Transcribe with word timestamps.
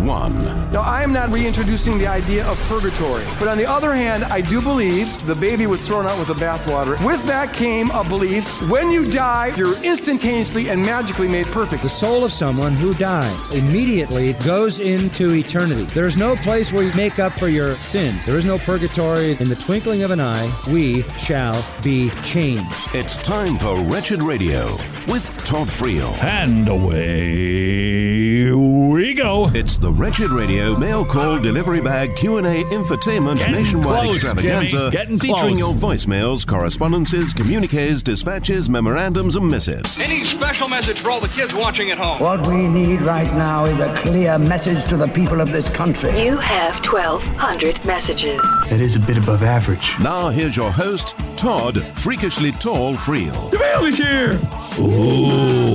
one. 0.00 0.38
Now, 0.72 0.82
I 0.82 1.02
am 1.02 1.12
not 1.12 1.30
reintroducing 1.30 1.98
the 1.98 2.06
idea 2.06 2.46
of 2.46 2.58
purgatory, 2.68 3.24
but 3.38 3.48
on 3.48 3.58
the 3.58 3.66
other 3.66 3.92
hand, 3.92 4.24
I 4.24 4.40
do 4.40 4.60
believe 4.60 5.26
the 5.26 5.34
baby 5.34 5.66
was 5.66 5.86
thrown 5.86 6.06
out 6.06 6.18
with 6.18 6.28
the 6.28 6.34
bathwater. 6.34 7.02
With 7.06 7.24
that 7.26 7.52
came 7.52 7.90
a 7.90 8.04
belief 8.04 8.46
when 8.68 8.90
you 8.90 9.10
die, 9.10 9.54
you're 9.56 9.76
instantaneously 9.82 10.70
and 10.70 10.82
magically 10.82 11.28
made 11.28 11.46
perfect. 11.46 11.82
The 11.82 11.88
soul 11.88 12.24
of 12.24 12.32
someone 12.32 12.72
who 12.72 12.94
dies 12.94 13.50
immediately 13.54 14.32
goes 14.44 14.80
into 14.80 15.34
eternity. 15.34 15.84
There 15.84 16.06
is 16.06 16.16
no 16.16 16.36
place 16.36 16.72
where 16.72 16.84
you 16.84 16.92
make 16.94 17.18
up 17.18 17.32
for 17.32 17.48
your 17.48 17.74
sins. 17.74 18.24
There 18.26 18.36
is 18.36 18.44
no 18.44 18.58
purgatory. 18.58 19.36
In 19.40 19.48
the 19.48 19.56
twinkling 19.56 20.02
of 20.02 20.10
an 20.10 20.20
eye, 20.20 20.52
we 20.70 21.02
shall 21.18 21.64
be 21.82 22.10
changed. 22.22 22.94
It's 22.94 23.16
time 23.18 23.56
for 23.56 23.80
Wretched 23.82 24.22
Radio 24.22 24.72
with 25.08 25.30
Todd 25.44 25.68
Friel. 25.68 26.12
And 26.22 26.68
away 26.68 28.52
we 28.92 29.14
go. 29.14 29.50
It's 29.54 29.78
the 29.82 29.90
Wretched 29.90 30.30
Radio 30.30 30.78
mail 30.78 31.04
call 31.04 31.40
delivery 31.40 31.80
bag 31.80 32.14
Q&A 32.14 32.62
infotainment 32.70 33.38
Getting 33.38 33.54
nationwide 33.56 34.04
close, 34.04 34.14
extravaganza 34.14 34.90
Getting 34.92 35.18
featuring 35.18 35.56
close. 35.56 35.58
your 35.58 35.74
voicemails, 35.74 36.46
correspondences, 36.46 37.32
communiques, 37.32 38.00
dispatches, 38.04 38.70
memorandums 38.70 39.34
and 39.34 39.50
missives. 39.50 39.98
Any 39.98 40.22
special 40.22 40.68
message 40.68 41.00
for 41.00 41.10
all 41.10 41.20
the 41.20 41.26
kids 41.26 41.52
watching 41.52 41.90
at 41.90 41.98
home? 41.98 42.20
What 42.20 42.46
we 42.46 42.68
need 42.68 43.00
right 43.02 43.26
now 43.36 43.64
is 43.64 43.76
a 43.80 43.92
clear 43.96 44.38
message 44.38 44.88
to 44.88 44.96
the 44.96 45.08
people 45.08 45.40
of 45.40 45.50
this 45.50 45.68
country. 45.74 46.10
You 46.22 46.36
have 46.36 46.74
1,200 46.86 47.84
messages. 47.84 48.40
That 48.70 48.80
is 48.80 48.94
a 48.94 49.00
bit 49.00 49.16
above 49.16 49.42
average. 49.42 49.90
Now 50.00 50.28
here's 50.28 50.56
your 50.56 50.70
host, 50.70 51.16
Todd 51.36 51.82
Freakishly 51.96 52.52
Tall 52.52 52.94
Friel. 52.94 53.50
The 53.50 53.58
mail 53.58 53.84
is 53.86 53.98
here! 53.98 54.38
Ooh. 54.78 55.71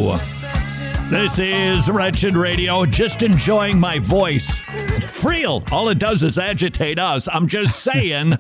This 1.09 1.39
is 1.39 1.89
Wretched 1.89 2.36
Radio. 2.36 2.86
Just 2.86 3.23
enjoying 3.23 3.80
my 3.80 3.97
voice. 3.97 4.59
Friel, 4.59 5.72
all 5.72 5.88
it 5.88 6.00
does 6.00 6.22
is 6.22 6.38
agitate 6.38 7.00
us. 7.00 7.30
I'm 7.31 7.47
just 7.47 7.80
saying, 7.83 8.38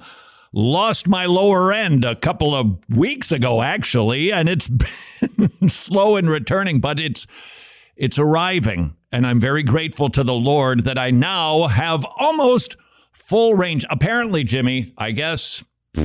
lost 0.51 1.07
my 1.07 1.27
lower 1.27 1.71
end 1.71 2.03
a 2.03 2.15
couple 2.15 2.53
of 2.53 2.77
weeks 2.89 3.31
ago, 3.31 3.61
actually, 3.61 4.33
and 4.33 4.49
it's 4.49 4.67
been 5.37 5.69
slow 5.69 6.17
in 6.17 6.29
returning, 6.29 6.81
but 6.81 6.99
it's 6.99 7.25
it's 7.95 8.19
arriving. 8.19 8.97
And 9.13 9.25
I'm 9.25 9.39
very 9.39 9.63
grateful 9.63 10.09
to 10.09 10.25
the 10.25 10.33
Lord 10.33 10.83
that 10.83 10.97
I 10.97 11.09
now 11.09 11.67
have 11.67 12.03
almost 12.19 12.75
full 13.13 13.53
range. 13.55 13.85
Apparently, 13.89 14.43
Jimmy, 14.43 14.91
I 14.97 15.11
guess. 15.11 15.63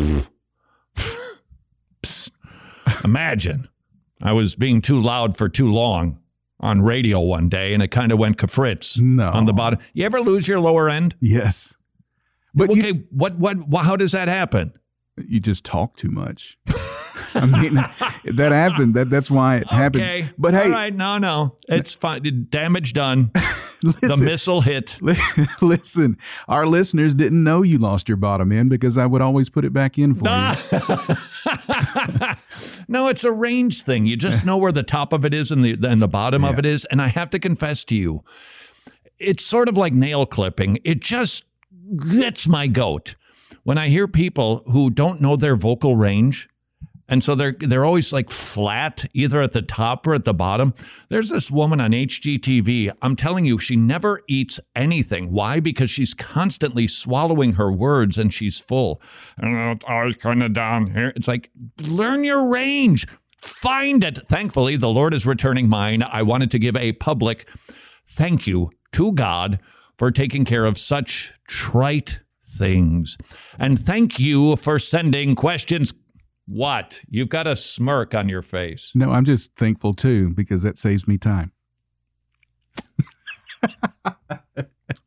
Imagine 3.02 3.68
I 4.22 4.30
was 4.32 4.54
being 4.54 4.80
too 4.80 5.00
loud 5.00 5.36
for 5.36 5.48
too 5.48 5.72
long 5.72 6.20
on 6.62 6.80
radio 6.82 7.20
one 7.20 7.48
day 7.48 7.74
and 7.74 7.82
it 7.82 7.88
kind 7.88 8.12
of 8.12 8.18
went 8.18 8.36
kafritz 8.38 9.00
No. 9.00 9.30
on 9.30 9.46
the 9.46 9.52
bottom. 9.52 9.78
You 9.94 10.04
ever 10.06 10.20
lose 10.20 10.46
your 10.46 10.60
lower 10.60 10.88
end? 10.88 11.14
Yes. 11.20 11.74
But 12.54 12.70
okay, 12.70 12.88
you, 12.88 13.04
what, 13.10 13.36
what, 13.38 13.66
wha- 13.68 13.82
how 13.82 13.96
does 13.96 14.12
that 14.12 14.28
happen? 14.28 14.72
you 15.28 15.40
just 15.40 15.64
talk 15.64 15.96
too 15.96 16.10
much. 16.10 16.56
I 17.34 17.44
mean, 17.46 17.74
that 17.74 18.52
happened. 18.52 18.94
That 18.94 19.10
that's 19.10 19.30
why 19.30 19.56
it 19.58 19.66
happened. 19.70 20.02
Okay. 20.04 20.30
But 20.38 20.54
hey, 20.54 20.64
All 20.64 20.70
right, 20.70 20.94
no, 20.94 21.18
no. 21.18 21.56
It's 21.68 21.94
fine. 21.94 22.46
Damage 22.50 22.92
done. 22.92 23.30
the 23.82 24.16
missile 24.16 24.60
hit. 24.60 24.96
li- 25.02 25.16
listen. 25.60 26.16
Our 26.48 26.66
listeners 26.66 27.14
didn't 27.14 27.42
know 27.42 27.62
you 27.62 27.78
lost 27.78 28.08
your 28.08 28.16
bottom 28.16 28.52
end 28.52 28.70
because 28.70 28.96
I 28.96 29.06
would 29.06 29.20
always 29.20 29.48
put 29.48 29.64
it 29.64 29.72
back 29.72 29.98
in 29.98 30.14
for 30.14 30.24
you. 30.24 30.30
no, 32.88 33.08
it's 33.08 33.24
a 33.24 33.32
range 33.32 33.82
thing. 33.82 34.06
You 34.06 34.16
just 34.16 34.44
know 34.44 34.56
where 34.56 34.72
the 34.72 34.82
top 34.82 35.12
of 35.12 35.24
it 35.24 35.34
is 35.34 35.50
and 35.50 35.64
the 35.64 35.76
and 35.82 36.00
the 36.00 36.08
bottom 36.08 36.44
of 36.44 36.58
it 36.58 36.66
is. 36.66 36.84
And 36.86 37.02
I 37.02 37.08
have 37.08 37.30
to 37.30 37.38
confess 37.38 37.84
to 37.84 37.94
you, 37.94 38.24
it's 39.18 39.44
sort 39.44 39.68
of 39.68 39.76
like 39.76 39.92
nail 39.92 40.26
clipping. 40.26 40.78
It 40.84 41.00
just 41.00 41.44
gets 41.96 42.46
my 42.48 42.66
goat 42.66 43.16
when 43.64 43.78
I 43.78 43.88
hear 43.88 44.08
people 44.08 44.62
who 44.66 44.90
don't 44.90 45.20
know 45.20 45.36
their 45.36 45.56
vocal 45.56 45.96
range. 45.96 46.48
And 47.08 47.22
so 47.22 47.34
they're 47.34 47.54
they're 47.58 47.84
always 47.84 48.12
like 48.12 48.30
flat, 48.30 49.04
either 49.12 49.42
at 49.42 49.52
the 49.52 49.62
top 49.62 50.06
or 50.06 50.14
at 50.14 50.24
the 50.24 50.34
bottom. 50.34 50.72
There's 51.08 51.30
this 51.30 51.50
woman 51.50 51.80
on 51.80 51.90
HGTV. 51.90 52.92
I'm 53.02 53.16
telling 53.16 53.44
you, 53.44 53.58
she 53.58 53.76
never 53.76 54.20
eats 54.28 54.60
anything. 54.74 55.30
Why? 55.32 55.60
Because 55.60 55.90
she's 55.90 56.14
constantly 56.14 56.86
swallowing 56.86 57.54
her 57.54 57.70
words 57.70 58.18
and 58.18 58.32
she's 58.32 58.60
full. 58.60 59.02
And 59.38 59.76
it's 59.76 59.84
always 59.86 60.16
kind 60.16 60.42
of 60.42 60.52
down 60.54 60.92
here. 60.92 61.12
It's 61.16 61.28
like 61.28 61.50
learn 61.82 62.24
your 62.24 62.48
range. 62.48 63.06
Find 63.36 64.04
it. 64.04 64.26
Thankfully, 64.28 64.76
the 64.76 64.88
Lord 64.88 65.12
is 65.12 65.26
returning 65.26 65.68
mine. 65.68 66.02
I 66.02 66.22
wanted 66.22 66.50
to 66.52 66.58
give 66.58 66.76
a 66.76 66.92
public 66.92 67.48
thank 68.06 68.46
you 68.46 68.70
to 68.92 69.12
God 69.12 69.58
for 69.98 70.10
taking 70.10 70.44
care 70.44 70.64
of 70.64 70.78
such 70.78 71.32
trite 71.48 72.20
things. 72.44 73.16
And 73.58 73.78
thank 73.78 74.18
you 74.18 74.56
for 74.56 74.78
sending 74.78 75.34
questions. 75.34 75.92
What? 76.46 77.00
You've 77.08 77.28
got 77.28 77.46
a 77.46 77.56
smirk 77.56 78.14
on 78.14 78.28
your 78.28 78.42
face. 78.42 78.92
No, 78.94 79.10
I'm 79.12 79.24
just 79.24 79.54
thankful 79.56 79.94
too 79.94 80.30
because 80.30 80.62
that 80.62 80.78
saves 80.78 81.06
me 81.06 81.18
time. 81.18 81.52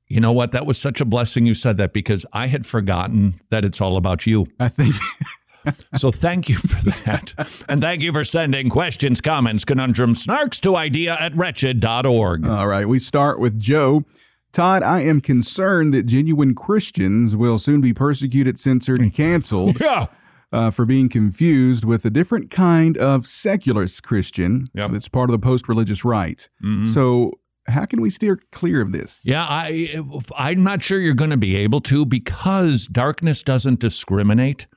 You 0.08 0.22
know 0.22 0.32
what? 0.32 0.52
That 0.54 0.66
was 0.66 0.78
such 0.78 1.02
a 1.02 1.06
blessing 1.06 1.46
you 1.46 1.54
said 1.56 1.78
that 1.78 1.92
because 1.92 2.26
I 2.32 2.48
had 2.48 2.66
forgotten 2.66 3.42
that 3.50 3.66
it's 3.66 3.82
all 3.82 3.98
about 3.98 4.26
you. 4.26 4.48
I 4.60 4.70
think 4.70 4.96
So 5.96 6.12
thank 6.12 6.48
you 6.48 6.56
for 6.56 6.90
that. 6.92 7.34
and 7.68 7.82
thank 7.82 8.02
you 8.04 8.14
for 8.14 8.24
sending 8.24 8.70
questions, 8.70 9.20
comments, 9.20 9.66
conundrums, 9.66 10.26
snarks 10.26 10.62
to 10.62 10.76
idea 10.76 11.18
at 11.20 11.36
wretched.org. 11.36 12.46
All 12.46 12.68
right, 12.68 12.88
we 12.88 13.00
start 13.00 13.40
with 13.40 13.60
Joe. 13.60 14.06
Todd, 14.54 14.84
I 14.84 15.02
am 15.02 15.22
concerned 15.22 15.94
that 15.94 16.06
genuine 16.06 16.56
Christians 16.56 17.36
will 17.36 17.60
soon 17.60 17.82
be 17.82 17.94
persecuted, 17.94 18.60
censored, 18.60 19.02
and 19.02 19.14
canceled 19.14 19.80
yeah. 19.82 20.06
Uh, 20.52 20.72
for 20.72 20.86
being 20.86 21.10
confused 21.10 21.84
with 21.86 22.06
a 22.06 22.10
different 22.10 22.50
kind 22.52 22.98
of 22.98 23.26
secularist 23.28 24.04
Christian 24.04 24.68
Yep. 24.74 24.92
that's 24.92 25.08
part 25.10 25.30
of 25.30 25.32
the 25.34 25.40
post 25.46 25.68
religious 25.68 26.06
right. 26.06 26.48
Mhm. 26.64 26.88
So, 26.88 27.32
how 27.68 27.86
can 27.86 28.00
we 28.02 28.10
steer 28.12 28.40
clear 28.52 28.80
of 28.82 28.92
this? 28.92 29.22
Yeah, 29.26 29.44
I 29.50 29.96
I'm 30.38 30.64
not 30.64 30.82
sure 30.84 31.00
you're 31.00 31.16
going 31.16 31.32
to 31.32 31.38
be 31.38 31.56
able 31.56 31.82
to 31.82 32.06
because 32.06 32.88
darkness 32.88 33.42
doesn't 33.44 33.80
discriminate. 33.80 34.68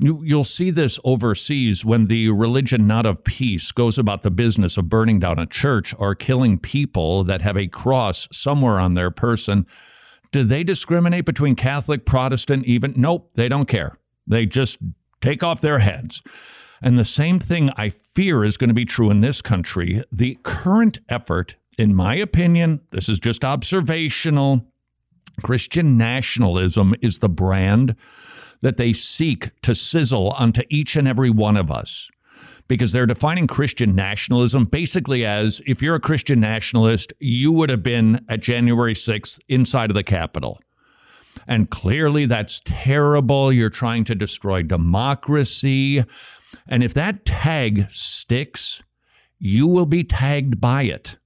You, 0.00 0.22
you'll 0.24 0.42
see 0.42 0.72
this 0.72 0.98
overseas 1.04 1.84
when 1.84 2.06
the 2.06 2.30
religion 2.30 2.86
not 2.88 3.06
of 3.06 3.22
peace 3.22 3.70
goes 3.70 3.96
about 3.96 4.22
the 4.22 4.30
business 4.32 4.76
of 4.76 4.88
burning 4.88 5.20
down 5.20 5.38
a 5.38 5.46
church 5.46 5.94
or 5.98 6.16
killing 6.16 6.58
people 6.58 7.22
that 7.24 7.42
have 7.42 7.56
a 7.56 7.68
cross 7.68 8.26
somewhere 8.32 8.80
on 8.80 8.94
their 8.94 9.12
person. 9.12 9.66
Do 10.32 10.42
they 10.42 10.64
discriminate 10.64 11.24
between 11.26 11.54
Catholic, 11.54 12.04
Protestant, 12.04 12.64
even? 12.64 12.94
Nope, 12.96 13.30
they 13.34 13.48
don't 13.48 13.68
care. 13.68 13.96
They 14.26 14.46
just 14.46 14.78
take 15.20 15.42
off 15.42 15.60
their 15.60 15.78
heads. 15.78 16.22
And 16.82 16.98
the 16.98 17.04
same 17.04 17.38
thing 17.38 17.70
I 17.76 17.92
fear 18.14 18.44
is 18.44 18.56
going 18.56 18.68
to 18.68 18.74
be 18.74 18.84
true 18.84 19.10
in 19.10 19.20
this 19.20 19.40
country. 19.40 20.02
The 20.12 20.38
current 20.42 20.98
effort, 21.08 21.56
in 21.78 21.94
my 21.94 22.14
opinion, 22.14 22.80
this 22.90 23.08
is 23.08 23.18
just 23.18 23.44
observational, 23.44 24.66
Christian 25.42 25.96
nationalism 25.96 26.94
is 27.00 27.18
the 27.18 27.28
brand 27.28 27.96
that 28.60 28.76
they 28.76 28.92
seek 28.92 29.50
to 29.62 29.74
sizzle 29.74 30.30
onto 30.30 30.62
each 30.70 30.96
and 30.96 31.08
every 31.08 31.30
one 31.30 31.56
of 31.56 31.70
us. 31.70 32.08
Because 32.66 32.92
they're 32.92 33.04
defining 33.04 33.46
Christian 33.46 33.94
nationalism 33.94 34.64
basically 34.64 35.26
as 35.26 35.60
if 35.66 35.82
you're 35.82 35.96
a 35.96 36.00
Christian 36.00 36.40
nationalist, 36.40 37.12
you 37.20 37.52
would 37.52 37.68
have 37.68 37.82
been 37.82 38.24
at 38.28 38.40
January 38.40 38.94
6th 38.94 39.38
inside 39.48 39.90
of 39.90 39.94
the 39.94 40.02
Capitol. 40.02 40.58
And 41.46 41.70
clearly 41.70 42.26
that's 42.26 42.60
terrible. 42.64 43.52
You're 43.52 43.70
trying 43.70 44.04
to 44.04 44.14
destroy 44.14 44.62
democracy. 44.62 46.04
And 46.66 46.82
if 46.82 46.94
that 46.94 47.24
tag 47.24 47.90
sticks, 47.90 48.82
you 49.38 49.66
will 49.66 49.86
be 49.86 50.04
tagged 50.04 50.60
by 50.60 50.84
it. 50.84 51.16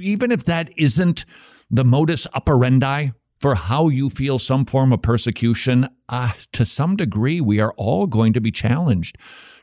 Even 0.00 0.30
if 0.30 0.44
that 0.44 0.70
isn't 0.76 1.24
the 1.70 1.84
modus 1.84 2.26
operandi 2.34 3.10
for 3.40 3.54
how 3.54 3.88
you 3.88 4.10
feel 4.10 4.38
some 4.38 4.64
form 4.64 4.92
of 4.92 5.02
persecution, 5.02 5.88
uh, 6.08 6.32
to 6.52 6.64
some 6.64 6.96
degree, 6.96 7.40
we 7.40 7.60
are 7.60 7.72
all 7.76 8.06
going 8.06 8.32
to 8.32 8.40
be 8.40 8.50
challenged 8.50 9.16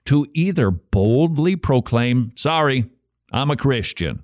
to 0.05 0.27
either 0.33 0.71
boldly 0.71 1.55
proclaim, 1.55 2.31
sorry, 2.35 2.89
I'm 3.31 3.51
a 3.51 3.55
Christian. 3.55 4.23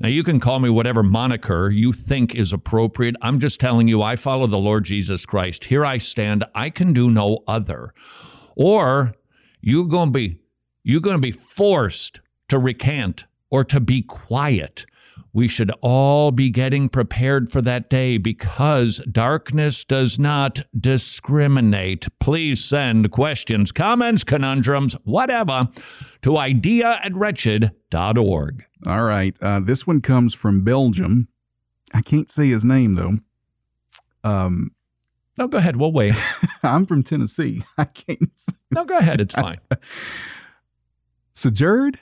Now, 0.00 0.08
you 0.08 0.22
can 0.22 0.40
call 0.40 0.58
me 0.58 0.70
whatever 0.70 1.02
moniker 1.02 1.70
you 1.70 1.92
think 1.92 2.34
is 2.34 2.52
appropriate. 2.52 3.16
I'm 3.22 3.38
just 3.38 3.60
telling 3.60 3.88
you, 3.88 4.02
I 4.02 4.16
follow 4.16 4.46
the 4.46 4.58
Lord 4.58 4.84
Jesus 4.84 5.24
Christ. 5.24 5.64
Here 5.64 5.84
I 5.84 5.98
stand. 5.98 6.44
I 6.54 6.70
can 6.70 6.92
do 6.92 7.10
no 7.10 7.44
other. 7.46 7.94
Or 8.56 9.14
you're 9.60 9.86
going 9.86 10.08
to 10.12 10.18
be 10.18 10.38
you're 10.82 11.00
going 11.00 11.16
to 11.16 11.20
be 11.20 11.30
forced 11.30 12.20
to 12.48 12.58
recant 12.58 13.24
or 13.50 13.64
to 13.64 13.80
be 13.80 14.02
quiet 14.02 14.84
We 15.34 15.48
should 15.48 15.72
all 15.82 16.30
be 16.30 16.48
getting 16.48 16.88
prepared 16.88 17.50
for 17.50 17.60
that 17.62 17.90
day 17.90 18.18
because 18.18 19.02
darkness 19.10 19.84
does 19.84 20.16
not 20.16 20.64
discriminate. 20.78 22.06
Please 22.20 22.64
send 22.64 23.10
questions, 23.10 23.72
comments, 23.72 24.22
conundrums, 24.22 24.94
whatever, 25.02 25.68
to 26.22 26.38
idea 26.38 27.00
at 27.02 27.12
wretched.org. 27.14 28.64
All 28.86 29.02
right. 29.02 29.36
Uh, 29.42 29.58
this 29.58 29.86
one 29.86 30.00
comes 30.00 30.34
from 30.34 30.62
Belgium. 30.62 31.26
I 31.92 32.00
can't 32.00 32.30
say 32.30 32.48
his 32.50 32.64
name, 32.64 32.94
though. 32.94 33.18
Um, 34.22 34.70
no, 35.36 35.48
go 35.48 35.58
ahead. 35.58 35.76
We'll 35.76 35.92
wait. 35.92 36.14
I'm 36.62 36.86
from 36.86 37.02
Tennessee. 37.02 37.64
I 37.78 37.86
can't. 37.86 38.30
No, 38.70 38.84
go 38.84 38.98
ahead. 38.98 39.20
It's 39.20 39.34
fine. 39.34 39.58
Sjoerd? 41.34 41.96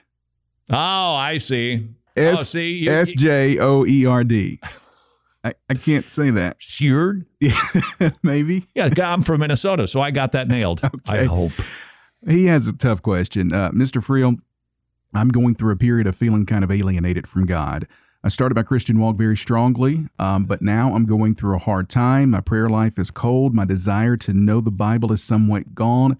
Oh, 0.70 1.14
I 1.14 1.38
see. 1.38 1.88
S 2.16 2.38
oh, 2.40 2.42
see, 2.42 2.70
you, 2.72 2.90
S 2.90 3.12
J 3.12 3.58
O 3.58 3.86
E 3.86 4.06
R 4.06 4.24
D. 4.24 4.60
I, 5.44 5.54
I 5.68 5.74
can't 5.74 6.08
say 6.08 6.30
that. 6.30 6.56
Seared? 6.60 7.26
Maybe. 8.22 8.68
Yeah, 8.74 8.90
I'm 9.02 9.22
from 9.22 9.40
Minnesota, 9.40 9.88
so 9.88 10.00
I 10.00 10.10
got 10.10 10.32
that 10.32 10.48
nailed. 10.48 10.84
Okay. 10.84 10.94
I 11.06 11.24
hope. 11.24 11.52
He 12.28 12.46
has 12.46 12.68
a 12.68 12.72
tough 12.72 13.02
question. 13.02 13.52
Uh, 13.52 13.70
Mr. 13.70 14.02
Friel, 14.02 14.38
I'm 15.14 15.28
going 15.28 15.56
through 15.56 15.72
a 15.72 15.76
period 15.76 16.06
of 16.06 16.16
feeling 16.16 16.46
kind 16.46 16.62
of 16.62 16.70
alienated 16.70 17.26
from 17.26 17.46
God. 17.46 17.88
I 18.24 18.28
started 18.28 18.54
my 18.54 18.62
Christian 18.62 19.00
walk 19.00 19.16
very 19.16 19.36
strongly, 19.36 20.06
um, 20.20 20.44
but 20.44 20.62
now 20.62 20.94
I'm 20.94 21.06
going 21.06 21.34
through 21.34 21.56
a 21.56 21.58
hard 21.58 21.90
time. 21.90 22.30
My 22.30 22.40
prayer 22.40 22.68
life 22.68 22.96
is 22.96 23.10
cold. 23.10 23.52
My 23.52 23.64
desire 23.64 24.16
to 24.18 24.32
know 24.32 24.60
the 24.60 24.70
Bible 24.70 25.12
is 25.12 25.22
somewhat 25.22 25.74
gone, 25.74 26.16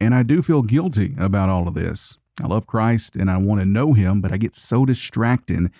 and 0.00 0.14
I 0.14 0.22
do 0.22 0.40
feel 0.40 0.62
guilty 0.62 1.14
about 1.18 1.50
all 1.50 1.68
of 1.68 1.74
this. 1.74 2.16
I 2.40 2.46
love 2.46 2.66
Christ 2.66 3.16
and 3.16 3.30
I 3.30 3.36
want 3.36 3.60
to 3.60 3.66
know 3.66 3.92
Him, 3.92 4.20
but 4.20 4.32
I 4.32 4.36
get 4.36 4.54
so 4.54 4.84
distracted 4.84 5.70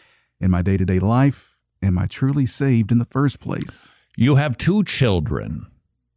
in 0.41 0.51
my 0.51 0.63
day 0.63 0.77
to 0.77 0.85
day 0.85 0.99
life. 0.99 1.57
Am 1.83 1.99
I 1.99 2.07
truly 2.07 2.47
saved 2.47 2.93
in 2.93 2.99
the 2.99 3.05
first 3.07 3.41
place? 3.41 3.89
You 4.17 4.37
have 4.37 4.57
two 4.57 4.85
children. 4.85 5.67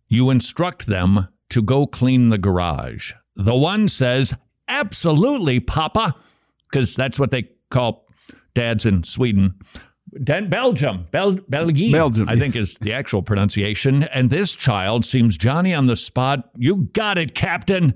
You 0.07 0.29
instruct 0.29 0.85
them 0.85 1.27
to 1.49 1.61
go 1.61 1.87
clean 1.87 2.29
the 2.29 2.37
garage. 2.37 3.13
The 3.35 3.55
one 3.55 3.87
says, 3.87 4.33
Absolutely, 4.67 5.59
Papa, 5.59 6.15
because 6.69 6.95
that's 6.95 7.19
what 7.19 7.31
they 7.31 7.49
call 7.69 8.07
dads 8.53 8.85
in 8.85 9.03
Sweden. 9.03 9.55
Belgium, 10.11 11.07
Bel- 11.11 11.39
Belgium, 11.49 11.91
Belgium, 11.91 12.29
I 12.29 12.37
think 12.37 12.55
is 12.55 12.75
the 12.75 12.93
actual 12.93 13.21
pronunciation. 13.21 14.03
And 14.03 14.29
this 14.29 14.55
child 14.55 15.03
seems 15.03 15.37
Johnny 15.37 15.73
on 15.73 15.87
the 15.87 15.95
spot. 15.95 16.49
You 16.57 16.89
got 16.93 17.17
it, 17.17 17.35
Captain. 17.35 17.95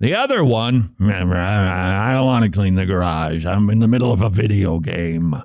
The 0.00 0.14
other 0.14 0.44
one, 0.44 0.94
I 1.00 2.12
don't 2.12 2.26
want 2.26 2.44
to 2.44 2.50
clean 2.50 2.76
the 2.76 2.86
garage. 2.86 3.44
I'm 3.44 3.68
in 3.68 3.80
the 3.80 3.88
middle 3.88 4.12
of 4.12 4.22
a 4.22 4.30
video 4.30 4.78
game. 4.78 5.42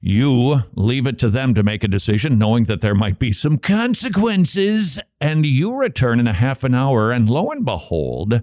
You 0.00 0.62
leave 0.74 1.06
it 1.06 1.18
to 1.20 1.30
them 1.30 1.54
to 1.54 1.64
make 1.64 1.82
a 1.82 1.88
decision, 1.88 2.38
knowing 2.38 2.64
that 2.64 2.80
there 2.80 2.94
might 2.94 3.18
be 3.18 3.32
some 3.32 3.58
consequences. 3.58 5.00
And 5.20 5.44
you 5.44 5.74
return 5.74 6.20
in 6.20 6.28
a 6.28 6.32
half 6.32 6.62
an 6.62 6.74
hour, 6.74 7.10
and 7.10 7.28
lo 7.28 7.50
and 7.50 7.64
behold, 7.64 8.42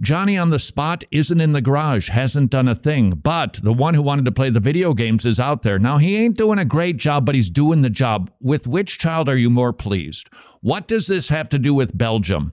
Johnny 0.00 0.38
on 0.38 0.50
the 0.50 0.60
spot 0.60 1.02
isn't 1.10 1.40
in 1.40 1.52
the 1.52 1.60
garage, 1.60 2.08
hasn't 2.08 2.50
done 2.50 2.68
a 2.68 2.74
thing. 2.74 3.10
But 3.10 3.54
the 3.62 3.72
one 3.72 3.94
who 3.94 4.02
wanted 4.02 4.24
to 4.26 4.32
play 4.32 4.50
the 4.50 4.60
video 4.60 4.94
games 4.94 5.26
is 5.26 5.40
out 5.40 5.62
there. 5.62 5.78
Now, 5.80 5.98
he 5.98 6.16
ain't 6.16 6.36
doing 6.36 6.58
a 6.58 6.64
great 6.64 6.96
job, 6.98 7.26
but 7.26 7.34
he's 7.34 7.50
doing 7.50 7.82
the 7.82 7.90
job. 7.90 8.30
With 8.40 8.68
which 8.68 8.98
child 8.98 9.28
are 9.28 9.36
you 9.36 9.50
more 9.50 9.72
pleased? 9.72 10.30
What 10.60 10.86
does 10.86 11.08
this 11.08 11.30
have 11.30 11.48
to 11.48 11.58
do 11.58 11.74
with 11.74 11.98
Belgium? 11.98 12.52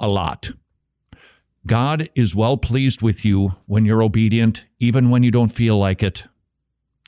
A 0.00 0.08
lot. 0.08 0.52
God 1.66 2.10
is 2.14 2.34
well 2.34 2.56
pleased 2.56 3.02
with 3.02 3.24
you 3.24 3.54
when 3.66 3.84
you're 3.84 4.02
obedient, 4.02 4.66
even 4.80 5.10
when 5.10 5.22
you 5.22 5.30
don't 5.30 5.52
feel 5.52 5.78
like 5.78 6.02
it. 6.02 6.24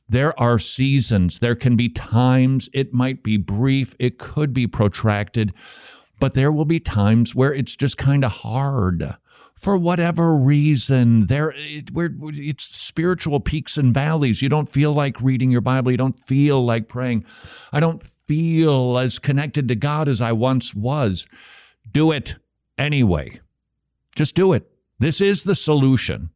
There 0.08 0.38
are 0.38 0.58
seasons, 0.58 1.38
there 1.38 1.56
can 1.56 1.76
be 1.76 1.88
times, 1.88 2.68
it 2.72 2.92
might 2.92 3.22
be 3.22 3.36
brief, 3.36 3.96
it 3.98 4.18
could 4.18 4.52
be 4.52 4.66
protracted, 4.66 5.54
but 6.20 6.34
there 6.34 6.52
will 6.52 6.66
be 6.66 6.78
times 6.78 7.34
where 7.34 7.52
it's 7.52 7.74
just 7.74 7.96
kind 7.96 8.24
of 8.24 8.30
hard 8.30 9.16
for 9.54 9.76
whatever 9.76 10.36
reason. 10.36 11.26
There, 11.26 11.52
it, 11.56 11.90
it's 11.94 12.64
spiritual 12.64 13.40
peaks 13.40 13.78
and 13.78 13.94
valleys. 13.94 14.42
You 14.42 14.48
don't 14.48 14.68
feel 14.68 14.92
like 14.92 15.20
reading 15.20 15.50
your 15.50 15.62
Bible. 15.62 15.90
You 15.90 15.96
don't 15.96 16.18
feel 16.18 16.64
like 16.64 16.88
praying. 16.88 17.24
I 17.72 17.80
don't 17.80 18.02
feel 18.28 18.98
as 18.98 19.18
connected 19.18 19.68
to 19.68 19.74
God 19.74 20.08
as 20.08 20.20
I 20.20 20.32
once 20.32 20.74
was. 20.74 21.26
Do 21.90 22.12
it 22.12 22.36
anyway. 22.78 23.40
Just 24.14 24.34
do 24.34 24.52
it. 24.52 24.70
This 24.98 25.20
is 25.20 25.44
the 25.44 25.54
solution. 25.54 26.30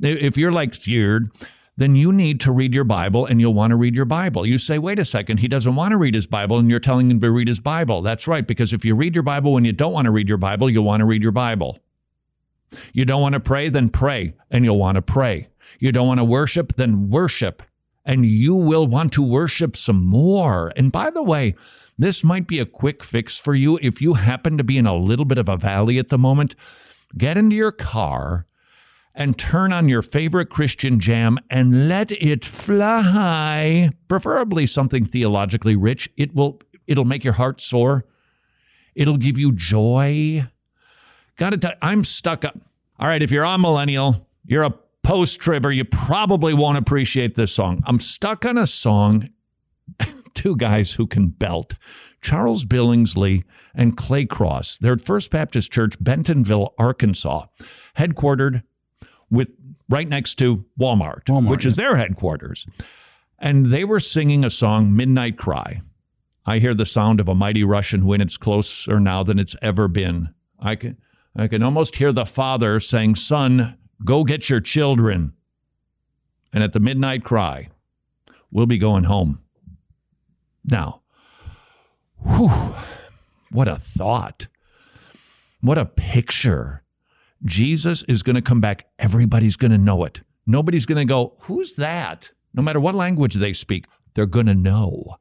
If 0.00 0.36
you're 0.36 0.52
like 0.52 0.74
feared, 0.74 1.30
then 1.76 1.96
you 1.96 2.12
need 2.12 2.40
to 2.40 2.52
read 2.52 2.74
your 2.74 2.84
Bible 2.84 3.26
and 3.26 3.40
you'll 3.40 3.54
want 3.54 3.70
to 3.70 3.76
read 3.76 3.94
your 3.94 4.04
Bible. 4.04 4.46
You 4.46 4.58
say, 4.58 4.78
wait 4.78 4.98
a 4.98 5.04
second, 5.04 5.38
he 5.38 5.48
doesn't 5.48 5.74
want 5.74 5.92
to 5.92 5.96
read 5.96 6.14
his 6.14 6.26
Bible 6.26 6.58
and 6.58 6.70
you're 6.70 6.80
telling 6.80 7.10
him 7.10 7.20
to 7.20 7.30
read 7.30 7.48
his 7.48 7.60
Bible. 7.60 8.02
That's 8.02 8.28
right, 8.28 8.46
because 8.46 8.72
if 8.72 8.84
you 8.84 8.94
read 8.94 9.14
your 9.14 9.22
Bible 9.22 9.52
when 9.52 9.64
you 9.64 9.72
don't 9.72 9.92
want 9.92 10.06
to 10.06 10.10
read 10.10 10.28
your 10.28 10.38
Bible, 10.38 10.70
you'll 10.70 10.84
want 10.84 11.00
to 11.00 11.06
read 11.06 11.22
your 11.22 11.32
Bible. 11.32 11.78
You 12.92 13.04
don't 13.04 13.20
want 13.20 13.32
to 13.32 13.40
pray, 13.40 13.68
then 13.68 13.88
pray 13.88 14.34
and 14.50 14.64
you'll 14.64 14.78
want 14.78 14.96
to 14.96 15.02
pray. 15.02 15.48
You 15.78 15.92
don't 15.92 16.06
want 16.06 16.20
to 16.20 16.24
worship, 16.24 16.74
then 16.74 17.10
worship 17.10 17.62
and 18.04 18.24
you 18.24 18.54
will 18.54 18.86
want 18.86 19.12
to 19.12 19.22
worship 19.22 19.76
some 19.76 20.04
more. 20.04 20.72
And 20.76 20.90
by 20.90 21.10
the 21.10 21.22
way, 21.22 21.54
this 21.98 22.24
might 22.24 22.46
be 22.46 22.58
a 22.58 22.66
quick 22.66 23.04
fix 23.04 23.38
for 23.38 23.54
you 23.54 23.78
if 23.82 24.00
you 24.00 24.14
happen 24.14 24.56
to 24.58 24.64
be 24.64 24.78
in 24.78 24.86
a 24.86 24.96
little 24.96 25.26
bit 25.26 25.38
of 25.38 25.48
a 25.48 25.56
valley 25.56 25.98
at 25.98 26.08
the 26.08 26.18
moment. 26.18 26.54
Get 27.16 27.36
into 27.36 27.56
your 27.56 27.72
car 27.72 28.46
and 29.14 29.38
turn 29.38 29.72
on 29.72 29.88
your 29.88 30.02
favorite 30.02 30.48
Christian 30.48 31.00
jam 31.00 31.38
and 31.50 31.88
let 31.88 32.12
it 32.12 32.44
fly. 32.44 33.90
Preferably 34.08 34.66
something 34.66 35.04
theologically 35.04 35.76
rich. 35.76 36.08
It 36.16 36.34
will 36.34 36.60
it'll 36.86 37.04
make 37.04 37.24
your 37.24 37.34
heart 37.34 37.60
soar. 37.60 38.04
It'll 38.94 39.16
give 39.16 39.38
you 39.38 39.52
joy. 39.52 40.46
Got 41.36 41.50
to 41.50 41.58
tell 41.58 41.72
I'm 41.82 42.04
stuck 42.04 42.44
up. 42.44 42.58
All 42.98 43.08
right, 43.08 43.22
if 43.22 43.30
you're 43.30 43.44
amillennial, 43.44 44.26
you're 44.44 44.62
a 44.62 44.74
post 45.02 45.40
tribber, 45.40 45.72
you 45.72 45.84
probably 45.84 46.54
won't 46.54 46.78
appreciate 46.78 47.34
this 47.34 47.52
song. 47.52 47.82
I'm 47.86 47.98
stuck 47.98 48.44
on 48.44 48.58
a 48.58 48.66
song 48.66 49.30
two 50.34 50.56
guys 50.56 50.92
who 50.92 51.06
can 51.06 51.28
belt. 51.28 51.74
Charles 52.20 52.64
Billingsley 52.64 53.44
and 53.74 53.96
Clay 53.96 54.26
Cross. 54.26 54.78
They're 54.78 54.94
at 54.94 55.00
First 55.00 55.30
Baptist 55.30 55.72
Church, 55.72 55.96
Bentonville, 56.00 56.74
Arkansas, 56.78 57.46
headquartered 57.96 58.62
with 59.30 59.50
right 59.88 60.08
next 60.08 60.36
to 60.36 60.64
Walmart, 60.78 61.24
Walmart, 61.24 61.48
which 61.48 61.66
is 61.66 61.76
their 61.76 61.96
headquarters. 61.96 62.66
And 63.38 63.66
they 63.66 63.84
were 63.84 64.00
singing 64.00 64.44
a 64.44 64.50
song, 64.50 64.94
Midnight 64.94 65.38
Cry. 65.38 65.80
I 66.44 66.58
hear 66.58 66.74
the 66.74 66.86
sound 66.86 67.20
of 67.20 67.28
a 67.28 67.34
mighty 67.34 67.64
Russian 67.64 68.06
wind. 68.06 68.22
It's 68.22 68.36
closer 68.36 69.00
now 69.00 69.22
than 69.22 69.38
it's 69.38 69.56
ever 69.62 69.88
been. 69.88 70.34
I 70.58 70.76
can, 70.76 70.98
I 71.36 71.48
can 71.48 71.62
almost 71.62 71.96
hear 71.96 72.12
the 72.12 72.26
father 72.26 72.80
saying, 72.80 73.16
Son, 73.16 73.78
go 74.04 74.24
get 74.24 74.50
your 74.50 74.60
children. 74.60 75.32
And 76.52 76.62
at 76.62 76.72
the 76.72 76.80
midnight 76.80 77.24
cry, 77.24 77.68
we'll 78.50 78.66
be 78.66 78.78
going 78.78 79.04
home. 79.04 79.40
Now, 80.64 80.99
whew, 82.24 82.74
what 83.50 83.68
a 83.68 83.76
thought. 83.76 84.48
What 85.60 85.78
a 85.78 85.86
picture. 85.86 86.82
Jesus 87.44 88.04
is 88.04 88.22
going 88.22 88.36
to 88.36 88.42
come 88.42 88.60
back. 88.60 88.86
Everybody's 88.98 89.56
going 89.56 89.70
to 89.70 89.78
know 89.78 90.04
it. 90.04 90.22
Nobody's 90.46 90.86
going 90.86 91.06
to 91.06 91.10
go, 91.10 91.34
Who's 91.42 91.74
that? 91.74 92.30
No 92.54 92.62
matter 92.62 92.80
what 92.80 92.94
language 92.94 93.34
they 93.34 93.52
speak, 93.52 93.86
they're 94.14 94.26
going 94.26 94.46
to 94.46 94.54
know 94.54 95.16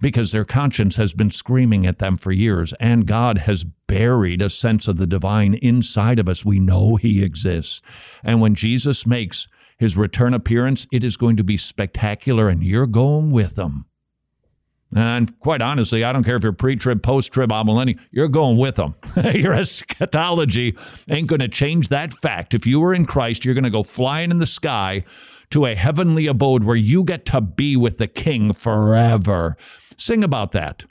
because 0.00 0.30
their 0.30 0.44
conscience 0.44 0.96
has 0.96 1.12
been 1.12 1.30
screaming 1.30 1.84
at 1.84 1.98
them 1.98 2.16
for 2.16 2.30
years, 2.30 2.72
and 2.74 3.04
God 3.04 3.38
has 3.38 3.64
buried 3.64 4.40
a 4.40 4.48
sense 4.48 4.86
of 4.86 4.96
the 4.96 5.08
divine 5.08 5.54
inside 5.54 6.20
of 6.20 6.28
us. 6.28 6.44
We 6.44 6.60
know 6.60 6.94
He 6.94 7.22
exists. 7.24 7.82
And 8.22 8.40
when 8.40 8.54
Jesus 8.54 9.06
makes 9.06 9.48
his 9.78 9.96
return 9.96 10.34
appearance, 10.34 10.88
it 10.90 11.04
is 11.04 11.16
going 11.16 11.36
to 11.36 11.44
be 11.44 11.56
spectacular, 11.56 12.48
and 12.48 12.62
you're 12.62 12.86
going 12.86 13.30
with 13.30 13.56
Him. 13.56 13.86
And 14.96 15.38
quite 15.40 15.60
honestly, 15.60 16.02
I 16.02 16.12
don't 16.12 16.24
care 16.24 16.36
if 16.36 16.42
you're 16.42 16.52
pre-trib, 16.52 17.02
post-trib, 17.02 17.50
millennial, 17.50 17.98
you're 18.10 18.28
going 18.28 18.56
with 18.56 18.76
them. 18.76 18.94
Your 19.34 19.52
eschatology 19.52 20.76
ain't 21.10 21.28
going 21.28 21.40
to 21.40 21.48
change 21.48 21.88
that 21.88 22.12
fact. 22.12 22.54
If 22.54 22.66
you 22.66 22.82
are 22.84 22.94
in 22.94 23.04
Christ, 23.04 23.44
you're 23.44 23.54
going 23.54 23.64
to 23.64 23.70
go 23.70 23.82
flying 23.82 24.30
in 24.30 24.38
the 24.38 24.46
sky 24.46 25.04
to 25.50 25.66
a 25.66 25.74
heavenly 25.74 26.26
abode 26.26 26.64
where 26.64 26.76
you 26.76 27.04
get 27.04 27.26
to 27.26 27.40
be 27.40 27.76
with 27.76 27.98
the 27.98 28.08
King 28.08 28.52
forever. 28.52 29.56
Sing 29.98 30.24
about 30.24 30.52
that. 30.52 30.84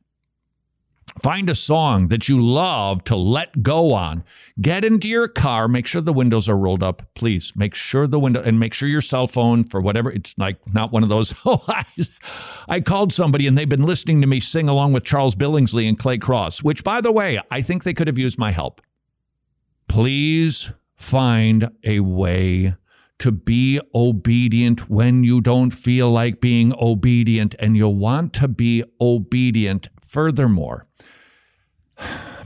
Find 1.22 1.50
a 1.50 1.56
song 1.56 2.10
that 2.10 2.30
you 2.30 2.46
love 2.46 3.04
to 3.06 3.16
let 3.16 3.64
go 3.64 3.94
on. 3.94 4.24
Get 4.62 4.86
into 4.86 5.10
your 5.10 5.28
car. 5.28 5.68
Make 5.68 5.88
sure 5.88 6.02
the 6.02 6.14
windows 6.14 6.48
are 6.48 6.58
rolled 6.58 6.84
up, 6.84 7.02
please. 7.16 7.52
Make 7.56 7.74
sure 7.74 8.08
the 8.08 8.20
window 8.20 8.42
and 8.42 8.60
make 8.60 8.74
sure 8.74 8.88
your 8.88 9.02
cell 9.02 9.26
phone 9.26 9.64
for 9.64 9.82
whatever. 9.82 10.12
It's 10.12 10.38
like 10.38 10.58
not 10.74 10.92
one 10.92 11.04
of 11.04 11.10
those. 11.10 11.34
Oh, 11.50 11.64
I, 11.70 11.86
I 12.68 12.82
called 12.82 13.14
somebody 13.14 13.48
and 13.48 13.58
they've 13.58 13.70
been 13.70 13.84
listening 13.84 14.20
to 14.20 14.28
me 14.28 14.42
sing 14.42 14.68
along 14.68 14.92
with 14.92 15.06
Charles 15.06 15.34
Billingsley 15.34 15.88
and 15.88 15.98
Clay 15.98 16.18
Cross, 16.18 16.62
which, 16.62 16.84
by 16.84 17.00
the 17.00 17.12
way, 17.12 17.40
I 17.50 17.62
think 17.62 17.84
they 17.84 17.94
could 17.94 18.08
have 18.08 18.18
used 18.18 18.38
my 18.38 18.52
help. 18.52 18.82
Please 19.88 20.72
find 20.96 21.70
a 21.86 22.02
way 22.02 22.76
to 23.20 23.32
be 23.32 23.80
obedient 23.96 24.90
when 24.90 25.24
you 25.24 25.42
don't 25.42 25.72
feel 25.72 26.12
like 26.12 26.42
being 26.42 26.74
obedient, 26.80 27.56
and 27.60 27.78
you 27.78 27.88
want 27.88 28.34
to 28.34 28.48
be 28.48 28.84
obedient. 29.00 29.90
Furthermore, 30.02 30.87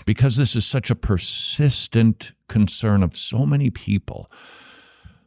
because 0.06 0.36
this 0.36 0.56
is 0.56 0.66
such 0.66 0.90
a 0.90 0.96
persistent 0.96 2.32
concern 2.48 3.04
of 3.04 3.16
so 3.16 3.46
many 3.46 3.70
people, 3.70 4.32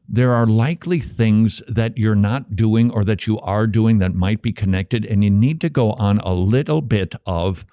there 0.08 0.32
are 0.32 0.46
likely 0.46 1.00
things 1.00 1.62
that 1.66 1.96
you're 1.96 2.14
not 2.14 2.54
doing 2.54 2.90
or 2.90 3.04
that 3.04 3.26
you 3.26 3.38
are 3.40 3.66
doing 3.66 3.98
that 3.98 4.14
might 4.14 4.42
be 4.42 4.52
connected, 4.52 5.04
and 5.04 5.24
you 5.24 5.30
need 5.30 5.60
to 5.62 5.70
go 5.70 5.92
on 5.92 6.18
a 6.18 6.34
little 6.34 6.82
bit 6.82 7.14
of 7.24 7.64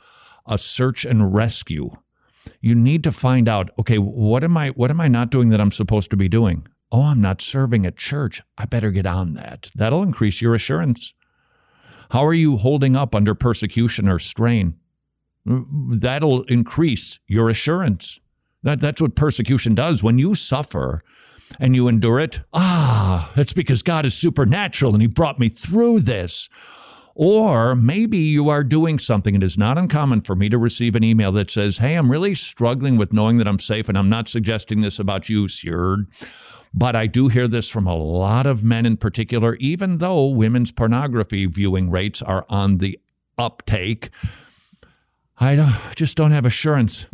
a 0.45 0.57
search 0.57 1.05
and 1.05 1.33
rescue. 1.33 1.91
You 2.61 2.75
need 2.75 3.03
to 3.03 3.11
find 3.11 3.47
out, 3.47 3.69
okay, 3.79 3.97
what 3.97 4.43
am 4.43 4.57
I 4.57 4.69
what 4.69 4.89
am 4.89 5.01
I 5.01 5.07
not 5.07 5.29
doing 5.29 5.49
that 5.49 5.61
I'm 5.61 5.71
supposed 5.71 6.09
to 6.11 6.17
be 6.17 6.29
doing? 6.29 6.67
Oh, 6.91 7.03
I'm 7.03 7.21
not 7.21 7.41
serving 7.41 7.85
at 7.85 7.97
church. 7.97 8.41
I 8.57 8.65
better 8.65 8.91
get 8.91 9.05
on 9.05 9.33
that. 9.35 9.69
That'll 9.75 10.03
increase 10.03 10.41
your 10.41 10.55
assurance. 10.55 11.13
How 12.09 12.25
are 12.25 12.33
you 12.33 12.57
holding 12.57 12.95
up 12.95 13.15
under 13.15 13.33
persecution 13.33 14.09
or 14.09 14.19
strain? 14.19 14.75
That'll 15.45 16.43
increase 16.43 17.19
your 17.27 17.49
assurance. 17.49 18.19
That, 18.63 18.79
that's 18.79 19.01
what 19.01 19.15
persecution 19.15 19.75
does. 19.75 20.03
When 20.03 20.19
you 20.19 20.35
suffer 20.35 21.03
and 21.59 21.75
you 21.75 21.87
endure 21.87 22.19
it, 22.19 22.41
ah, 22.53 23.31
it's 23.35 23.53
because 23.53 23.81
God 23.81 24.05
is 24.05 24.13
supernatural 24.13 24.93
and 24.93 25.01
He 25.01 25.07
brought 25.07 25.39
me 25.39 25.49
through 25.49 26.01
this. 26.01 26.49
Or 27.13 27.75
maybe 27.75 28.17
you 28.17 28.49
are 28.49 28.63
doing 28.63 28.97
something. 28.97 29.35
It 29.35 29.43
is 29.43 29.57
not 29.57 29.77
uncommon 29.77 30.21
for 30.21 30.35
me 30.35 30.47
to 30.49 30.57
receive 30.57 30.95
an 30.95 31.03
email 31.03 31.31
that 31.33 31.51
says, 31.51 31.79
Hey, 31.79 31.95
I'm 31.95 32.09
really 32.09 32.35
struggling 32.35 32.97
with 32.97 33.11
knowing 33.11 33.37
that 33.37 33.47
I'm 33.47 33.59
safe, 33.59 33.89
and 33.89 33.97
I'm 33.97 34.09
not 34.09 34.29
suggesting 34.29 34.81
this 34.81 34.97
about 34.97 35.27
you, 35.27 35.47
sir. 35.47 36.05
But 36.73 36.95
I 36.95 37.07
do 37.07 37.27
hear 37.27 37.49
this 37.49 37.69
from 37.69 37.85
a 37.85 37.95
lot 37.95 38.45
of 38.45 38.63
men 38.63 38.85
in 38.85 38.95
particular, 38.95 39.55
even 39.55 39.97
though 39.97 40.27
women's 40.27 40.71
pornography 40.71 41.45
viewing 41.47 41.91
rates 41.91 42.21
are 42.21 42.45
on 42.47 42.77
the 42.77 42.97
uptake. 43.37 44.09
I 45.41 45.55
don't, 45.55 45.75
just 45.95 46.15
don't 46.15 46.31
have 46.31 46.45
assurance. 46.45 47.07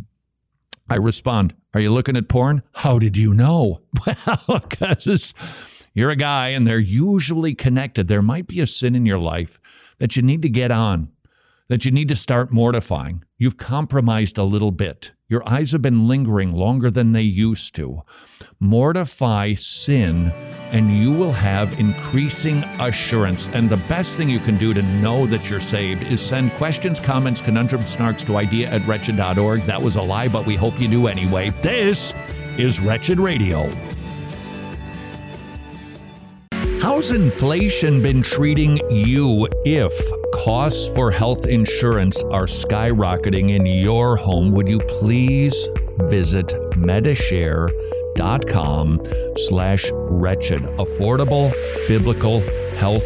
I 0.90 0.98
respond, 0.98 1.56
Are 1.74 1.80
you 1.80 1.92
looking 1.92 2.18
at 2.18 2.28
porn? 2.28 2.62
How 2.74 3.00
did 3.00 3.16
you 3.16 3.34
know? 3.34 3.82
Well, 4.48 4.60
because 4.60 5.34
you're 5.94 6.10
a 6.10 6.16
guy 6.18 6.50
and 6.50 6.68
they're 6.68 6.78
usually 6.78 7.56
connected. 7.56 8.08
There 8.10 8.22
might 8.22 8.48
be 8.48 8.60
a 8.60 8.68
sin 8.68 8.96
in 8.96 9.06
your 9.06 9.18
life 9.18 9.62
that 10.00 10.18
you 10.18 10.22
need 10.22 10.42
to 10.42 10.50
get 10.50 10.72
on, 10.72 11.10
that 11.70 11.86
you 11.86 11.92
need 11.92 12.10
to 12.10 12.16
start 12.16 12.52
mortifying. 12.52 13.24
You've 13.40 13.58
compromised 13.58 14.40
a 14.40 14.44
little 14.44 14.72
bit. 14.72 15.14
Your 15.30 15.48
eyes 15.48 15.72
have 15.74 15.82
been 15.84 16.08
lingering 16.08 16.54
longer 16.54 16.90
than 16.90 17.12
they 17.12 17.22
used 17.22 17.76
to. 17.76 18.02
Mortify 18.60 19.54
sin, 19.54 20.32
and 20.72 20.92
you 20.92 21.12
will 21.12 21.34
have 21.34 21.80
increasing 21.80 22.64
assurance. 22.80 23.48
And 23.50 23.70
the 23.70 23.78
best 23.88 24.18
thing 24.18 24.28
you 24.28 24.40
can 24.40 24.58
do 24.58 24.74
to 24.74 24.82
know 24.82 25.28
that 25.28 25.52
you're 25.52 25.60
saved 25.60 26.02
is 26.02 26.20
send 26.20 26.52
questions, 26.54 27.00
comments, 27.00 27.40
conundrums, 27.40 27.96
snarks 27.96 28.26
to 28.26 28.38
idea 28.38 28.72
at 28.72 28.86
wretched.org. 28.88 29.62
That 29.68 29.84
was 29.84 29.98
a 29.98 30.02
lie, 30.02 30.30
but 30.30 30.48
we 30.48 30.56
hope 30.56 30.80
you 30.82 30.88
do 30.88 31.06
anyway. 31.06 31.52
This 31.62 32.16
is 32.58 32.80
Wretched 32.80 33.20
Radio. 33.20 33.70
How's 36.82 37.12
inflation 37.12 38.02
been 38.02 38.22
treating 38.22 38.80
you 38.90 39.48
if 39.66 39.92
costs 40.32 40.88
for 40.90 41.12
health 41.12 41.46
insurance 41.48 42.24
are 42.24 42.46
skyrocketing 42.46 43.56
in 43.56 43.66
your 43.66 44.16
home? 44.16 44.52
Would 44.52 44.70
you 44.70 44.80
please 44.80 45.68
visit 46.02 46.48
medishare.com 46.74 49.02
slash 49.36 49.92
wretched. 49.94 50.62
Affordable 50.62 51.52
biblical 51.88 52.42
health 52.78 53.06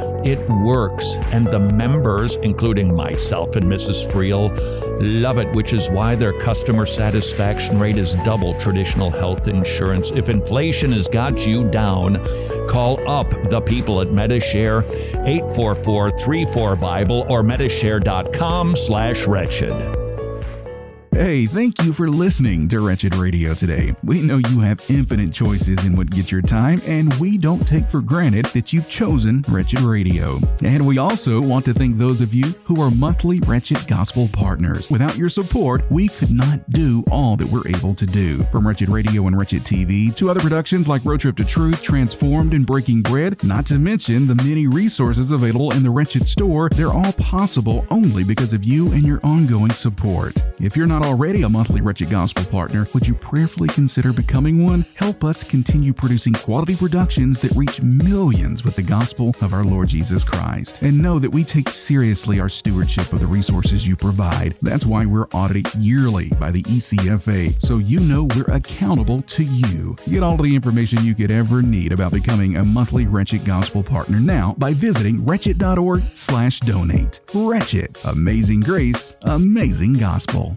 It 0.23 0.47
works, 0.49 1.17
and 1.31 1.47
the 1.47 1.59
members, 1.59 2.35
including 2.37 2.95
myself 2.95 3.55
and 3.55 3.65
Mrs. 3.65 4.05
Friel, 4.05 4.51
love 5.21 5.39
it, 5.39 5.51
which 5.53 5.73
is 5.73 5.89
why 5.89 6.15
their 6.15 6.33
customer 6.33 6.85
satisfaction 6.85 7.79
rate 7.79 7.97
is 7.97 8.15
double 8.23 8.53
traditional 8.59 9.09
health 9.09 9.47
insurance. 9.47 10.11
If 10.11 10.29
inflation 10.29 10.91
has 10.91 11.07
got 11.07 11.47
you 11.47 11.69
down, 11.69 12.23
call 12.67 12.99
up 13.09 13.29
the 13.49 13.61
people 13.61 13.99
at 14.01 14.07
Medishare 14.09 14.83
844-34 15.25 16.79
Bible 16.79 17.25
or 17.27 17.41
medishare.com 17.41 18.75
slash 18.75 19.25
wretched. 19.25 20.00
Hey, 21.21 21.45
thank 21.45 21.83
you 21.83 21.93
for 21.93 22.09
listening 22.09 22.67
to 22.69 22.79
Wretched 22.79 23.15
Radio 23.15 23.53
today. 23.53 23.93
We 24.03 24.23
know 24.23 24.37
you 24.37 24.59
have 24.61 24.83
infinite 24.89 25.31
choices 25.31 25.85
in 25.85 25.95
what 25.95 26.09
gets 26.09 26.31
your 26.31 26.41
time, 26.41 26.81
and 26.87 27.13
we 27.19 27.37
don't 27.37 27.63
take 27.67 27.87
for 27.87 28.01
granted 28.01 28.45
that 28.45 28.73
you've 28.73 28.89
chosen 28.89 29.45
Wretched 29.47 29.81
Radio. 29.81 30.39
And 30.63 30.83
we 30.83 30.97
also 30.97 31.39
want 31.39 31.65
to 31.65 31.75
thank 31.75 31.99
those 31.99 32.21
of 32.21 32.33
you 32.33 32.45
who 32.65 32.81
are 32.81 32.89
monthly 32.89 33.39
Wretched 33.41 33.87
Gospel 33.87 34.29
partners. 34.33 34.89
Without 34.89 35.15
your 35.15 35.29
support, 35.29 35.83
we 35.91 36.07
could 36.07 36.31
not 36.31 36.67
do 36.71 37.03
all 37.11 37.37
that 37.37 37.47
we're 37.47 37.67
able 37.67 37.93
to 37.93 38.07
do. 38.07 38.41
From 38.45 38.67
Wretched 38.67 38.89
Radio 38.89 39.27
and 39.27 39.37
Wretched 39.37 39.63
TV 39.63 40.15
to 40.15 40.27
other 40.27 40.39
productions 40.39 40.87
like 40.87 41.05
Road 41.05 41.19
Trip 41.19 41.37
to 41.37 41.45
Truth, 41.45 41.83
Transformed, 41.83 42.55
and 42.55 42.65
Breaking 42.65 43.03
Bread, 43.03 43.43
not 43.43 43.67
to 43.67 43.77
mention 43.77 44.25
the 44.25 44.33
many 44.33 44.65
resources 44.65 45.29
available 45.29 45.71
in 45.73 45.83
the 45.83 45.91
Wretched 45.91 46.27
store, 46.27 46.69
they're 46.69 46.91
all 46.91 47.13
possible 47.13 47.85
only 47.91 48.23
because 48.23 48.53
of 48.53 48.63
you 48.63 48.91
and 48.91 49.03
your 49.03 49.19
ongoing 49.23 49.69
support. 49.69 50.41
If 50.59 50.75
you're 50.75 50.87
not 50.87 51.10
already 51.11 51.41
a 51.41 51.49
monthly 51.49 51.81
Wretched 51.81 52.09
Gospel 52.09 52.45
partner, 52.45 52.87
would 52.93 53.05
you 53.05 53.13
prayerfully 53.13 53.67
consider 53.67 54.13
becoming 54.13 54.63
one? 54.63 54.85
Help 54.95 55.25
us 55.25 55.43
continue 55.43 55.91
producing 55.91 56.31
quality 56.31 56.73
productions 56.73 57.37
that 57.41 57.51
reach 57.51 57.81
millions 57.81 58.63
with 58.63 58.77
the 58.77 58.81
gospel 58.81 59.35
of 59.41 59.53
our 59.53 59.65
Lord 59.65 59.89
Jesus 59.89 60.23
Christ. 60.23 60.81
And 60.81 60.97
know 60.97 61.19
that 61.19 61.29
we 61.29 61.43
take 61.43 61.67
seriously 61.67 62.39
our 62.39 62.47
stewardship 62.47 63.11
of 63.11 63.19
the 63.19 63.27
resources 63.27 63.85
you 63.85 63.97
provide. 63.97 64.53
That's 64.61 64.85
why 64.85 65.05
we're 65.05 65.27
audited 65.33 65.75
yearly 65.75 66.29
by 66.39 66.49
the 66.49 66.63
ECFA, 66.63 67.61
so 67.61 67.79
you 67.79 67.99
know 67.99 68.29
we're 68.33 68.55
accountable 68.55 69.21
to 69.23 69.43
you. 69.43 69.97
Get 70.09 70.23
all 70.23 70.37
the 70.37 70.55
information 70.55 71.03
you 71.03 71.13
could 71.13 71.29
ever 71.29 71.61
need 71.61 71.91
about 71.91 72.13
becoming 72.13 72.55
a 72.55 72.63
monthly 72.63 73.05
Wretched 73.05 73.43
Gospel 73.43 73.83
partner 73.83 74.21
now 74.21 74.55
by 74.57 74.73
visiting 74.73 75.25
wretched.org 75.25 76.03
slash 76.13 76.61
donate. 76.61 77.19
Wretched. 77.33 77.97
Amazing 78.05 78.61
grace, 78.61 79.17
amazing 79.23 79.95
gospel. 79.95 80.55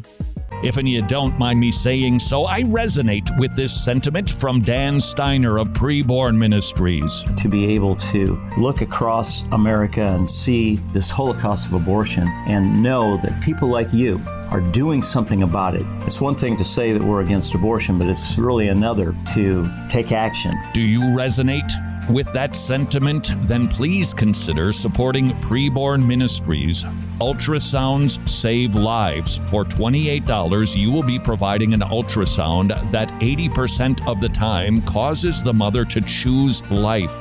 If 0.64 0.78
and 0.78 0.88
you 0.88 1.02
don't 1.02 1.38
mind 1.38 1.60
me 1.60 1.70
saying 1.70 2.20
so, 2.20 2.46
I 2.46 2.62
resonate 2.62 3.38
with 3.38 3.54
this 3.54 3.84
sentiment 3.84 4.30
from 4.30 4.62
Dan 4.62 4.98
Steiner 4.98 5.58
of 5.58 5.68
Preborn 5.68 6.38
Ministries. 6.38 7.22
To 7.36 7.50
be 7.50 7.74
able 7.74 7.94
to 7.96 8.42
look 8.56 8.80
across 8.80 9.42
America 9.52 10.00
and 10.00 10.26
see 10.26 10.76
this 10.94 11.10
holocaust 11.10 11.66
of 11.66 11.74
abortion 11.74 12.28
and 12.48 12.82
know 12.82 13.18
that 13.18 13.42
people 13.42 13.68
like 13.68 13.92
you 13.92 14.22
are 14.50 14.62
doing 14.62 15.02
something 15.02 15.42
about 15.42 15.74
it. 15.74 15.84
It's 16.06 16.22
one 16.22 16.34
thing 16.34 16.56
to 16.56 16.64
say 16.64 16.94
that 16.94 17.02
we're 17.02 17.20
against 17.20 17.54
abortion, 17.54 17.98
but 17.98 18.08
it's 18.08 18.38
really 18.38 18.68
another 18.68 19.14
to 19.34 19.70
take 19.90 20.12
action. 20.12 20.52
Do 20.72 20.80
you 20.80 21.00
resonate? 21.00 21.70
With 22.10 22.30
that 22.34 22.54
sentiment, 22.54 23.32
then 23.48 23.66
please 23.66 24.12
consider 24.12 24.72
supporting 24.72 25.30
Preborn 25.40 26.06
Ministries. 26.06 26.84
Ultrasounds 27.18 28.28
save 28.28 28.74
lives. 28.74 29.38
For 29.50 29.64
$28, 29.64 30.76
you 30.76 30.92
will 30.92 31.02
be 31.02 31.18
providing 31.18 31.72
an 31.72 31.80
ultrasound 31.80 32.68
that 32.90 33.08
80% 33.20 34.06
of 34.06 34.20
the 34.20 34.28
time 34.28 34.82
causes 34.82 35.42
the 35.42 35.54
mother 35.54 35.86
to 35.86 36.02
choose 36.02 36.62
life. 36.66 37.18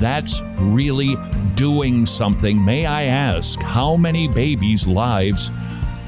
That's 0.00 0.42
really 0.58 1.14
doing 1.54 2.04
something. 2.04 2.64
May 2.64 2.86
I 2.86 3.04
ask, 3.04 3.60
how 3.60 3.94
many 3.94 4.26
babies' 4.26 4.88
lives 4.88 5.52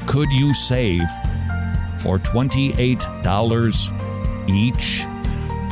could 0.07 0.33
you 0.33 0.53
save 0.55 1.09
for 1.99 2.19
$28 2.19 4.49
each? 4.49 5.07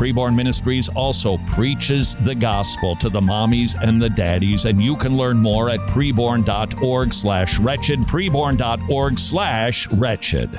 Preborn 0.01 0.35
Ministries 0.35 0.89
also 0.89 1.37
preaches 1.49 2.17
the 2.25 2.35
gospel 2.35 2.97
to 2.97 3.11
the 3.11 3.21
mommies 3.21 3.79
and 3.79 4.01
the 4.01 4.09
daddies, 4.09 4.65
and 4.65 4.83
you 4.83 4.97
can 4.97 5.15
learn 5.15 5.37
more 5.37 5.69
at 5.69 5.79
preborn.org 5.81 7.13
slash 7.13 7.59
wretched, 7.59 8.01
preborn.org 8.01 9.19
slash 9.19 9.93
wretched. 9.93 10.59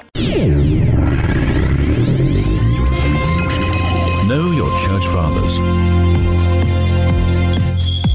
Know 4.28 4.52
your 4.52 4.78
church 4.78 5.06
fathers. 5.06 6.11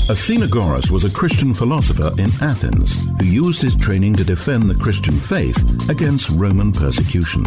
Athenagoras 0.09 0.89
was 0.89 1.05
a 1.05 1.13
Christian 1.13 1.53
philosopher 1.53 2.13
in 2.17 2.31
Athens 2.41 3.09
who 3.19 3.27
used 3.27 3.61
his 3.61 3.75
training 3.75 4.13
to 4.15 4.23
defend 4.23 4.71
the 4.71 4.81
Christian 4.81 5.15
faith 5.15 5.91
against 5.91 6.31
Roman 6.31 6.71
persecution. 6.71 7.45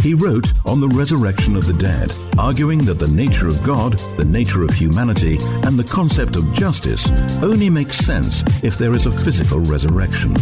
He 0.00 0.14
wrote 0.14 0.52
on 0.66 0.80
the 0.80 0.88
resurrection 0.88 1.54
of 1.54 1.68
the 1.68 1.72
dead, 1.74 2.12
arguing 2.36 2.84
that 2.86 2.98
the 2.98 3.06
nature 3.06 3.46
of 3.46 3.62
God, 3.62 3.96
the 4.16 4.24
nature 4.24 4.64
of 4.64 4.70
humanity, 4.70 5.38
and 5.62 5.78
the 5.78 5.88
concept 5.88 6.34
of 6.34 6.52
justice 6.52 7.08
only 7.44 7.70
makes 7.70 7.98
sense 7.98 8.42
if 8.64 8.76
there 8.76 8.92
is 8.92 9.06
a 9.06 9.16
physical 9.16 9.60
resurrection. 9.60 10.34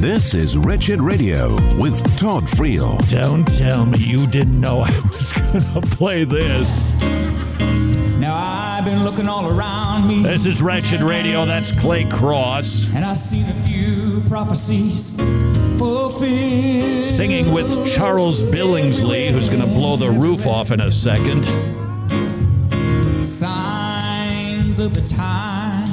This 0.00 0.32
is 0.32 0.56
Wretched 0.56 1.02
Radio 1.02 1.56
with 1.78 2.02
Todd 2.16 2.44
Friel. 2.44 2.96
Don't 3.10 3.44
tell 3.44 3.84
me 3.84 3.98
you 3.98 4.26
didn't 4.28 4.58
know 4.58 4.80
I 4.80 5.00
was 5.08 5.32
going 5.32 5.60
to 5.60 5.94
play 5.94 6.24
this. 6.24 6.90
Now 8.26 8.34
I've 8.34 8.84
been 8.84 9.04
looking 9.04 9.28
all 9.28 9.46
around 9.56 10.08
me. 10.08 10.24
This 10.24 10.46
is 10.46 10.60
Wretched 10.60 11.00
Radio. 11.00 11.44
That's 11.44 11.70
Clay 11.70 12.06
Cross. 12.06 12.92
And 12.96 13.04
I've 13.04 13.16
seen 13.16 13.44
a 13.48 13.68
few 13.68 14.20
prophecies 14.28 15.14
fulfilled. 15.78 17.04
Singing 17.06 17.52
with 17.52 17.88
Charles 17.94 18.42
Billingsley, 18.42 19.30
who's 19.30 19.48
going 19.48 19.60
to 19.60 19.68
blow 19.68 19.96
the 19.96 20.10
roof 20.10 20.44
off 20.44 20.72
in 20.72 20.80
a 20.80 20.90
second. 20.90 21.44
Signs 23.22 24.80
of 24.80 24.92
the 24.92 25.06
times. 25.06 25.92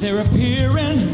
They're 0.00 0.20
appearing 0.20 1.13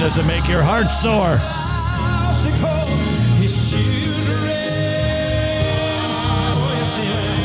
that 0.00 0.06
doesn't 0.06 0.26
make 0.26 0.48
your 0.48 0.62
heart 0.62 0.90
soar. 0.90 1.36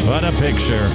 What 0.08 0.24
a 0.24 0.32
picture. 0.40 0.90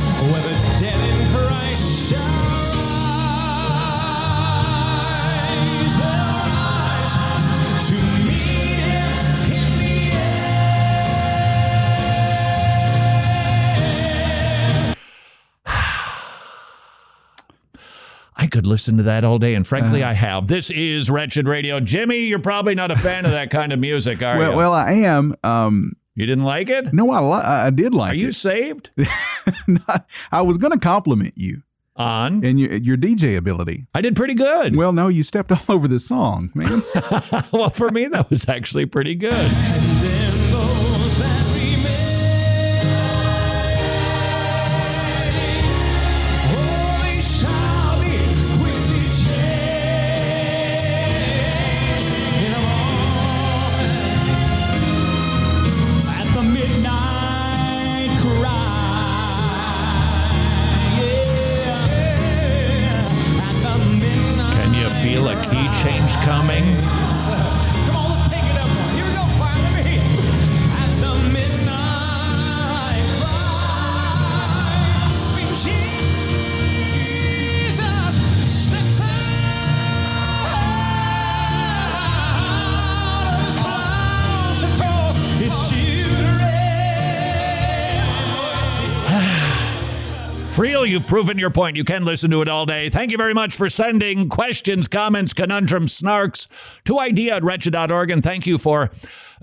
Could 18.60 18.66
listen 18.66 18.98
to 18.98 19.02
that 19.04 19.24
all 19.24 19.38
day, 19.38 19.54
and 19.54 19.66
frankly, 19.66 20.04
I 20.04 20.12
have. 20.12 20.46
This 20.46 20.68
is 20.70 21.08
Wretched 21.08 21.48
Radio. 21.48 21.80
Jimmy, 21.80 22.18
you're 22.26 22.38
probably 22.38 22.74
not 22.74 22.90
a 22.90 22.96
fan 22.96 23.24
of 23.24 23.30
that 23.30 23.48
kind 23.48 23.72
of 23.72 23.78
music, 23.78 24.22
are 24.22 24.36
Well, 24.36 24.50
you? 24.50 24.56
well, 24.58 24.74
I 24.74 24.92
am. 24.92 25.34
Um, 25.42 25.94
you 26.14 26.26
didn't 26.26 26.44
like 26.44 26.68
it? 26.68 26.92
no, 26.92 27.10
I 27.10 27.20
li- 27.20 27.42
I 27.42 27.70
did 27.70 27.94
like 27.94 28.10
it. 28.12 28.16
Are 28.16 28.20
you 28.20 28.28
it. 28.28 28.34
saved? 28.34 28.90
I 30.30 30.42
was 30.42 30.58
going 30.58 30.72
to 30.72 30.78
compliment 30.78 31.32
you 31.38 31.62
On? 31.96 32.44
and 32.44 32.60
your 32.60 32.74
your 32.74 32.96
DJ 32.98 33.38
ability. 33.38 33.86
I 33.94 34.02
did 34.02 34.14
pretty 34.14 34.34
good. 34.34 34.76
Well, 34.76 34.92
no, 34.92 35.08
you 35.08 35.22
stepped 35.22 35.50
all 35.52 35.62
over 35.70 35.88
the 35.88 35.98
song, 35.98 36.50
man. 36.54 36.82
well, 37.52 37.70
for 37.70 37.88
me, 37.88 38.08
that 38.08 38.28
was 38.28 38.46
actually 38.46 38.84
pretty 38.84 39.14
good. 39.14 39.32
You've 90.90 91.06
proven 91.06 91.38
your 91.38 91.50
point. 91.50 91.76
You 91.76 91.84
can 91.84 92.04
listen 92.04 92.30
to 92.32 92.42
it 92.42 92.48
all 92.48 92.66
day. 92.66 92.90
Thank 92.90 93.12
you 93.12 93.16
very 93.16 93.32
much 93.32 93.54
for 93.54 93.70
sending 93.70 94.28
questions, 94.28 94.88
comments, 94.88 95.32
conundrums, 95.32 95.98
snarks 95.98 96.48
to 96.84 96.98
idea 96.98 97.36
at 97.36 97.44
wretched.org. 97.44 98.10
And 98.10 98.22
thank 98.22 98.46
you 98.46 98.58
for 98.58 98.90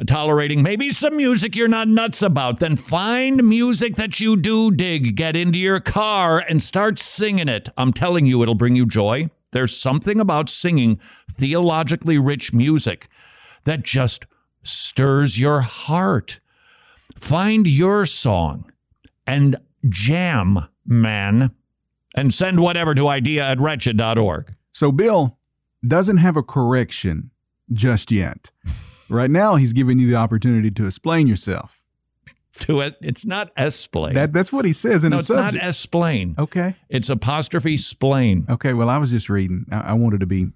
tolerating 0.06 0.62
maybe 0.62 0.90
some 0.90 1.18
music 1.18 1.56
you're 1.56 1.68
not 1.68 1.88
nuts 1.88 2.22
about. 2.22 2.60
Then 2.60 2.76
find 2.76 3.44
music 3.44 3.96
that 3.96 4.20
you 4.20 4.36
do 4.36 4.70
dig. 4.70 5.16
Get 5.16 5.36
into 5.36 5.58
your 5.58 5.80
car 5.80 6.40
and 6.40 6.62
start 6.62 7.00
singing 7.00 7.48
it. 7.48 7.70
I'm 7.78 7.94
telling 7.94 8.26
you, 8.26 8.44
it'll 8.44 8.54
bring 8.54 8.76
you 8.76 8.86
joy. 8.86 9.30
There's 9.54 9.76
something 9.76 10.20
about 10.20 10.50
singing 10.50 11.00
theologically 11.32 12.18
rich 12.18 12.54
music 12.54 13.08
that 13.64 13.84
just 13.84 14.26
stirs 14.62 15.40
your 15.40 15.62
heart. 15.62 16.40
Find 17.16 17.66
your 17.66 18.06
song 18.06 18.72
and 19.26 19.56
jam, 19.90 20.68
man, 20.88 21.52
and 22.16 22.34
send 22.34 22.60
whatever 22.60 22.96
to 22.96 23.08
idea 23.08 23.44
at 23.44 23.60
wretched.org. 23.60 24.56
so 24.72 24.92
Bill 24.92 25.38
doesn't 25.86 26.18
have 26.18 26.36
a 26.36 26.44
correction 26.44 27.32
just 27.72 28.12
yet. 28.12 28.52
Right 29.10 29.32
now, 29.32 29.56
he's 29.56 29.72
giving 29.72 30.00
you 30.00 30.10
the 30.10 30.16
opportunity 30.16 30.70
to 30.70 30.86
explain 30.86 31.28
yourself. 31.28 31.82
To 32.56 32.82
it, 32.82 32.98
it's 33.02 33.26
not 33.26 33.52
esplain. 33.56 34.16
That 34.16 34.34
that's 34.34 34.52
what 34.52 34.66
he 34.66 34.74
says 34.74 35.06
in 35.06 35.12
no, 35.12 35.18
the 35.18 35.22
it's 35.22 35.30
not 35.30 35.56
esplain. 35.56 36.36
okay. 36.38 36.76
It's 36.90 37.10
apostrophe 37.10 37.78
splain. 37.78 38.46
Okay. 38.50 38.74
Well, 38.74 38.90
I 38.90 38.98
was 38.98 39.12
just 39.12 39.30
reading. 39.30 39.66
I, 39.72 39.80
I 39.80 39.94
wanted 39.94 40.20
to 40.20 40.26
be 40.26 40.48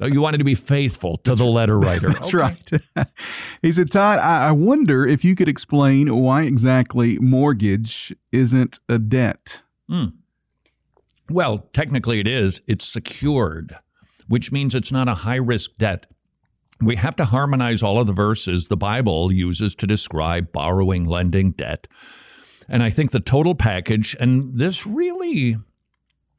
Oh, 0.00 0.06
you 0.06 0.20
wanted 0.20 0.38
to 0.38 0.44
be 0.44 0.56
faithful 0.56 1.18
to 1.18 1.36
the 1.36 1.44
letter 1.44 1.78
writer. 1.78 2.08
That's 2.12 2.34
right. 2.34 2.68
he 3.62 3.72
said, 3.72 3.92
Todd, 3.92 4.18
I, 4.18 4.48
I 4.48 4.50
wonder 4.50 5.06
if 5.06 5.24
you 5.24 5.36
could 5.36 5.48
explain 5.48 6.16
why 6.16 6.42
exactly 6.42 7.18
mortgage 7.20 8.12
isn't 8.32 8.80
a 8.88 8.98
debt. 8.98 9.60
Hmm. 9.88 10.06
Well, 11.30 11.68
technically 11.72 12.20
it 12.20 12.26
is. 12.26 12.62
It's 12.66 12.86
secured, 12.86 13.76
which 14.28 14.52
means 14.52 14.74
it's 14.74 14.92
not 14.92 15.08
a 15.08 15.14
high 15.14 15.36
risk 15.36 15.74
debt. 15.76 16.06
We 16.80 16.96
have 16.96 17.16
to 17.16 17.24
harmonize 17.24 17.82
all 17.82 18.00
of 18.00 18.06
the 18.06 18.12
verses 18.12 18.68
the 18.68 18.76
Bible 18.76 19.32
uses 19.32 19.74
to 19.76 19.86
describe 19.86 20.52
borrowing, 20.52 21.04
lending, 21.04 21.52
debt. 21.52 21.86
And 22.68 22.82
I 22.82 22.90
think 22.90 23.10
the 23.10 23.20
total 23.20 23.54
package, 23.54 24.16
and 24.18 24.58
this 24.58 24.86
really 24.86 25.56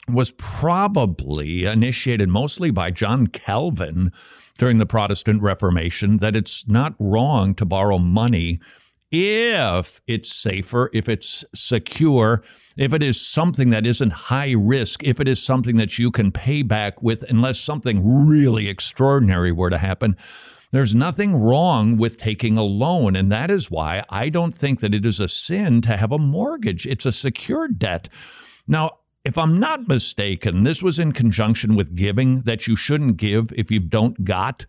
was 0.08 0.32
probably 0.34 1.66
initiated 1.66 2.30
mostly 2.30 2.70
by 2.70 2.92
John 2.92 3.28
Calvin 3.28 4.12
during 4.58 4.78
the 4.78 4.86
Protestant 4.86 5.42
Reformation, 5.42 6.18
that 6.18 6.36
it's 6.36 6.68
not 6.68 6.96
wrong 7.00 7.56
to 7.56 7.66
borrow 7.66 7.98
money 7.98 8.60
if 9.12 10.02
it's 10.08 10.34
safer, 10.34 10.90
if 10.94 11.08
it's 11.08 11.46
secure, 11.54 12.44
if 12.78 12.94
it 12.94 13.04
is 13.04 13.20
something 13.20 13.70
that 13.70 13.86
isn't 13.86 14.12
high 14.12 14.54
risk, 14.58 15.04
if 15.04 15.20
it 15.20 15.28
is 15.28 15.42
something 15.42 15.78
that 15.78 15.98
you 15.98 16.12
can 16.12 16.32
pay 16.32 16.62
back 16.62 17.02
with, 17.02 17.24
unless 17.30 17.60
something 17.60 18.28
really 18.28 18.68
extraordinary 18.68 19.52
were 19.52 19.70
to 19.70 19.78
happen. 19.78 20.18
There's 20.72 20.94
nothing 20.94 21.36
wrong 21.36 21.96
with 21.96 22.18
taking 22.18 22.58
a 22.58 22.64
loan. 22.64 23.16
And 23.16 23.32
that 23.32 23.50
is 23.50 23.72
why 23.72 24.04
I 24.10 24.28
don't 24.28 24.54
think 24.54 24.82
that 24.82 24.94
it 24.94 25.06
is 25.06 25.22
a 25.22 25.28
sin 25.28 25.82
to 25.82 25.96
have 25.96 26.12
a 26.12 26.18
mortgage. 26.18 26.86
It's 26.86 27.06
a 27.06 27.14
secured 27.14 27.80
debt. 27.80 28.10
Now, 28.68 28.98
if 29.24 29.38
I'm 29.38 29.58
not 29.58 29.88
mistaken, 29.88 30.64
this 30.64 30.84
was 30.84 31.00
in 31.00 31.12
conjunction 31.12 31.76
with 31.76 31.96
giving 31.96 32.42
that 32.42 32.68
you 32.68 32.76
shouldn't 32.76 33.18
give 33.18 33.54
if 33.56 33.72
you 33.72 33.80
don't 33.80 34.26
got. 34.26 34.66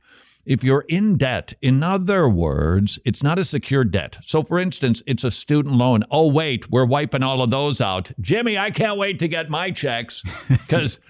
If 0.46 0.62
you're 0.62 0.84
in 0.88 1.16
debt, 1.16 1.54
in 1.60 1.82
other 1.82 2.28
words, 2.28 3.00
it's 3.04 3.20
not 3.20 3.36
a 3.36 3.44
secured 3.44 3.90
debt. 3.90 4.16
So, 4.22 4.44
for 4.44 4.60
instance, 4.60 5.02
it's 5.04 5.24
a 5.24 5.30
student 5.30 5.74
loan. 5.74 6.04
Oh, 6.08 6.28
wait, 6.28 6.70
we're 6.70 6.84
wiping 6.84 7.24
all 7.24 7.42
of 7.42 7.50
those 7.50 7.80
out. 7.80 8.12
Jimmy, 8.20 8.56
I 8.56 8.70
can't 8.70 8.96
wait 8.96 9.18
to 9.18 9.28
get 9.28 9.50
my 9.50 9.72
checks 9.72 10.22
because 10.48 11.00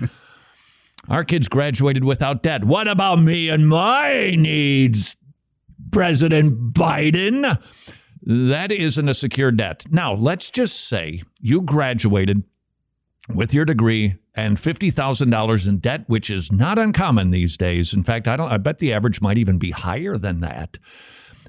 our 1.11 1.23
kids 1.23 1.49
graduated 1.49 2.03
without 2.03 2.43
debt. 2.43 2.65
What 2.65 2.89
about 2.89 3.17
me 3.17 3.51
and 3.51 3.69
my 3.69 4.35
needs, 4.39 5.17
President 5.93 6.73
Biden? 6.73 7.63
That 8.23 8.73
isn't 8.73 9.09
a 9.09 9.15
secured 9.15 9.59
debt. 9.59 9.85
Now, 9.91 10.15
let's 10.15 10.51
just 10.51 10.89
say 10.89 11.23
you 11.41 11.61
graduated 11.61 12.43
with 13.29 13.55
your 13.55 13.65
degree 13.65 14.17
and 14.35 14.57
$50,000 14.57 15.69
in 15.69 15.79
debt, 15.79 16.05
which 16.07 16.31
is 16.31 16.53
not 16.53 16.79
uncommon 16.79 17.31
these 17.31 17.57
days. 17.57 17.93
In 17.93 18.05
fact, 18.05 18.29
I 18.29 18.37
don't 18.37 18.53
I 18.53 18.59
bet 18.59 18.79
the 18.79 18.93
average 18.93 19.21
might 19.21 19.39
even 19.39 19.59
be 19.59 19.71
higher 19.71 20.19
than 20.19 20.41
that. 20.41 20.79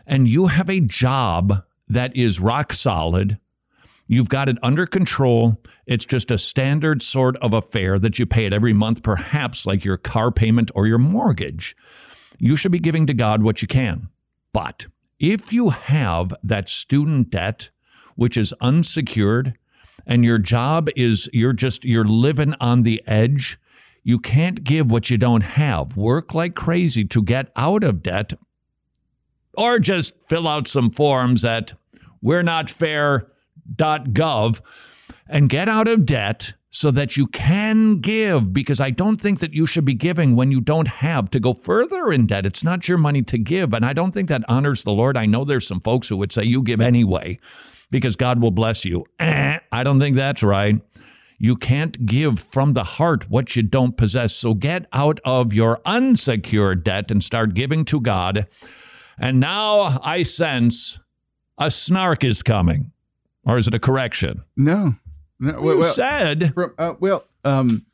And 0.05 0.27
you 0.27 0.47
have 0.47 0.69
a 0.69 0.79
job 0.79 1.63
that 1.87 2.15
is 2.15 2.39
rock 2.39 2.73
solid. 2.73 3.37
You've 4.07 4.29
got 4.29 4.47
it 4.47 4.57
under 4.63 4.85
control. 4.85 5.61
It's 5.85 6.05
just 6.05 6.31
a 6.31 6.37
standard 6.37 7.01
sort 7.01 7.35
of 7.37 7.53
affair 7.53 7.99
that 7.99 8.17
you 8.17 8.25
pay 8.25 8.45
it 8.45 8.53
every 8.53 8.73
month, 8.73 9.03
perhaps 9.03 9.65
like 9.65 9.83
your 9.83 9.97
car 9.97 10.31
payment 10.31 10.71
or 10.73 10.87
your 10.87 10.97
mortgage. 10.97 11.75
You 12.39 12.55
should 12.55 12.71
be 12.71 12.79
giving 12.79 13.05
to 13.07 13.13
God 13.13 13.43
what 13.43 13.61
you 13.61 13.67
can. 13.67 14.07
But 14.53 14.87
if 15.19 15.51
you 15.51 15.69
have 15.69 16.33
that 16.41 16.69
student 16.69 17.31
debt, 17.31 17.69
which 18.15 18.37
is 18.37 18.53
unsecured, 18.61 19.57
and 20.07 20.23
your 20.23 20.39
job 20.39 20.89
is 20.95 21.29
you're 21.33 21.53
just 21.53 21.85
you're 21.85 22.05
living 22.05 22.55
on 22.59 22.81
the 22.81 23.03
edge 23.05 23.59
you 24.03 24.17
can't 24.17 24.63
give 24.63 24.89
what 24.89 25.09
you 25.09 25.17
don't 25.17 25.41
have 25.41 25.95
work 25.95 26.33
like 26.33 26.55
crazy 26.55 27.03
to 27.03 27.21
get 27.21 27.51
out 27.55 27.83
of 27.83 28.01
debt 28.01 28.33
or 29.55 29.77
just 29.77 30.19
fill 30.23 30.47
out 30.47 30.67
some 30.67 30.89
forms 30.89 31.43
at 31.45 31.73
we're 32.21 32.43
not 32.43 32.69
fair.gov 32.69 34.61
and 35.27 35.49
get 35.49 35.67
out 35.69 35.87
of 35.87 36.05
debt 36.05 36.53
so 36.69 36.91
that 36.91 37.17
you 37.17 37.27
can 37.27 37.99
give 37.99 38.53
because 38.53 38.79
I 38.79 38.91
don't 38.91 39.19
think 39.19 39.39
that 39.39 39.53
you 39.53 39.65
should 39.65 39.85
be 39.85 39.93
giving 39.93 40.35
when 40.35 40.51
you 40.51 40.61
don't 40.61 40.87
have 40.87 41.29
to 41.31 41.39
go 41.39 41.53
further 41.53 42.11
in 42.11 42.27
debt. 42.27 42.45
It's 42.45 42.63
not 42.63 42.87
your 42.87 42.97
money 42.97 43.23
to 43.23 43.37
give. 43.37 43.73
And 43.73 43.83
I 43.83 43.93
don't 43.93 44.11
think 44.11 44.29
that 44.29 44.43
honors 44.47 44.83
the 44.83 44.91
Lord. 44.91 45.17
I 45.17 45.25
know 45.25 45.43
there's 45.43 45.65
some 45.65 45.79
folks 45.79 46.07
who 46.07 46.17
would 46.17 46.31
say 46.31 46.43
you 46.43 46.61
give 46.61 46.79
anyway 46.79 47.39
because 47.89 48.15
God 48.15 48.41
will 48.41 48.51
bless 48.51 48.85
you. 48.85 49.05
Eh, 49.19 49.59
I 49.71 49.83
don't 49.83 49.99
think 49.99 50.15
that's 50.15 50.43
right. 50.43 50.81
You 51.39 51.55
can't 51.55 52.05
give 52.05 52.39
from 52.39 52.73
the 52.73 52.83
heart 52.83 53.29
what 53.29 53.55
you 53.55 53.61
don't 53.61 53.95
possess. 53.95 54.35
So 54.35 54.53
get 54.55 54.87
out 54.91 55.19
of 55.23 55.53
your 55.53 55.79
unsecured 55.85 56.83
debt 56.83 57.11
and 57.11 57.23
start 57.23 57.53
giving 57.53 57.85
to 57.85 58.01
God. 58.01 58.47
And 59.19 59.39
now 59.39 59.99
I 60.03 60.23
sense 60.23 60.99
a 61.57 61.69
snark 61.69 62.23
is 62.23 62.41
coming. 62.41 62.91
Or 63.45 63.57
is 63.57 63.67
it 63.67 63.73
a 63.73 63.79
correction? 63.79 64.43
No. 64.55 64.95
no 65.39 65.61
You 65.61 65.83
said. 65.83 66.53
From, 66.53 66.73
uh, 66.77 66.95
well, 66.99 67.23
um, 67.45 67.85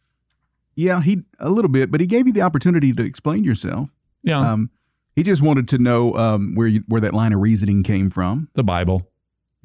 yeah, 0.76 1.02
he 1.02 1.22
a 1.40 1.50
little 1.50 1.70
bit, 1.70 1.92
but 1.92 2.02
he 2.02 2.08
gave 2.08 2.26
you 2.26 2.34
the 2.34 2.42
opportunity 2.42 2.92
to 2.94 3.04
explain 3.04 3.44
yourself. 3.44 3.90
Yeah. 4.24 4.40
Um, 4.40 4.72
he 5.16 5.22
just 5.22 5.42
wanted 5.42 5.68
to 5.70 5.78
know 5.78 6.16
um, 6.18 6.56
where 6.56 6.68
you, 6.68 6.84
where 6.88 7.02
that 7.02 7.14
line 7.14 7.34
of 7.34 7.40
reasoning 7.40 7.84
came 7.84 8.10
from. 8.10 8.50
The 8.56 8.64
Bible. 8.64 9.08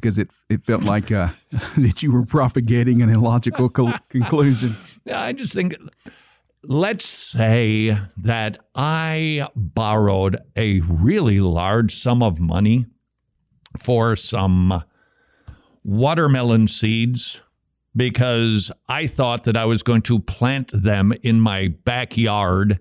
Because 0.01 0.19
it 0.19 0.31
it 0.49 0.65
felt 0.65 0.85
like 0.85 1.11
uh, 1.11 1.29
that 1.77 2.03
you 2.03 2.13
were 2.13 2.25
propagating 2.25 3.03
an 3.03 3.11
illogical 3.11 3.69
co- 3.69 3.95
conclusion. 4.09 4.77
Yeah, 5.05 5.21
I 5.21 5.33
just 5.33 5.53
think 5.53 5.75
let's 6.63 7.05
say 7.05 7.97
that 8.17 8.59
I 8.75 9.49
borrowed 9.55 10.39
a 10.57 10.81
really 10.81 11.41
large 11.41 11.95
sum 11.95 12.23
of 12.23 12.41
money 12.41 12.87
for 13.77 14.17
some 14.17 14.85
watermelon 15.85 16.69
seeds 16.69 17.41
because 17.97 18.71
I 18.89 19.07
thought 19.07 19.45
that 19.45 19.57
I 19.57 19.65
was 19.65 19.83
going 19.83 20.03
to 20.03 20.21
plant 20.21 20.71
them 20.73 21.13
in 21.23 21.41
my 21.41 21.69
backyard 21.85 22.79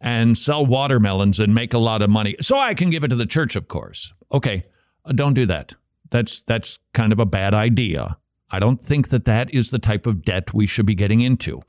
and 0.00 0.36
sell 0.36 0.66
watermelons 0.66 1.40
and 1.40 1.54
make 1.54 1.72
a 1.72 1.78
lot 1.78 2.02
of 2.02 2.10
money. 2.10 2.36
So 2.40 2.58
I 2.58 2.74
can 2.74 2.90
give 2.90 3.04
it 3.04 3.08
to 3.08 3.16
the 3.16 3.26
church, 3.26 3.56
of 3.56 3.68
course. 3.68 4.12
Okay, 4.32 4.64
uh, 5.04 5.12
don't 5.12 5.34
do 5.34 5.46
that. 5.46 5.74
That's 6.12 6.42
that's 6.42 6.78
kind 6.94 7.12
of 7.12 7.18
a 7.18 7.26
bad 7.26 7.54
idea. 7.54 8.18
I 8.54 8.58
don't 8.58 8.80
think 8.80 9.08
that 9.08 9.24
that 9.24 9.52
is 9.52 9.70
the 9.70 9.78
type 9.78 10.06
of 10.06 10.22
debt 10.22 10.52
we 10.52 10.66
should 10.66 10.84
be 10.84 10.94
getting 10.94 11.22
into. 11.22 11.62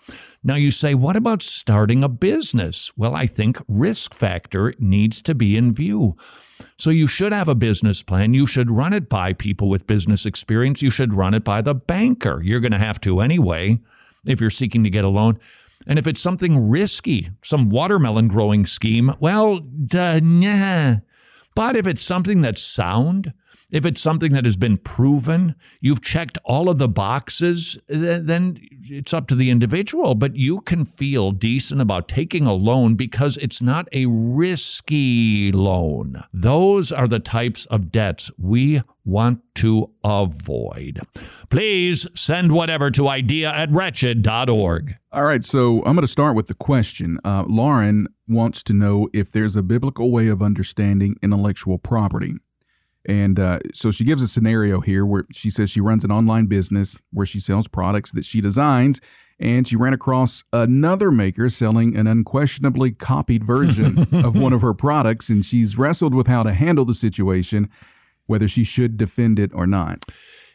Now 0.44 0.56
you 0.56 0.70
say, 0.70 0.94
what 0.94 1.16
about 1.16 1.42
starting 1.42 2.04
a 2.04 2.10
business? 2.10 2.92
Well, 2.98 3.16
I 3.16 3.26
think 3.26 3.58
risk 3.70 4.14
factor 4.14 4.74
needs 4.80 5.22
to 5.22 5.34
be 5.34 5.56
in 5.56 5.74
view. 5.74 6.18
So 6.78 6.90
you 6.90 7.08
should 7.08 7.32
have 7.32 7.48
a 7.48 7.56
business 7.56 8.04
plan. 8.04 8.34
You 8.34 8.46
should 8.46 8.70
run 8.70 8.92
it 8.92 9.08
by 9.08 9.32
people 9.32 9.70
with 9.70 9.88
business 9.88 10.26
experience. 10.26 10.82
You 10.82 10.90
should 10.90 11.14
run 11.14 11.34
it 11.34 11.46
by 11.46 11.62
the 11.62 11.74
banker. 11.74 12.42
You're 12.44 12.60
going 12.60 12.74
to 12.74 12.78
have 12.78 13.00
to 13.02 13.22
anyway 13.22 13.80
if 14.26 14.42
you're 14.42 14.50
seeking 14.50 14.84
to 14.84 14.90
get 14.90 15.06
a 15.06 15.10
loan. 15.10 15.40
And 15.88 15.98
if 15.98 16.06
it's 16.06 16.22
something 16.22 16.70
risky, 16.70 17.30
some 17.44 17.70
watermelon 17.70 18.28
growing 18.28 18.66
scheme, 18.66 19.14
well, 19.22 19.60
duh, 19.60 20.20
nah. 20.22 20.98
But 21.56 21.78
if 21.78 21.88
it's 21.88 22.02
something 22.02 22.42
that's 22.42 22.62
sound, 22.62 23.34
if 23.74 23.88
it's 23.88 24.00
something 24.00 24.34
that 24.34 24.46
has 24.46 24.56
been 24.56 24.78
proven, 24.78 25.56
you've 25.82 26.04
checked 26.04 26.38
all 26.46 26.70
of 26.70 26.78
the 26.78 26.88
boxes, 26.88 27.78
then 27.88 28.60
it's 28.84 29.16
up 29.16 29.28
to 29.28 29.36
the 29.36 29.50
individual. 29.50 30.14
But 30.14 30.36
you 30.36 30.62
can 30.62 30.86
feel 30.86 31.32
decent 31.32 31.82
about 31.82 32.08
taking 32.08 32.46
a 32.46 32.54
loan 32.54 32.94
because 32.94 33.36
it's 33.38 33.64
not 33.64 33.88
a 33.92 34.06
risky 34.06 35.52
loan. 35.52 36.24
Those 36.32 36.92
are 36.92 37.08
the 37.08 37.20
types 37.20 37.66
of 37.66 37.92
debts 37.92 38.30
we 38.38 38.84
want 39.06 39.42
to 39.56 39.90
avoid. 40.04 41.02
Please 41.50 42.08
send 42.14 42.52
whatever 42.52 42.92
to 42.92 43.10
idea 43.10 43.52
at 43.52 43.72
wretched.org. 43.72 44.96
All 45.12 45.24
right, 45.24 45.44
so 45.44 45.78
I'm 45.80 45.96
going 45.96 46.02
to 46.02 46.08
start 46.08 46.36
with 46.36 46.46
the 46.46 46.54
question. 46.54 47.18
Uh, 47.26 47.44
Lauren 47.48 48.08
wants 48.28 48.62
to 48.64 48.74
know 48.74 49.10
if 49.14 49.32
there's 49.32 49.56
a 49.56 49.64
biblical 49.64 50.12
way 50.12 50.28
of 50.28 50.44
understanding 50.44 51.18
intellectual 51.24 51.80
property. 51.80 52.36
And 53.06 53.40
uh, 53.40 53.60
so 53.74 53.92
she 53.92 54.04
gives 54.04 54.22
a 54.22 54.28
scenario 54.28 54.80
here 54.80 55.06
where 55.06 55.26
she 55.32 55.50
says 55.50 55.70
she 55.70 55.82
runs 55.82 56.04
an 56.04 56.12
online 56.12 56.46
business 56.46 56.98
where 57.12 57.26
she 57.26 57.40
sells 57.40 57.68
products 57.68 58.12
that 58.14 58.26
she 58.26 58.40
designs, 58.40 59.02
and 59.40 59.68
she 59.68 59.76
ran 59.76 59.94
across 59.94 60.44
another 60.54 61.12
maker 61.12 61.50
selling 61.50 61.98
an 61.98 62.08
unquestionably 62.08 62.92
copied 62.92 63.44
version 63.44 64.08
of 64.24 64.38
one 64.38 64.54
of 64.54 64.62
her 64.62 64.74
products, 64.74 65.30
and 65.30 65.46
she's 65.46 65.78
wrestled 65.78 66.14
with 66.14 66.28
how 66.28 66.44
to 66.44 66.54
handle 66.54 66.86
the 66.86 66.94
situation, 66.94 67.70
whether 68.28 68.48
she 68.48 68.64
should 68.64 68.98
defend 68.98 69.38
it 69.38 69.52
or 69.54 69.68
not. 69.68 70.06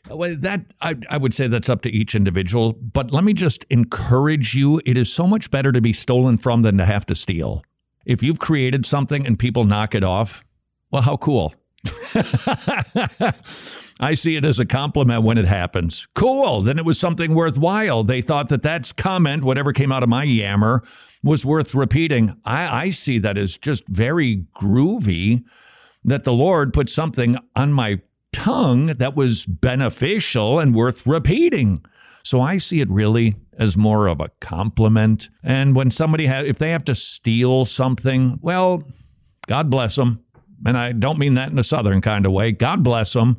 Well, 0.09 0.37
that 0.39 0.63
I, 0.81 0.97
I 1.11 1.19
would 1.19 1.35
say 1.35 1.49
that's 1.49 1.69
up 1.69 1.83
to 1.83 1.91
each 1.91 2.15
individual. 2.15 2.73
But 2.73 3.11
let 3.11 3.25
me 3.25 3.35
just 3.35 3.67
encourage 3.69 4.55
you: 4.55 4.81
it 4.87 4.97
is 4.97 5.13
so 5.13 5.27
much 5.27 5.51
better 5.51 5.71
to 5.73 5.81
be 5.81 5.93
stolen 5.93 6.39
from 6.39 6.63
than 6.63 6.79
to 6.79 6.87
have 6.87 7.05
to 7.07 7.15
steal. 7.15 7.63
If 8.07 8.23
you've 8.23 8.39
created 8.39 8.87
something 8.87 9.27
and 9.27 9.39
people 9.39 9.65
knock 9.65 9.95
it 9.95 10.05
off, 10.05 10.45
well, 10.91 11.03
how 11.03 11.19
cool! 11.19 11.53
I 14.01 14.15
see 14.15 14.37
it 14.37 14.45
as 14.45 14.61
a 14.61 14.67
compliment 14.67 15.25
when 15.25 15.39
it 15.39 15.47
happens. 15.47 16.07
Cool. 16.15 16.63
Then 16.63 16.79
it 16.79 16.85
was 16.85 17.01
something 17.01 17.35
worthwhile. 17.35 18.05
They 18.05 18.21
thought 18.21 18.49
that 18.51 18.63
that 18.63 18.95
comment, 18.97 19.43
whatever 19.43 19.73
came 19.73 19.91
out 19.91 20.03
of 20.03 20.09
my 20.09 20.23
yammer, 20.23 20.85
was 21.23 21.45
worth 21.45 21.75
repeating. 21.75 22.37
I, 22.45 22.85
I 22.85 22.91
see 22.91 23.19
that 23.19 23.37
as 23.37 23.59
just 23.59 23.87
very 23.89 24.45
groovy 24.55 25.43
that 26.05 26.25
the 26.25 26.33
Lord 26.33 26.73
put 26.73 26.89
something 26.89 27.37
on 27.57 27.73
my 27.73 28.01
tongue 28.33 28.87
that 28.87 29.17
was 29.17 29.45
beneficial 29.47 30.61
and 30.61 30.75
worth 30.75 31.07
repeating. 31.07 31.79
So 32.23 32.41
I 32.41 32.59
see 32.59 32.81
it 32.81 32.91
really 32.91 33.37
as 33.59 33.77
more 33.77 34.07
of 34.07 34.21
a 34.21 34.29
compliment. 34.41 35.29
And 35.43 35.75
when 35.75 35.91
somebody 35.91 36.27
has, 36.27 36.47
if 36.47 36.59
they 36.59 36.71
have 36.71 36.85
to 36.85 36.95
steal 36.95 37.65
something, 37.65 38.39
well, 38.43 38.83
God 39.47 39.71
bless 39.71 39.97
them. 39.97 40.23
And 40.67 40.77
I 40.77 40.93
don't 40.93 41.19
mean 41.19 41.35
that 41.35 41.51
in 41.51 41.59
a 41.59 41.63
southern 41.63 42.01
kind 42.01 42.27
of 42.27 42.33
way. 42.33 42.53
God 42.53 42.83
bless 42.83 43.13
them. 43.13 43.39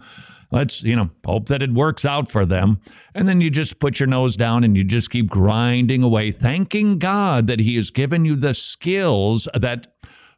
Let's, 0.52 0.84
you 0.84 0.96
know, 0.96 1.12
hope 1.26 1.48
that 1.50 1.62
it 1.62 1.72
works 1.74 2.06
out 2.06 2.32
for 2.32 2.46
them. 2.46 2.80
And 3.14 3.28
then 3.30 3.40
you 3.40 3.52
just 3.52 3.80
put 3.80 4.00
your 4.00 4.08
nose 4.08 4.36
down 4.36 4.64
and 4.64 4.76
you 4.76 4.84
just 4.84 5.12
keep 5.12 5.30
grinding 5.30 6.02
away, 6.02 6.32
thanking 6.32 6.98
God 6.98 7.48
that 7.48 7.60
He 7.60 7.76
has 7.76 7.92
given 7.92 8.26
you 8.26 8.36
the 8.36 8.54
skills 8.54 9.48
that 9.54 9.88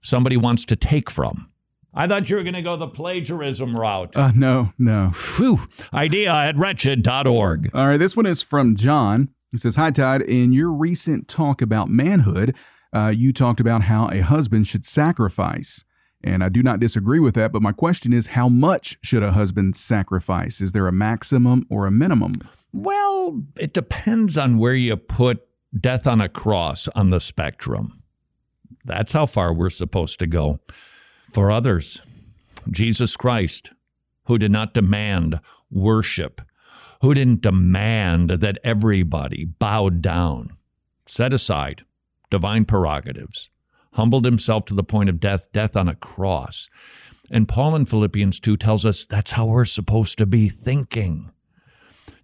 somebody 0.02 0.36
wants 0.36 0.66
to 0.66 0.76
take 0.76 1.10
from. 1.10 1.50
I 1.94 2.08
thought 2.08 2.30
you 2.30 2.38
were 2.38 2.44
going 2.44 2.54
to 2.56 2.62
go 2.62 2.78
the 2.78 2.88
plagiarism 2.88 3.76
route. 3.76 4.16
Uh, 4.16 4.32
no, 4.34 4.72
no. 4.78 5.12
Phew. 5.12 5.60
Idea 5.94 6.34
at 6.34 6.58
wretched.org. 6.58 7.70
All 7.74 7.88
right, 7.88 7.98
this 7.98 8.16
one 8.16 8.26
is 8.26 8.42
from 8.42 8.76
John. 8.76 9.30
He 9.52 9.58
says, 9.58 9.76
Hi, 9.76 9.92
Todd. 9.92 10.22
In 10.22 10.54
your 10.54 10.72
recent 10.72 11.28
talk 11.28 11.62
about 11.62 11.90
manhood, 11.90 12.56
uh, 12.94 13.14
you 13.16 13.34
talked 13.34 13.60
about 13.60 13.84
how 13.84 14.10
a 14.10 14.22
husband 14.22 14.68
should 14.68 14.86
sacrifice. 14.86 15.84
And 16.24 16.44
I 16.44 16.50
do 16.50 16.62
not 16.62 16.80
disagree 16.80 17.20
with 17.20 17.36
that, 17.36 17.52
but 17.52 17.62
my 17.62 17.72
question 17.72 18.14
is 18.14 18.28
how 18.28 18.48
much 18.48 18.98
should 19.02 19.24
a 19.24 19.32
husband 19.32 19.76
sacrifice? 19.76 20.62
Is 20.62 20.72
there 20.72 20.88
a 20.88 20.92
maximum 20.92 21.66
or 21.70 21.88
a 21.88 21.92
minimum? 21.92 22.36
Well, 22.74 23.44
it 23.58 23.74
depends 23.74 24.38
on 24.38 24.58
where 24.58 24.74
you 24.74 24.96
put 24.98 25.46
death 25.78 26.08
on 26.08 26.22
a 26.22 26.30
cross 26.30 26.88
on 26.90 27.10
the 27.10 27.20
spectrum. 27.20 28.04
That's 28.86 29.14
how 29.14 29.26
far 29.26 29.54
we're 29.54 29.70
supposed 29.70 30.20
to 30.20 30.28
go. 30.28 30.60
For 31.32 31.52
others, 31.52 32.02
Jesus 32.70 33.16
Christ, 33.16 33.72
who 34.26 34.38
did 34.38 34.52
not 34.52 34.74
demand 34.74 35.40
worship, 35.70 36.42
who 37.02 37.14
didn't 37.14 37.42
demand 37.42 38.30
that 38.30 38.60
everybody 38.64 39.46
bowed 39.46 40.02
down, 40.02 40.52
set 41.06 41.34
aside 41.34 41.84
divine 42.30 42.66
prerogatives, 42.66 43.50
humbled 43.94 44.26
himself 44.26 44.66
to 44.66 44.74
the 44.74 44.84
point 44.84 45.10
of 45.10 45.20
death, 45.20 45.52
death 45.52 45.76
on 45.76 45.88
a 45.88 45.96
cross. 45.96 46.70
And 47.30 47.48
Paul 47.48 47.76
in 47.76 47.86
Philippians 47.86 48.40
2 48.40 48.58
tells 48.58 48.86
us 48.86 49.06
that's 49.06 49.32
how 49.32 49.46
we're 49.46 49.66
supposed 49.66 50.18
to 50.18 50.26
be 50.26 50.50
thinking. 50.50 51.32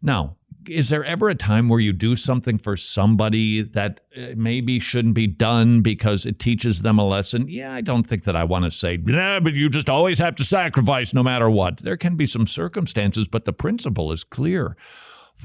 Now, 0.02 0.36
is 0.70 0.90
there 0.90 1.04
ever 1.06 1.30
a 1.30 1.36
time 1.36 1.70
where 1.70 1.80
you 1.80 1.94
do 1.94 2.16
something 2.16 2.58
for 2.58 2.76
somebody 2.76 3.62
that 3.62 4.02
uh, 4.16 4.34
maybe 4.36 4.80
shouldn't 4.80 5.14
be 5.14 5.28
done 5.28 5.82
because 5.82 6.26
it 6.26 6.40
teaches 6.40 6.82
them 6.82 7.00
a 7.00 7.08
lesson? 7.08 7.48
Yeah, 7.48 7.74
I 7.74 7.82
don't 7.82 8.06
think 8.06 8.24
that 8.26 8.36
I 8.36 8.44
want 8.44 8.66
to 8.66 8.72
say, 8.72 8.98
nah, 8.98 9.40
but 9.40 9.56
you 9.56 9.70
just 9.70 9.90
always 9.90 10.20
have 10.20 10.36
to 10.36 10.44
sacrifice 10.44 11.14
no 11.14 11.24
matter 11.24 11.50
what. 11.50 11.78
There 11.78 11.98
can 11.98 12.16
be 12.16 12.26
some 12.26 12.48
circumstances, 12.48 13.28
but 13.28 13.46
the 13.46 13.54
principle 13.54 14.12
is 14.12 14.24
clear. 14.24 14.76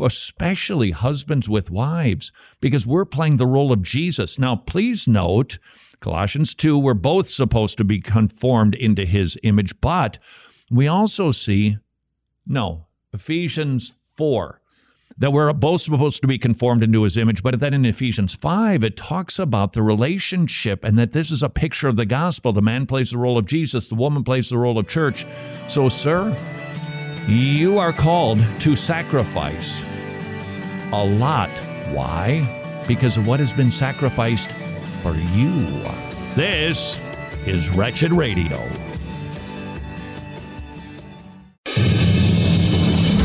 Especially 0.00 0.90
husbands 0.90 1.48
with 1.48 1.70
wives, 1.70 2.32
because 2.60 2.86
we're 2.86 3.04
playing 3.04 3.36
the 3.36 3.46
role 3.46 3.72
of 3.72 3.82
Jesus. 3.82 4.38
Now, 4.38 4.56
please 4.56 5.06
note, 5.06 5.58
Colossians 6.02 6.54
2, 6.54 6.78
we're 6.78 6.94
both 6.94 7.28
supposed 7.28 7.78
to 7.78 7.84
be 7.84 8.00
conformed 8.00 8.74
into 8.74 9.06
his 9.06 9.38
image, 9.42 9.80
but 9.80 10.18
we 10.70 10.88
also 10.88 11.30
see, 11.30 11.78
no, 12.44 12.86
Ephesians 13.12 13.94
4, 14.16 14.60
that 15.18 15.32
we're 15.32 15.52
both 15.52 15.82
supposed 15.82 16.20
to 16.22 16.26
be 16.26 16.38
conformed 16.38 16.82
into 16.82 17.04
his 17.04 17.16
image. 17.16 17.42
But 17.42 17.60
then 17.60 17.74
in 17.74 17.84
Ephesians 17.84 18.34
5, 18.34 18.82
it 18.82 18.96
talks 18.96 19.38
about 19.38 19.74
the 19.74 19.82
relationship 19.82 20.84
and 20.84 20.98
that 20.98 21.12
this 21.12 21.30
is 21.30 21.42
a 21.42 21.48
picture 21.48 21.88
of 21.88 21.96
the 21.96 22.06
gospel. 22.06 22.52
The 22.52 22.62
man 22.62 22.86
plays 22.86 23.12
the 23.12 23.18
role 23.18 23.38
of 23.38 23.46
Jesus, 23.46 23.88
the 23.88 23.94
woman 23.94 24.24
plays 24.24 24.48
the 24.48 24.58
role 24.58 24.78
of 24.78 24.88
church. 24.88 25.24
So, 25.68 25.88
sir, 25.88 26.36
you 27.28 27.78
are 27.78 27.92
called 27.92 28.38
to 28.60 28.74
sacrifice 28.74 29.80
a 30.92 31.04
lot. 31.04 31.50
Why? 31.92 32.82
Because 32.88 33.16
of 33.16 33.28
what 33.28 33.38
has 33.38 33.52
been 33.52 33.70
sacrificed 33.70 34.50
for 35.02 35.16
you. 35.16 35.66
This 36.36 37.00
is 37.44 37.68
Wretched 37.70 38.12
Radio. 38.12 38.56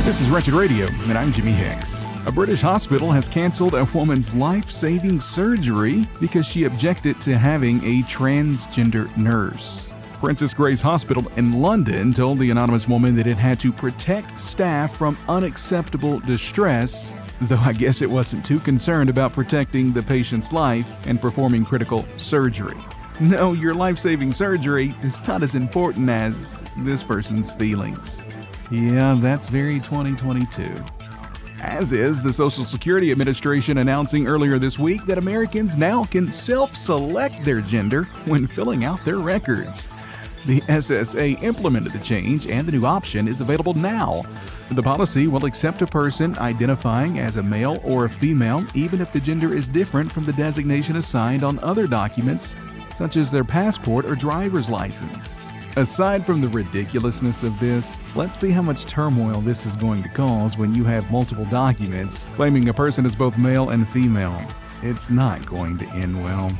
This 0.03 0.19
is 0.19 0.29
Wretched 0.31 0.55
Radio, 0.55 0.87
and 0.87 1.17
I'm 1.17 1.31
Jimmy 1.31 1.51
Hicks. 1.51 2.03
A 2.25 2.31
British 2.31 2.61
hospital 2.61 3.11
has 3.11 3.27
canceled 3.27 3.75
a 3.75 3.85
woman's 3.93 4.33
life 4.33 4.71
saving 4.71 5.19
surgery 5.21 6.05
because 6.19 6.47
she 6.47 6.63
objected 6.63 7.21
to 7.21 7.37
having 7.37 7.77
a 7.83 8.01
transgender 8.03 9.15
nurse. 9.15 9.91
Princess 10.13 10.55
Grace 10.55 10.81
Hospital 10.81 11.27
in 11.37 11.61
London 11.61 12.11
told 12.11 12.39
the 12.39 12.49
anonymous 12.49 12.87
woman 12.87 13.15
that 13.17 13.27
it 13.27 13.37
had 13.37 13.59
to 13.59 13.71
protect 13.71 14.41
staff 14.41 14.97
from 14.97 15.15
unacceptable 15.29 16.19
distress, 16.21 17.13
though 17.41 17.57
I 17.57 17.73
guess 17.73 18.01
it 18.01 18.09
wasn't 18.09 18.45
too 18.45 18.59
concerned 18.59 19.09
about 19.09 19.33
protecting 19.33 19.93
the 19.93 20.03
patient's 20.03 20.51
life 20.51 20.87
and 21.07 21.21
performing 21.21 21.65
critical 21.65 22.05
surgery. 22.17 22.77
No, 23.19 23.53
your 23.53 23.73
life 23.73 23.97
saving 23.97 24.33
surgery 24.33 24.93
is 25.01 25.19
not 25.27 25.41
as 25.41 25.55
important 25.55 26.09
as 26.09 26.63
this 26.77 27.03
person's 27.03 27.51
feelings. 27.51 28.23
Yeah, 28.69 29.17
that's 29.19 29.47
very 29.47 29.79
2022. 29.79 30.71
As 31.61 31.91
is 31.91 32.21
the 32.21 32.31
Social 32.31 32.63
Security 32.63 33.11
Administration 33.11 33.79
announcing 33.79 34.27
earlier 34.27 34.59
this 34.59 34.77
week 34.77 35.05
that 35.07 35.17
Americans 35.17 35.75
now 35.75 36.03
can 36.03 36.31
self 36.31 36.75
select 36.75 37.43
their 37.43 37.61
gender 37.61 38.03
when 38.25 38.45
filling 38.45 38.85
out 38.85 39.03
their 39.03 39.17
records. 39.17 39.87
The 40.45 40.61
SSA 40.61 41.41
implemented 41.41 41.93
the 41.93 41.99
change, 41.99 42.47
and 42.47 42.67
the 42.67 42.71
new 42.71 42.85
option 42.85 43.27
is 43.27 43.41
available 43.41 43.73
now. 43.73 44.21
The 44.69 44.83
policy 44.83 45.27
will 45.27 45.45
accept 45.45 45.81
a 45.81 45.87
person 45.87 46.37
identifying 46.39 47.19
as 47.19 47.37
a 47.37 47.43
male 47.43 47.79
or 47.85 48.05
a 48.05 48.09
female, 48.09 48.65
even 48.73 48.99
if 48.99 49.13
the 49.13 49.19
gender 49.19 49.55
is 49.55 49.69
different 49.69 50.11
from 50.11 50.25
the 50.25 50.33
designation 50.33 50.97
assigned 50.97 51.43
on 51.43 51.57
other 51.59 51.87
documents, 51.87 52.55
such 52.97 53.15
as 53.15 53.31
their 53.31 53.45
passport 53.45 54.05
or 54.05 54.13
driver's 54.13 54.69
license. 54.69 55.37
Aside 55.77 56.25
from 56.25 56.41
the 56.41 56.49
ridiculousness 56.49 57.43
of 57.43 57.57
this, 57.59 57.97
let's 58.13 58.37
see 58.39 58.49
how 58.49 58.61
much 58.61 58.85
turmoil 58.85 59.39
this 59.39 59.65
is 59.65 59.75
going 59.77 60.03
to 60.03 60.09
cause 60.09 60.57
when 60.57 60.75
you 60.75 60.83
have 60.83 61.09
multiple 61.11 61.45
documents 61.45 62.29
claiming 62.35 62.67
a 62.67 62.73
person 62.73 63.05
is 63.05 63.15
both 63.15 63.37
male 63.37 63.69
and 63.69 63.87
female. 63.89 64.41
It's 64.83 65.09
not 65.09 65.45
going 65.45 65.77
to 65.77 65.87
end 65.91 66.21
well. 66.21 66.51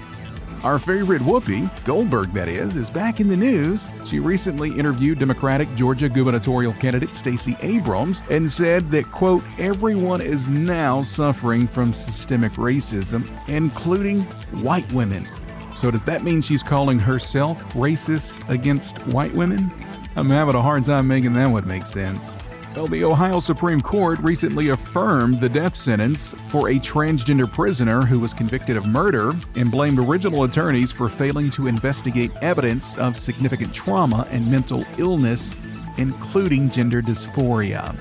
Our 0.63 0.79
favorite 0.79 1.21
Whoopi, 1.21 1.69
Goldberg 1.85 2.33
that 2.33 2.49
is, 2.49 2.75
is 2.75 2.89
back 2.89 3.19
in 3.19 3.27
the 3.27 3.37
news. 3.37 3.87
She 4.05 4.19
recently 4.19 4.77
interviewed 4.77 5.19
Democratic 5.19 5.73
Georgia 5.75 6.09
gubernatorial 6.09 6.73
candidate 6.73 7.15
Stacey 7.15 7.55
Abrams 7.61 8.23
and 8.29 8.51
said 8.51 8.89
that, 8.91 9.11
quote, 9.11 9.43
everyone 9.59 10.19
is 10.19 10.49
now 10.49 11.03
suffering 11.03 11.67
from 11.67 11.93
systemic 11.93 12.53
racism, 12.53 13.29
including 13.47 14.21
white 14.63 14.91
women. 14.91 15.27
So 15.75 15.91
does 15.91 16.03
that 16.05 16.23
mean 16.23 16.41
she's 16.41 16.63
calling 16.63 16.97
herself 16.97 17.61
racist 17.73 18.49
against 18.49 18.97
white 19.07 19.33
women? 19.33 19.71
I'm 20.15 20.29
having 20.29 20.55
a 20.55 20.61
hard 20.61 20.85
time 20.85 21.07
making 21.07 21.33
that 21.33 21.45
one 21.45 21.67
make 21.67 21.85
sense. 21.85 22.33
Well, 22.77 22.85
the 22.85 23.05
Ohio 23.05 23.39
Supreme 23.39 23.81
Court 23.81 24.19
recently 24.19 24.69
affirmed 24.69 25.39
the 25.39 25.49
death 25.49 25.73
sentence 25.73 26.35
for 26.49 26.69
a 26.69 26.75
transgender 26.75 27.51
prisoner 27.51 28.03
who 28.03 28.19
was 28.19 28.35
convicted 28.35 28.77
of 28.77 28.85
murder 28.85 29.33
and 29.55 29.71
blamed 29.71 29.97
original 29.97 30.43
attorneys 30.43 30.91
for 30.91 31.09
failing 31.09 31.49
to 31.51 31.65
investigate 31.65 32.29
evidence 32.43 32.95
of 32.99 33.17
significant 33.17 33.73
trauma 33.73 34.27
and 34.29 34.47
mental 34.51 34.85
illness, 34.99 35.57
including 35.97 36.69
gender 36.69 37.01
dysphoria. 37.01 37.95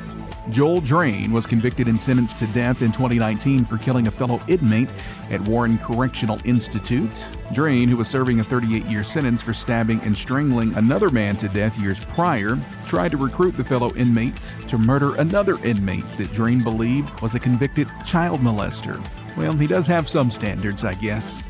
Joel 0.51 0.81
Drain 0.81 1.33
was 1.33 1.45
convicted 1.45 1.89
and 1.89 2.01
sentenced 2.01 2.39
to 2.39 2.47
death 2.49 2.81
in 2.81 2.93
2019 2.93 3.65
for 3.65 3.79
killing 3.79 4.07
a 4.07 4.11
fellow 4.11 4.41
inmate 4.47 4.93
at 5.31 5.41
Warren 5.41 5.77
Correctional 5.77 6.41
Institute. 6.45 7.27
Drain, 7.53 7.89
who 7.89 7.97
was 7.97 8.09
serving 8.09 8.39
a 8.39 8.45
38 8.45 8.85
year 8.85 9.03
sentence 9.03 9.43
for 9.43 9.53
stabbing 9.53 10.01
and 10.03 10.17
strangling 10.17 10.73
another 10.75 11.11
man 11.11 11.37
to 11.39 11.49
death 11.49 11.77
years 11.79 11.99
prior, 12.01 12.57
tried 12.87 13.11
to 13.11 13.17
recruit 13.17 13.57
the 13.57 13.65
fellow 13.65 13.93
inmate 13.97 14.55
to 14.69 14.79
murder 14.79 15.17
another 15.17 15.59
inmate 15.65 16.05
that 16.17 16.33
Drain 16.33 16.63
believed 16.63 17.21
was 17.21 17.35
a 17.35 17.41
convicted 17.41 17.89
child 18.05 18.41
molester. 18.41 19.05
Well, 19.37 19.53
he 19.53 19.67
does 19.67 19.87
have 19.89 20.09
some 20.09 20.31
standards, 20.31 20.85
I 20.85 20.95
guess. 20.95 21.43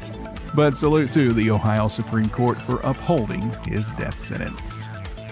But 0.55 0.75
salute 0.75 1.13
to 1.13 1.35
the 1.35 1.51
Ohio 1.51 1.89
Supreme 1.89 2.31
Court 2.31 2.57
for 2.57 2.81
upholding 2.81 3.53
his 3.65 3.91
death 3.93 4.19
sentence. 4.19 4.85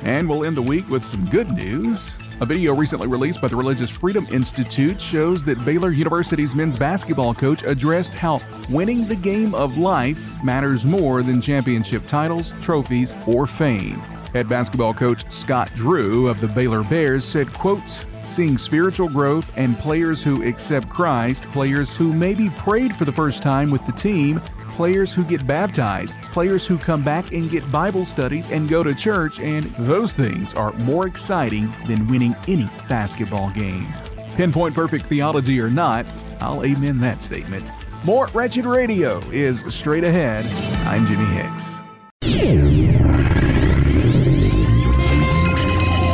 And 0.03 0.29
we'll 0.29 0.44
end 0.44 0.59
the 0.59 0.62
week 0.62 0.87
with 0.90 1.03
some 1.05 1.24
good 1.24 1.50
news. 1.50 2.18
A 2.40 2.46
video 2.46 2.74
recently 2.74 3.06
released 3.06 3.40
by 3.40 3.46
the 3.46 3.54
Religious 3.54 3.88
Freedom 3.88 4.26
Institute 4.28 5.00
shows 5.00 5.44
that 5.44 5.64
Baylor 5.64 5.90
University's 5.90 6.52
men's 6.52 6.76
basketball 6.76 7.32
coach 7.32 7.62
addressed 7.62 8.12
how 8.12 8.40
winning 8.68 9.06
the 9.06 9.14
game 9.14 9.54
of 9.54 9.78
life 9.78 10.18
matters 10.42 10.84
more 10.84 11.22
than 11.22 11.40
championship 11.40 12.08
titles, 12.08 12.52
trophies, 12.60 13.14
or 13.28 13.46
fame. 13.46 14.00
Head 14.32 14.48
basketball 14.48 14.92
coach 14.92 15.30
Scott 15.30 15.70
Drew 15.76 16.26
of 16.26 16.40
the 16.40 16.48
Baylor 16.48 16.82
Bears 16.82 17.24
said, 17.24 17.52
quote, 17.52 18.04
seeing 18.28 18.58
spiritual 18.58 19.08
growth 19.08 19.52
and 19.56 19.78
players 19.78 20.24
who 20.24 20.42
accept 20.42 20.88
Christ, 20.88 21.44
players 21.52 21.94
who 21.94 22.12
maybe 22.12 22.50
prayed 22.50 22.96
for 22.96 23.04
the 23.04 23.12
first 23.12 23.44
time 23.44 23.70
with 23.70 23.86
the 23.86 23.92
team, 23.92 24.40
players 24.74 25.12
who 25.12 25.24
get 25.24 25.46
baptized, 25.46 26.14
players 26.32 26.66
who 26.66 26.76
come 26.76 27.02
back 27.02 27.32
and 27.32 27.48
get 27.48 27.70
Bible 27.70 28.04
studies 28.04 28.50
and 28.50 28.68
go 28.68 28.82
to 28.82 28.92
church, 28.94 29.38
and 29.38 29.64
those 29.76 30.14
things 30.14 30.52
are 30.54 30.72
more 30.72 31.06
exciting 31.06 31.72
than 31.87 32.08
winning 32.08 32.34
any 32.48 32.68
basketball 32.88 33.50
game. 33.50 33.87
Pinpoint 34.34 34.74
perfect 34.74 35.06
theology 35.06 35.60
or 35.60 35.70
not, 35.70 36.06
I'll 36.40 36.64
amen 36.64 36.98
that 37.00 37.22
statement. 37.22 37.70
More 38.04 38.26
Wretched 38.34 38.66
Radio 38.66 39.20
is 39.30 39.64
straight 39.72 40.02
ahead. 40.02 40.44
I'm 40.87 41.06
Jimmy 41.06 41.24
Hicks. 41.26 41.80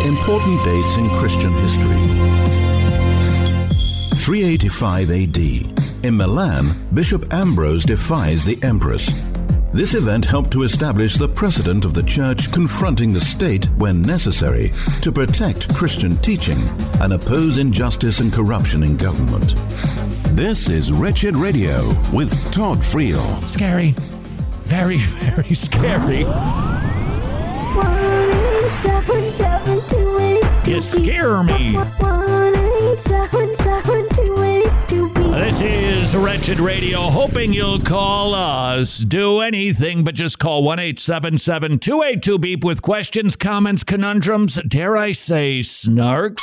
Important 0.06 0.64
dates 0.64 0.96
in 0.98 1.08
Christian 1.18 1.52
history. 1.54 1.96
385 4.16 5.10
AD. 5.10 5.79
In 6.02 6.16
Milan, 6.16 6.64
Bishop 6.94 7.30
Ambrose 7.30 7.84
defies 7.84 8.42
the 8.42 8.58
empress. 8.62 9.26
This 9.72 9.92
event 9.92 10.24
helped 10.24 10.50
to 10.52 10.62
establish 10.62 11.14
the 11.14 11.28
precedent 11.28 11.84
of 11.84 11.92
the 11.92 12.02
church 12.02 12.50
confronting 12.50 13.12
the 13.12 13.20
state 13.20 13.66
when 13.76 14.00
necessary 14.00 14.70
to 15.02 15.12
protect 15.12 15.72
Christian 15.74 16.16
teaching 16.18 16.56
and 17.02 17.12
oppose 17.12 17.58
injustice 17.58 18.20
and 18.20 18.32
corruption 18.32 18.82
in 18.82 18.96
government. 18.96 19.54
This 20.34 20.70
is 20.70 20.90
Wretched 20.90 21.36
Radio 21.36 21.86
with 22.14 22.32
Todd 22.50 22.78
Friel. 22.78 23.46
Scary. 23.46 23.94
Very, 24.64 24.98
very 24.98 25.54
scary. 25.54 26.24
Seven, 28.72 29.30
seven, 29.32 29.88
two, 29.88 30.18
eight, 30.18 30.66
You 30.66 30.80
scare 30.80 31.42
me. 31.42 31.76
This 35.28 35.60
is 35.60 36.16
Wretched 36.16 36.58
Radio, 36.60 37.10
hoping 37.10 37.52
you'll 37.52 37.80
call 37.80 38.34
us. 38.34 38.98
Do 38.98 39.40
anything 39.40 40.02
but 40.04 40.14
just 40.14 40.38
call 40.38 40.62
1 40.62 40.78
877 40.78 41.78
282 41.78 42.38
Beep 42.38 42.64
with 42.64 42.82
questions, 42.82 43.36
comments, 43.36 43.84
conundrums, 43.84 44.60
dare 44.66 44.96
I 44.96 45.12
say, 45.12 45.60
snarks. 45.60 46.42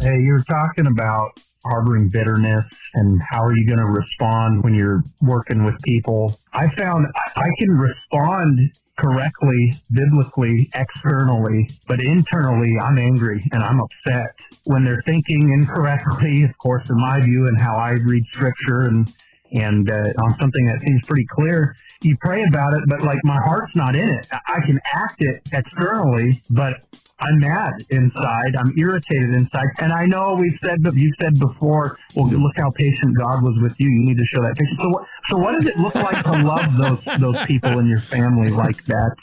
Hey, 0.00 0.18
you're 0.20 0.42
talking 0.44 0.86
about 0.86 1.38
harboring 1.64 2.08
bitterness 2.08 2.64
and 2.94 3.20
how 3.30 3.42
are 3.42 3.56
you 3.56 3.66
going 3.66 3.78
to 3.78 3.86
respond 3.86 4.62
when 4.64 4.74
you're 4.74 5.02
working 5.22 5.64
with 5.64 5.76
people. 5.82 6.38
I 6.52 6.68
found 6.76 7.06
I 7.14 7.42
I 7.42 7.48
can 7.58 7.70
respond 7.70 8.72
correctly, 8.96 9.74
biblically, 9.92 10.68
externally, 10.74 11.68
but 11.86 12.00
internally, 12.00 12.76
I'm 12.82 12.98
angry 12.98 13.42
and 13.52 13.62
I'm 13.62 13.80
upset 13.80 14.28
when 14.64 14.84
they're 14.84 15.02
thinking 15.02 15.52
incorrectly, 15.52 16.42
of 16.44 16.56
course, 16.58 16.88
in 16.90 16.96
my 16.96 17.20
view, 17.20 17.46
and 17.46 17.60
how 17.60 17.76
I 17.76 17.90
read 17.90 18.24
scripture 18.32 18.82
and 18.82 19.12
and 19.52 19.90
uh, 19.90 20.12
on 20.22 20.34
something 20.40 20.66
that 20.66 20.80
seems 20.80 21.06
pretty 21.06 21.24
clear, 21.24 21.76
you 22.02 22.16
pray 22.20 22.42
about 22.42 22.74
it, 22.74 22.80
but 22.88 23.02
like 23.02 23.18
my 23.24 23.40
heart's 23.40 23.74
not 23.76 23.94
in 23.94 24.08
it. 24.08 24.26
I 24.32 24.60
can 24.66 24.80
act 24.92 25.22
it 25.22 25.36
externally, 25.52 26.42
but 26.50 26.84
I'm 27.18 27.38
mad 27.38 27.72
inside. 27.90 28.56
I'm 28.58 28.72
irritated 28.78 29.30
inside. 29.30 29.66
And 29.78 29.90
I 29.92 30.04
know 30.06 30.36
we've 30.38 30.58
said, 30.62 30.82
but 30.82 30.94
you 30.94 31.12
said 31.20 31.38
before, 31.38 31.96
well, 32.14 32.28
look 32.28 32.52
how 32.56 32.70
patient 32.76 33.16
God 33.16 33.42
was 33.42 33.60
with 33.62 33.80
you. 33.80 33.88
You 33.88 34.00
need 34.04 34.18
to 34.18 34.26
show 34.26 34.42
that 34.42 34.54
patience. 34.56 34.78
So 34.82 34.88
what, 34.90 35.04
so 35.30 35.36
what 35.38 35.52
does 35.54 35.64
it 35.66 35.78
look 35.78 35.94
like 35.94 36.22
to 36.24 36.32
love 36.32 36.76
those, 36.76 37.02
those 37.18 37.42
people 37.46 37.78
in 37.78 37.86
your 37.86 38.00
family 38.00 38.50
like 38.50 38.84
that? 38.84 39.16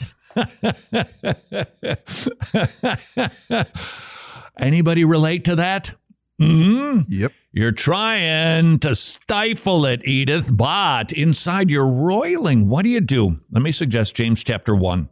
Anybody 4.58 5.04
relate 5.04 5.44
to 5.44 5.56
that? 5.56 5.92
hmm 6.38 7.00
Yep. 7.08 7.32
You're 7.52 7.70
trying 7.72 8.80
to 8.80 8.96
stifle 8.96 9.86
it, 9.86 10.04
Edith, 10.04 10.50
but 10.56 11.12
inside 11.12 11.70
you're 11.70 11.88
roiling. 11.88 12.68
What 12.68 12.82
do 12.82 12.88
you 12.88 13.00
do? 13.00 13.38
Let 13.52 13.62
me 13.62 13.70
suggest 13.70 14.16
James 14.16 14.42
chapter 14.42 14.74
1. 14.74 15.08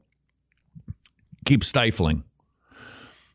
Keep 1.45 1.63
stifling. 1.63 2.25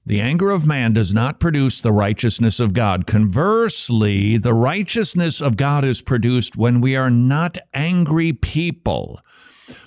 The 0.08 0.22
anger 0.22 0.52
of 0.52 0.66
man 0.66 0.94
does 0.94 1.14
not 1.14 1.42
produce 1.42 1.82
the 1.82 1.92
righteousness 1.92 2.62
of 2.62 2.72
God. 2.72 3.08
Conversely, 3.08 4.38
the 4.38 4.54
righteousness 4.54 5.42
of 5.42 5.58
God 5.58 5.84
is 5.84 6.02
produced 6.02 6.56
when 6.56 6.80
we 6.80 6.96
are 6.96 7.10
not 7.10 7.58
angry 7.74 8.32
people. 8.32 9.20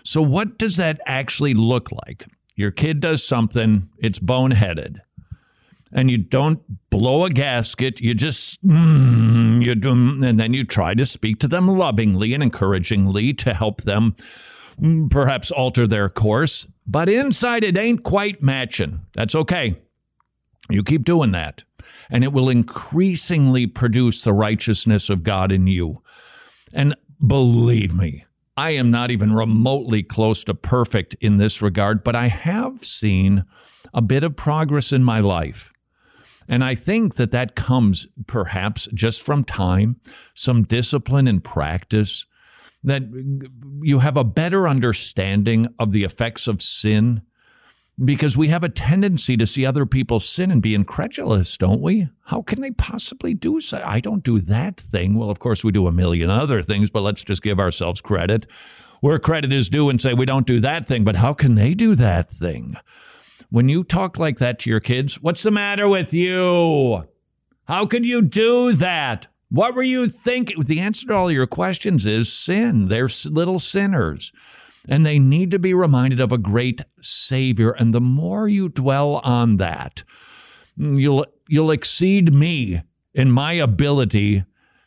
So, 0.05 0.21
what 0.21 0.59
does 0.59 0.77
that 0.77 1.01
actually 1.07 1.55
look 1.55 1.89
like? 2.05 2.27
Your 2.55 2.71
kid 2.71 3.01
does 3.01 3.25
something, 3.25 3.89
it's 3.97 4.19
boneheaded 4.19 4.99
and 5.91 6.11
you 6.11 6.19
don't 6.19 6.61
blow 6.91 7.25
a 7.25 7.31
gasket. 7.31 7.99
You 8.03 8.13
just 8.13 8.63
mm, 8.63 9.65
you 9.65 9.75
do, 9.75 9.91
and 9.91 10.39
then 10.39 10.53
you 10.53 10.65
try 10.65 10.93
to 10.93 11.07
speak 11.07 11.39
to 11.41 11.49
them 11.49 11.67
lovingly 11.67 12.35
and 12.35 12.43
encouragingly 12.43 13.33
to 13.39 13.55
help 13.55 13.81
them 13.83 14.17
mm, 14.79 15.11
perhaps 15.11 15.51
alter 15.51 15.87
their 15.87 16.11
course. 16.11 16.67
But 16.87 17.09
inside, 17.09 17.65
it 17.65 17.79
ain't 17.79 18.03
quite 18.03 18.43
matching. 18.43 19.07
That's 19.15 19.35
okay. 19.35 19.77
You 20.71 20.83
keep 20.83 21.05
doing 21.05 21.33
that, 21.33 21.65
and 22.11 22.25
it 22.25 22.33
will 22.33 22.49
increasingly 22.49 23.67
produce 23.67 24.23
the 24.23 24.33
righteousness 24.33 25.11
of 25.11 25.23
God 25.23 25.53
in 25.53 25.67
you. 25.67 26.03
And 26.73 26.95
believe 27.27 27.95
me, 27.95 28.25
I 28.57 28.71
am 28.71 28.91
not 28.91 29.11
even 29.11 29.33
remotely 29.33 30.03
close 30.03 30.45
to 30.45 30.55
perfect 30.55 31.15
in 31.21 31.39
this 31.39 31.63
regard, 31.63 32.05
but 32.05 32.15
I 32.15 32.29
have 32.29 32.85
seen 32.85 33.45
a 33.93 34.03
bit 34.03 34.23
of 34.23 34.37
progress 34.37 34.93
in 34.93 35.03
my 35.03 35.21
life. 35.21 35.73
And 36.49 36.65
I 36.65 36.75
think 36.75 37.15
that 37.15 37.31
that 37.31 37.55
comes 37.55 38.07
perhaps 38.27 38.89
just 38.93 39.23
from 39.23 39.45
time, 39.45 40.01
some 40.35 40.65
discipline 40.65 41.29
and 41.29 41.43
practice, 41.43 42.27
that 42.83 43.03
you 43.83 44.01
have 44.01 44.17
a 44.17 44.25
better 44.25 44.67
understanding 44.67 45.69
of 45.79 45.93
the 45.93 46.03
effects 46.03 46.49
of 46.49 46.63
sin 46.63 47.23
because 48.05 48.37
we 48.37 48.49
have 48.49 48.65
a 48.65 48.69
tendency 48.69 49.37
to 49.37 49.47
see 49.47 49.67
other 49.67 49.87
people 49.87 50.21
sin 50.21 50.51
and 50.51 50.63
be 50.63 50.75
incredulous, 50.75 51.57
don't 51.57 51.81
we? 51.81 52.09
How 52.25 52.43
can 52.43 52.61
they 52.61 52.71
possibly 52.71 53.35
do 53.35 53.61
so? 53.61 53.83
I 53.85 54.01
don't 54.01 54.25
do 54.25 54.41
that 54.41 54.79
thing. 54.79 55.15
Well, 55.15 55.31
of 55.31 55.39
course, 55.39 55.63
we 55.63 55.73
do 55.73 55.87
a 55.87 55.93
million 55.93 56.31
other 56.31 56.63
things, 56.63 56.91
but 56.91 57.03
let's 57.03 57.25
just 57.25 57.43
give 57.43 57.61
ourselves 57.61 58.01
credit 58.01 58.47
where 59.01 59.19
credit 59.19 59.53
is 59.53 59.69
due 59.69 59.89
and 59.89 60.01
say 60.01 60.15
we 60.15 60.27
don't 60.27 60.47
do 60.47 60.61
that 60.61 60.87
thing, 60.87 61.05
but 61.05 61.17
how 61.17 61.33
can 61.33 61.55
they 61.55 61.75
do 61.75 61.95
that 61.95 62.31
thing? 62.31 62.77
When 63.49 63.69
you 63.69 63.83
talk 63.83 64.19
like 64.19 64.39
that 64.39 64.59
to 64.61 64.71
your 64.71 64.81
kids, 64.81 65.21
what's 65.21 65.43
the 65.43 65.51
matter 65.51 65.89
with 65.89 66.13
you? 66.15 67.05
How 67.65 67.87
could 67.87 68.05
you 68.05 68.23
do 68.23 68.73
that? 68.75 69.27
What 69.49 69.75
were 69.75 69.83
you 69.83 70.07
thinking? 70.07 70.63
The 70.63 70.81
answer 70.81 71.09
to 71.09 71.15
all 71.15 71.33
your 71.33 71.47
questions 71.47 72.07
is 72.07 72.33
sin. 72.33 72.89
They're 72.89 73.09
little 73.27 73.59
sinners. 73.59 74.33
And 74.91 75.07
they 75.07 75.19
need 75.19 75.51
to 75.53 75.59
be 75.59 75.73
reminded 75.73 76.21
of 76.21 76.33
a 76.33 76.39
great 76.39 76.83
Savior. 77.01 77.71
And 77.71 77.95
the 77.95 78.01
more 78.01 78.49
you 78.49 78.69
dwell 78.69 79.17
on 79.25 79.57
that, 79.59 80.03
you'll, 80.77 81.27
you'll 81.49 81.71
exceed 81.71 82.35
me 82.35 82.83
in 83.15 83.31
my 83.31 83.53
ability 83.53 84.45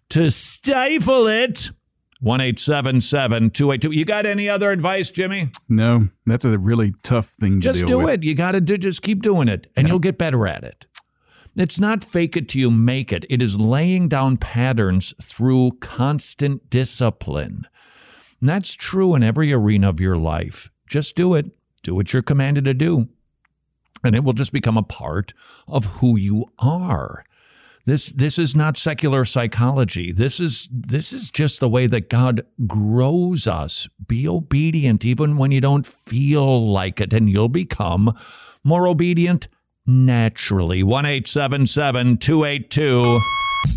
to 0.10 0.30
stifle 0.30 1.26
it. 1.28 1.72
1 2.20 2.40
282. 2.40 3.92
You 3.92 4.06
got 4.06 4.26
any 4.26 4.48
other 4.48 4.72
advice, 4.72 5.12
Jimmy? 5.12 5.50
No, 5.68 6.08
that's 6.26 6.46
a 6.46 6.58
really 6.58 6.94
tough 7.04 7.30
thing 7.40 7.60
to 7.60 7.60
do. 7.60 7.70
Just 7.70 7.80
deal 7.80 7.88
do 7.88 7.98
with. 8.06 8.10
it. 8.16 8.24
You 8.24 8.34
got 8.34 8.54
to 8.54 8.62
do. 8.62 8.78
Just 8.78 9.02
keep 9.02 9.22
doing 9.22 9.50
it, 9.50 9.68
and 9.76 9.90
you'll 9.90 10.00
get 10.00 10.18
better 10.18 10.48
at 10.48 10.64
it. 10.64 10.86
It's 11.56 11.80
not 11.80 12.04
fake 12.04 12.38
it 12.38 12.50
till 12.50 12.62
you 12.62 12.72
make 12.72 13.12
it. 13.12 13.26
It 13.30 13.42
is 13.42 13.60
laying 13.60 14.08
down 14.08 14.38
patterns 14.38 15.14
through 15.22 15.72
constant 15.82 16.70
discipline. 16.70 17.68
And 18.44 18.50
that's 18.50 18.74
true 18.74 19.16
in 19.16 19.24
every 19.24 19.54
arena 19.54 19.88
of 19.88 20.02
your 20.02 20.18
life. 20.18 20.70
Just 20.86 21.16
do 21.16 21.34
it. 21.34 21.46
Do 21.82 21.96
what 21.96 22.12
you're 22.12 22.22
commanded 22.22 22.66
to 22.66 22.74
do. 22.74 23.08
And 24.04 24.18
it 24.18 24.26
will 24.26 24.34
just 24.34 24.52
become 24.52 24.76
a 24.76 24.84
part 24.84 25.34
of 25.66 25.86
who 25.86 26.18
you 26.18 26.48
are. 26.60 27.24
This 27.86 28.12
this 28.12 28.38
is 28.38 28.54
not 28.54 28.76
secular 28.76 29.24
psychology. 29.24 30.12
This 30.12 30.42
is 30.42 30.68
this 30.70 31.14
is 31.14 31.32
just 31.32 31.62
the 31.62 31.70
way 31.70 31.88
that 31.88 32.10
God 32.10 32.46
grows 32.68 33.48
us. 33.48 33.88
Be 34.06 34.28
obedient 34.28 35.06
even 35.06 35.38
when 35.38 35.54
you 35.54 35.62
don't 35.62 35.88
feel 35.88 36.70
like 36.70 37.00
it 37.00 37.14
and 37.14 37.30
you'll 37.30 37.48
become 37.48 38.14
more 38.62 38.90
obedient 38.90 39.48
naturally. 39.88 40.84
1-877-282 40.84 43.22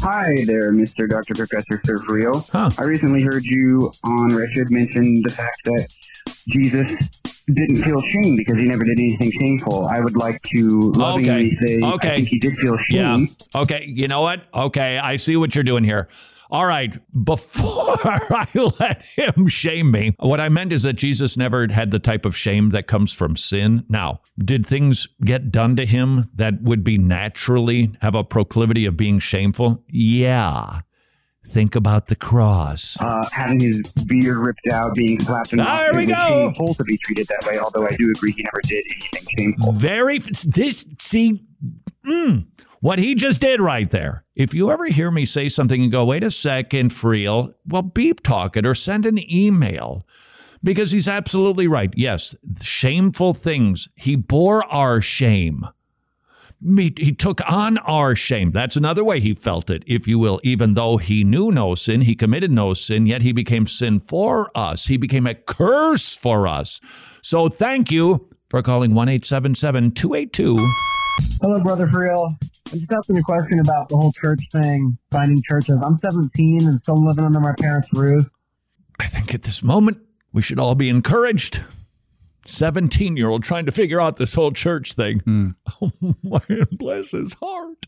Hi 0.02 0.44
there, 0.46 0.72
Mr. 0.72 1.08
Dr. 1.08 1.34
Professor 1.34 1.80
Sir 1.84 1.96
Friel. 1.98 2.44
I 2.78 2.84
recently 2.84 3.22
heard 3.22 3.44
you 3.44 3.92
on 4.04 4.34
Wretched 4.34 4.70
mention 4.70 5.22
the 5.22 5.30
fact 5.30 5.62
that 5.64 5.88
Jesus 6.48 6.92
didn't 7.46 7.76
feel 7.76 8.00
shame 8.00 8.34
because 8.36 8.56
he 8.56 8.64
never 8.64 8.82
did 8.84 8.98
anything 8.98 9.30
shameful. 9.30 9.86
I 9.86 10.00
would 10.00 10.16
like 10.16 10.40
to 10.56 10.92
lovingly 10.96 11.56
say 11.64 11.80
Okay. 11.82 12.12
I 12.12 12.16
think 12.16 12.28
he 12.28 12.38
did 12.40 12.56
feel 12.56 12.76
shame. 12.78 13.28
Yeah. 13.54 13.60
Okay. 13.62 13.84
You 13.86 14.08
know 14.08 14.22
what? 14.22 14.42
Okay. 14.52 14.98
I 14.98 15.16
see 15.16 15.36
what 15.36 15.54
you're 15.54 15.64
doing 15.64 15.84
here. 15.84 16.08
All 16.50 16.66
right. 16.66 16.96
Before 17.24 17.96
I 18.04 18.48
let 18.78 19.02
him 19.04 19.48
shame 19.48 19.90
me, 19.90 20.14
what 20.18 20.40
I 20.40 20.48
meant 20.48 20.72
is 20.72 20.82
that 20.84 20.94
Jesus 20.94 21.36
never 21.36 21.66
had 21.68 21.90
the 21.90 21.98
type 21.98 22.24
of 22.24 22.36
shame 22.36 22.70
that 22.70 22.86
comes 22.86 23.12
from 23.12 23.36
sin. 23.36 23.84
Now, 23.88 24.20
did 24.38 24.66
things 24.66 25.08
get 25.24 25.50
done 25.50 25.76
to 25.76 25.86
him 25.86 26.26
that 26.34 26.62
would 26.62 26.84
be 26.84 26.98
naturally 26.98 27.92
have 28.00 28.14
a 28.14 28.24
proclivity 28.24 28.86
of 28.86 28.96
being 28.96 29.18
shameful? 29.18 29.84
Yeah. 29.88 30.80
Think 31.48 31.76
about 31.76 32.08
the 32.08 32.16
cross. 32.16 32.96
Uh, 33.00 33.24
having 33.32 33.60
his 33.60 33.80
beard 34.08 34.36
ripped 34.36 34.66
out, 34.72 34.94
being 34.96 35.20
slapped 35.20 35.52
in 35.52 35.58
the 35.58 35.64
There 35.64 35.94
we 35.94 36.06
go. 36.06 36.14
shameful 36.16 36.74
to 36.74 36.84
be 36.84 36.98
treated 36.98 37.28
that 37.28 37.48
way, 37.48 37.58
although 37.58 37.86
I 37.86 37.94
do 37.96 38.10
agree 38.10 38.32
he 38.32 38.42
never 38.42 38.60
did 38.62 38.84
anything 38.90 39.26
shameful. 39.38 39.72
Very 39.72 40.18
this 40.18 40.84
see 40.98 41.45
mm, 42.06 42.46
what 42.80 42.98
he 42.98 43.14
just 43.14 43.40
did 43.40 43.60
right 43.60 43.90
there. 43.90 44.24
If 44.34 44.54
you 44.54 44.70
ever 44.70 44.86
hear 44.86 45.10
me 45.10 45.26
say 45.26 45.48
something 45.48 45.82
and 45.82 45.90
go, 45.90 46.04
wait 46.04 46.22
a 46.22 46.30
second, 46.30 46.90
Friel, 46.90 47.52
well, 47.66 47.82
beep 47.82 48.22
talk 48.22 48.56
it 48.56 48.66
or 48.66 48.74
send 48.74 49.06
an 49.06 49.18
email. 49.32 50.06
Because 50.62 50.90
he's 50.90 51.08
absolutely 51.08 51.66
right. 51.66 51.92
Yes, 51.96 52.34
shameful 52.60 53.34
things. 53.34 53.88
He 53.94 54.16
bore 54.16 54.64
our 54.72 55.00
shame. 55.00 55.66
He, 56.64 56.92
he 56.96 57.12
took 57.12 57.40
on 57.48 57.78
our 57.78 58.14
shame. 58.14 58.50
That's 58.50 58.76
another 58.76 59.04
way 59.04 59.20
he 59.20 59.34
felt 59.34 59.70
it, 59.70 59.84
if 59.86 60.08
you 60.08 60.18
will. 60.18 60.40
Even 60.42 60.74
though 60.74 60.96
he 60.96 61.22
knew 61.22 61.52
no 61.52 61.74
sin, 61.74 62.00
he 62.00 62.14
committed 62.14 62.50
no 62.50 62.72
sin, 62.74 63.06
yet 63.06 63.22
he 63.22 63.32
became 63.32 63.66
sin 63.66 64.00
for 64.00 64.50
us. 64.56 64.86
He 64.86 64.96
became 64.96 65.26
a 65.26 65.34
curse 65.34 66.16
for 66.16 66.46
us. 66.46 66.80
So 67.22 67.48
thank 67.48 67.92
you 67.92 68.28
for 68.48 68.62
calling 68.62 68.94
1 68.94 69.08
877 69.08 69.92
282. 69.92 70.95
Hello, 71.40 71.62
Brother 71.62 71.86
Friel. 71.86 72.36
I'm 72.72 72.78
just 72.78 72.92
asking 72.92 73.18
a 73.18 73.22
question 73.22 73.58
about 73.60 73.88
the 73.88 73.96
whole 73.96 74.12
church 74.12 74.40
thing, 74.50 74.98
finding 75.10 75.42
churches. 75.42 75.80
I'm 75.82 75.98
17 75.98 76.62
and 76.62 76.74
still 76.80 77.02
living 77.02 77.24
under 77.24 77.40
my 77.40 77.54
parents' 77.58 77.88
roof. 77.92 78.28
I 78.98 79.06
think 79.06 79.34
at 79.34 79.42
this 79.42 79.62
moment, 79.62 79.98
we 80.32 80.42
should 80.42 80.58
all 80.58 80.74
be 80.74 80.88
encouraged. 80.88 81.64
17 82.46 83.16
year 83.16 83.28
old 83.28 83.42
trying 83.42 83.66
to 83.66 83.72
figure 83.72 84.00
out 84.00 84.16
this 84.16 84.34
whole 84.34 84.52
church 84.52 84.92
thing. 84.92 85.20
Hmm. 85.20 85.50
Oh, 85.82 85.92
my, 86.22 86.40
bless 86.72 87.10
his 87.10 87.34
heart. 87.34 87.86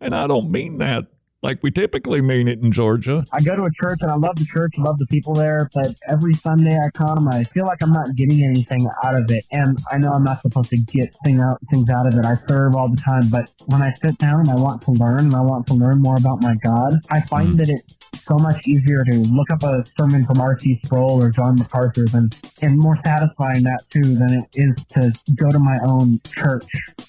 And 0.00 0.14
I 0.14 0.26
don't 0.26 0.50
mean 0.50 0.78
that. 0.78 1.06
Like 1.42 1.58
we 1.62 1.70
typically 1.70 2.20
mean 2.20 2.48
it 2.48 2.60
in 2.60 2.72
Georgia. 2.72 3.24
I 3.32 3.40
go 3.40 3.54
to 3.54 3.64
a 3.64 3.70
church 3.70 3.98
and 4.02 4.10
I 4.10 4.16
love 4.16 4.36
the 4.36 4.44
church, 4.44 4.74
love 4.76 4.98
the 4.98 5.06
people 5.06 5.34
there, 5.34 5.68
but 5.74 5.94
every 6.08 6.34
Sunday 6.34 6.76
I 6.76 6.90
come, 6.90 7.28
I 7.28 7.44
feel 7.44 7.66
like 7.66 7.82
I'm 7.82 7.92
not 7.92 8.08
getting 8.16 8.44
anything 8.44 8.88
out 9.04 9.16
of 9.16 9.30
it. 9.30 9.44
And 9.52 9.78
I 9.92 9.98
know 9.98 10.12
I'm 10.12 10.24
not 10.24 10.40
supposed 10.40 10.70
to 10.70 10.76
get 10.76 11.14
thing 11.24 11.40
out, 11.40 11.58
things 11.72 11.90
out 11.90 12.06
of 12.06 12.14
it. 12.14 12.26
I 12.26 12.34
serve 12.34 12.74
all 12.74 12.88
the 12.88 12.96
time, 12.96 13.28
but 13.30 13.50
when 13.66 13.82
I 13.82 13.92
sit 13.94 14.18
down 14.18 14.48
I 14.48 14.54
want 14.54 14.82
to 14.82 14.92
learn 14.92 15.20
and 15.20 15.34
I 15.34 15.40
want 15.40 15.66
to 15.68 15.74
learn 15.74 16.00
more 16.02 16.16
about 16.16 16.42
my 16.42 16.54
God, 16.64 16.94
I 17.10 17.20
find 17.20 17.54
mm. 17.54 17.56
that 17.58 17.68
it's 17.68 17.97
so 18.14 18.36
much 18.36 18.66
easier 18.66 19.04
to 19.04 19.18
look 19.32 19.50
up 19.50 19.62
a 19.62 19.84
sermon 19.96 20.24
from 20.24 20.40
R.C. 20.40 20.80
Sproul 20.84 21.22
or 21.22 21.30
John 21.30 21.56
MacArthur 21.56 22.04
than, 22.12 22.30
and 22.62 22.78
more 22.78 22.96
satisfying 23.04 23.62
that 23.64 23.80
too 23.90 24.02
than 24.02 24.32
it 24.32 24.48
is 24.54 24.84
to 24.86 25.12
go 25.36 25.50
to 25.50 25.58
my 25.58 25.76
own 25.86 26.20
church. 26.26 26.66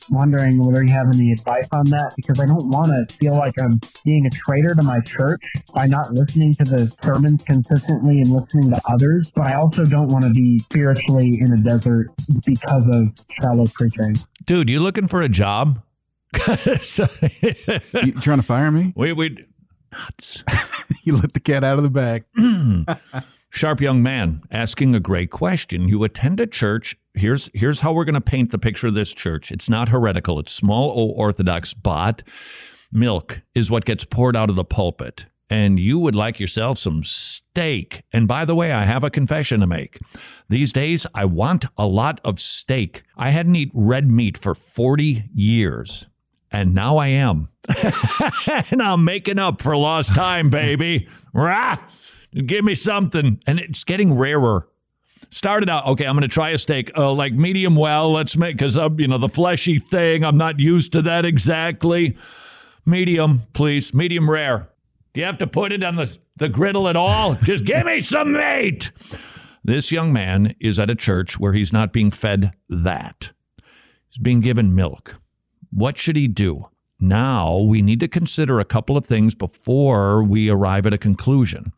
Wondering 0.09 0.63
whether 0.65 0.83
you 0.83 0.91
have 0.91 1.07
any 1.13 1.31
advice 1.31 1.67
on 1.71 1.85
that 1.85 2.13
because 2.15 2.39
I 2.39 2.45
don't 2.45 2.69
want 2.69 2.87
to 2.87 3.15
feel 3.17 3.33
like 3.33 3.53
I'm 3.59 3.79
being 4.03 4.25
a 4.25 4.29
traitor 4.29 4.73
to 4.75 4.81
my 4.81 4.99
church 5.01 5.41
by 5.73 5.85
not 5.85 6.11
listening 6.11 6.53
to 6.55 6.63
the 6.63 6.89
sermons 7.03 7.43
consistently 7.43 8.21
and 8.21 8.31
listening 8.31 8.71
to 8.71 8.81
others, 8.85 9.31
but 9.35 9.47
I 9.47 9.55
also 9.55 9.85
don't 9.85 10.07
want 10.07 10.23
to 10.25 10.31
be 10.31 10.59
spiritually 10.59 11.39
in 11.41 11.53
a 11.53 11.57
desert 11.57 12.09
because 12.45 12.87
of 12.87 13.13
shallow 13.41 13.65
preaching. 13.73 14.15
Dude, 14.45 14.69
you 14.69 14.79
looking 14.79 15.07
for 15.07 15.21
a 15.21 15.29
job? 15.29 15.81
you 16.47 16.77
trying 18.21 18.37
to 18.37 18.43
fire 18.43 18.71
me? 18.71 18.93
We 18.95 19.13
we 19.13 19.45
nuts. 19.91 20.43
you 21.03 21.17
let 21.17 21.33
the 21.33 21.39
cat 21.39 21.63
out 21.63 21.77
of 21.77 21.83
the 21.83 21.89
bag. 21.89 22.25
Sharp 23.51 23.81
young 23.81 24.03
man 24.03 24.43
asking 24.51 24.93
a 24.93 24.99
great 24.99 25.31
question. 25.31 25.87
You 25.87 26.03
attend 26.03 26.39
a 26.39 26.47
church. 26.47 26.95
Here's 27.15 27.49
here's 27.53 27.81
how 27.81 27.93
we're 27.93 28.05
going 28.05 28.13
to 28.13 28.21
paint 28.21 28.51
the 28.51 28.59
picture 28.59 28.87
of 28.87 28.93
this 28.93 29.13
church. 29.13 29.51
It's 29.51 29.69
not 29.69 29.89
heretical. 29.89 30.39
It's 30.39 30.53
small 30.53 30.91
O 30.91 31.07
orthodox, 31.13 31.73
but 31.73 32.21
milk 32.91 33.41
is 33.55 33.71
what 33.71 33.85
gets 33.85 34.05
poured 34.05 34.35
out 34.35 34.49
of 34.49 34.55
the 34.55 34.63
pulpit. 34.63 35.25
And 35.49 35.79
you 35.79 35.97
would 35.97 36.13
like 36.13 36.39
yourself 36.39 36.77
some 36.77 37.03
steak. 37.03 38.03
And 38.13 38.27
by 38.27 38.45
the 38.45 38.53
way, 38.53 38.71
I 38.71 38.85
have 38.85 39.03
a 39.03 39.09
confession 39.09 39.61
to 39.61 39.67
make. 39.67 39.97
These 40.47 40.71
days, 40.71 41.07
I 41.15 41.25
want 41.25 41.65
a 41.75 41.87
lot 41.87 42.21
of 42.23 42.39
steak. 42.39 43.01
I 43.17 43.31
hadn't 43.31 43.55
eaten 43.55 43.87
red 43.87 44.11
meat 44.11 44.37
for 44.37 44.53
40 44.53 45.23
years. 45.33 46.05
And 46.51 46.73
now 46.73 46.97
I 46.97 47.07
am. 47.07 47.49
and 48.71 48.81
I'm 48.81 49.03
making 49.03 49.39
up 49.39 49.61
for 49.61 49.75
lost 49.77 50.15
time, 50.15 50.49
baby. 50.49 51.07
Rah! 51.33 51.77
Give 52.33 52.65
me 52.65 52.75
something. 52.75 53.41
And 53.45 53.59
it's 53.59 53.83
getting 53.83 54.15
rarer. 54.15 54.67
Started 55.31 55.69
out, 55.69 55.85
okay, 55.85 56.05
I'm 56.05 56.15
going 56.15 56.21
to 56.21 56.27
try 56.27 56.49
a 56.49 56.57
steak, 56.57 56.91
uh, 56.97 57.11
like 57.13 57.33
medium 57.33 57.75
well. 57.75 58.11
Let's 58.11 58.35
make, 58.35 58.57
because, 58.57 58.75
you 58.75 59.07
know, 59.07 59.19
the 59.19 59.29
fleshy 59.29 59.77
thing, 59.77 60.23
I'm 60.23 60.37
not 60.37 60.59
used 60.59 60.93
to 60.93 61.03
that 61.03 61.23
exactly. 61.23 62.17
Medium, 62.85 63.43
please. 63.53 63.93
Medium 63.93 64.29
rare. 64.29 64.69
Do 65.13 65.19
you 65.19 65.25
have 65.25 65.37
to 65.39 65.47
put 65.47 65.71
it 65.71 65.83
on 65.83 65.97
the, 65.97 66.17
the 66.37 66.49
griddle 66.49 66.87
at 66.87 66.95
all? 66.95 67.35
Just 67.35 67.63
give 67.63 67.85
me 67.85 67.99
some 68.01 68.33
meat. 68.33 68.91
This 69.63 69.91
young 69.91 70.11
man 70.11 70.55
is 70.59 70.79
at 70.79 70.89
a 70.89 70.95
church 70.95 71.39
where 71.39 71.53
he's 71.53 71.71
not 71.71 71.93
being 71.93 72.09
fed 72.09 72.53
that. 72.69 73.31
He's 74.09 74.17
being 74.17 74.39
given 74.39 74.73
milk. 74.73 75.19
What 75.71 75.97
should 75.97 76.15
he 76.15 76.27
do? 76.27 76.69
Now 76.99 77.57
we 77.57 77.81
need 77.81 77.99
to 78.01 78.07
consider 78.07 78.59
a 78.59 78.65
couple 78.65 78.97
of 78.97 79.05
things 79.05 79.33
before 79.35 80.23
we 80.23 80.49
arrive 80.49 80.85
at 80.85 80.93
a 80.93 80.97
conclusion. 80.97 81.71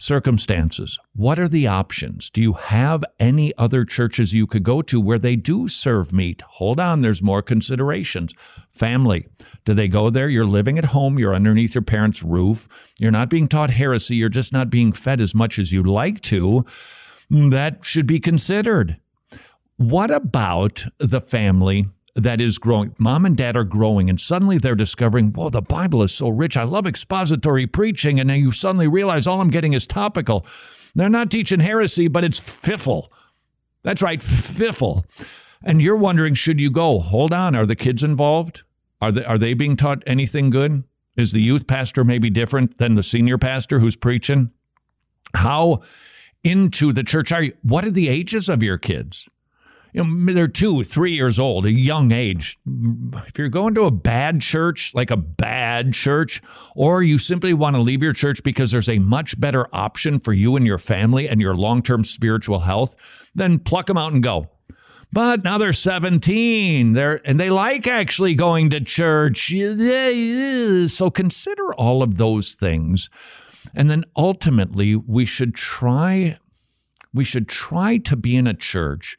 Circumstances. 0.00 0.96
What 1.16 1.40
are 1.40 1.48
the 1.48 1.66
options? 1.66 2.30
Do 2.30 2.40
you 2.40 2.52
have 2.52 3.02
any 3.18 3.52
other 3.58 3.84
churches 3.84 4.32
you 4.32 4.46
could 4.46 4.62
go 4.62 4.80
to 4.82 5.00
where 5.00 5.18
they 5.18 5.34
do 5.34 5.66
serve 5.66 6.12
meat? 6.12 6.40
Hold 6.42 6.78
on, 6.78 7.00
there's 7.00 7.20
more 7.20 7.42
considerations. 7.42 8.32
Family. 8.68 9.26
Do 9.64 9.74
they 9.74 9.88
go 9.88 10.08
there? 10.08 10.28
You're 10.28 10.46
living 10.46 10.78
at 10.78 10.84
home, 10.84 11.18
you're 11.18 11.34
underneath 11.34 11.74
your 11.74 11.82
parents' 11.82 12.22
roof, 12.22 12.68
you're 12.98 13.10
not 13.10 13.28
being 13.28 13.48
taught 13.48 13.70
heresy, 13.70 14.14
you're 14.14 14.28
just 14.28 14.52
not 14.52 14.70
being 14.70 14.92
fed 14.92 15.20
as 15.20 15.34
much 15.34 15.58
as 15.58 15.72
you'd 15.72 15.88
like 15.88 16.20
to. 16.22 16.64
That 17.30 17.84
should 17.84 18.06
be 18.06 18.20
considered. 18.20 18.98
What 19.78 20.12
about 20.12 20.86
the 20.98 21.20
family 21.20 21.88
that 22.14 22.40
is 22.40 22.58
growing. 22.58 22.94
Mom 22.98 23.24
and 23.24 23.36
dad 23.36 23.56
are 23.56 23.64
growing, 23.64 24.10
and 24.10 24.20
suddenly 24.20 24.58
they're 24.58 24.74
discovering, 24.74 25.32
whoa, 25.32 25.50
the 25.50 25.62
Bible 25.62 26.02
is 26.02 26.12
so 26.12 26.28
rich. 26.28 26.56
I 26.56 26.64
love 26.64 26.86
expository 26.86 27.66
preaching. 27.66 28.18
And 28.18 28.28
then 28.28 28.40
you 28.40 28.50
suddenly 28.50 28.88
realize 28.88 29.26
all 29.26 29.40
I'm 29.40 29.50
getting 29.50 29.72
is 29.72 29.86
topical. 29.86 30.44
They're 30.94 31.08
not 31.08 31.30
teaching 31.30 31.60
heresy, 31.60 32.08
but 32.08 32.24
it's 32.24 32.40
fiffle. 32.40 33.10
That's 33.82 34.02
right, 34.02 34.20
fiffle. 34.20 35.04
And 35.62 35.80
you're 35.80 35.96
wondering, 35.96 36.34
should 36.34 36.60
you 36.60 36.70
go? 36.70 36.98
Hold 36.98 37.32
on, 37.32 37.54
are 37.54 37.66
the 37.66 37.76
kids 37.76 38.02
involved? 38.02 38.62
Are 39.00 39.12
they, 39.12 39.24
are 39.24 39.38
they 39.38 39.54
being 39.54 39.76
taught 39.76 40.02
anything 40.06 40.50
good? 40.50 40.84
Is 41.16 41.32
the 41.32 41.42
youth 41.42 41.66
pastor 41.66 42.04
maybe 42.04 42.30
different 42.30 42.78
than 42.78 42.94
the 42.94 43.02
senior 43.02 43.38
pastor 43.38 43.78
who's 43.78 43.96
preaching? 43.96 44.50
How 45.34 45.82
into 46.44 46.92
the 46.92 47.04
church 47.04 47.32
are 47.32 47.42
you? 47.42 47.52
What 47.62 47.84
are 47.84 47.90
the 47.90 48.08
ages 48.08 48.48
of 48.48 48.62
your 48.62 48.78
kids? 48.78 49.28
You 49.98 50.04
know, 50.04 50.32
they're 50.32 50.46
two, 50.46 50.84
three 50.84 51.12
years 51.12 51.40
old, 51.40 51.66
a 51.66 51.72
young 51.72 52.12
age. 52.12 52.56
If 53.26 53.36
you're 53.36 53.48
going 53.48 53.74
to 53.74 53.82
a 53.82 53.90
bad 53.90 54.40
church, 54.40 54.94
like 54.94 55.10
a 55.10 55.16
bad 55.16 55.92
church, 55.92 56.40
or 56.76 57.02
you 57.02 57.18
simply 57.18 57.52
want 57.52 57.74
to 57.74 57.82
leave 57.82 58.02
your 58.02 58.12
church 58.12 58.44
because 58.44 58.70
there's 58.70 58.88
a 58.88 59.00
much 59.00 59.40
better 59.40 59.66
option 59.74 60.20
for 60.20 60.32
you 60.32 60.54
and 60.54 60.64
your 60.64 60.78
family 60.78 61.28
and 61.28 61.40
your 61.40 61.56
long 61.56 61.82
term 61.82 62.04
spiritual 62.04 62.60
health, 62.60 62.94
then 63.34 63.58
pluck 63.58 63.86
them 63.86 63.96
out 63.96 64.12
and 64.12 64.22
go. 64.22 64.48
But 65.12 65.42
now 65.42 65.58
they're 65.58 65.72
17. 65.72 66.92
They're 66.92 67.20
and 67.24 67.40
they 67.40 67.50
like 67.50 67.88
actually 67.88 68.36
going 68.36 68.70
to 68.70 68.80
church. 68.80 69.52
So 70.92 71.10
consider 71.10 71.74
all 71.74 72.04
of 72.04 72.18
those 72.18 72.52
things. 72.52 73.10
And 73.74 73.90
then 73.90 74.04
ultimately 74.16 74.94
we 74.94 75.24
should 75.24 75.54
try 75.56 76.38
we 77.12 77.24
should 77.24 77.48
try 77.48 77.96
to 77.96 78.16
be 78.16 78.36
in 78.36 78.46
a 78.46 78.54
church 78.54 79.16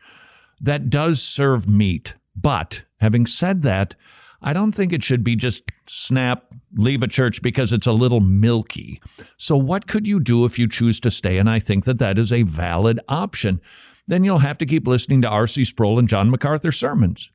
that 0.62 0.90
does 0.90 1.22
serve 1.22 1.68
meat. 1.68 2.16
But 2.36 2.84
having 3.00 3.26
said 3.26 3.62
that, 3.64 3.96
I 4.42 4.54
don't 4.54 4.72
think 4.72 4.94
it 4.94 5.04
should 5.04 5.24
be 5.24 5.36
just 5.36 5.64
snap, 5.88 6.46
leave 6.74 7.04
a 7.04 7.08
church 7.08 7.42
because 7.42 7.74
it's 7.74 7.88
a 7.88 7.92
little 7.92 8.22
milky. 8.22 9.02
So, 9.38 9.58
what 9.58 9.88
could 9.88 10.08
you 10.08 10.20
do 10.20 10.46
if 10.46 10.58
you 10.58 10.68
choose 10.68 11.00
to 11.02 11.12
stay? 11.12 11.38
And 11.38 11.50
I 11.50 11.60
think 11.60 11.86
that 11.86 12.00
that 12.00 12.18
is 12.18 12.32
a 12.32 12.44
valid 12.44 13.00
option. 13.10 13.60
Then 14.08 14.24
you'll 14.24 14.40
have 14.40 14.58
to 14.60 14.66
keep 14.66 14.88
listening 14.88 15.22
to 15.24 15.30
R.C. 15.30 15.66
Sproul 15.66 16.00
and 16.00 16.08
John 16.08 16.32
MacArthur 16.32 16.72
sermons. 16.72 17.32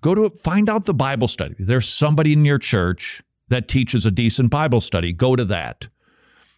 Go 0.00 0.14
to 0.14 0.30
find 0.30 0.70
out 0.70 0.84
the 0.84 0.94
Bible 0.94 1.28
study. 1.28 1.56
There's 1.58 1.88
somebody 1.88 2.32
in 2.32 2.44
your 2.44 2.58
church 2.58 3.22
that 3.48 3.68
teaches 3.68 4.06
a 4.06 4.10
decent 4.10 4.50
Bible 4.50 4.80
study. 4.80 5.12
Go 5.12 5.36
to 5.36 5.44
that. 5.46 5.88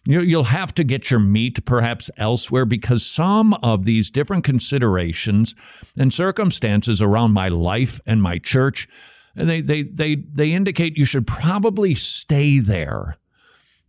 You'll 0.09 0.45
have 0.45 0.73
to 0.75 0.85
get 0.85 1.11
your 1.11 1.19
meat 1.19 1.65
perhaps 1.65 2.09
elsewhere 2.15 2.63
because 2.63 3.05
some 3.05 3.53
of 3.55 3.83
these 3.83 4.09
different 4.09 4.45
considerations 4.45 5.53
and 5.97 6.13
circumstances 6.13 7.01
around 7.01 7.33
my 7.33 7.49
life 7.49 7.99
and 8.05 8.23
my 8.23 8.37
church, 8.37 8.87
and 9.35 9.49
they, 9.49 9.59
they, 9.59 9.83
they, 9.83 10.15
they 10.15 10.53
indicate 10.53 10.97
you 10.97 11.03
should 11.03 11.27
probably 11.27 11.93
stay 11.93 12.59
there, 12.59 13.17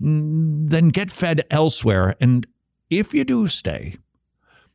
mm, 0.03 0.69
then 0.69 0.89
get 0.89 1.13
fed 1.13 1.43
elsewhere. 1.53 2.17
And 2.21 2.49
if 2.91 3.15
you 3.15 3.23
do 3.23 3.47
stay, 3.47 3.97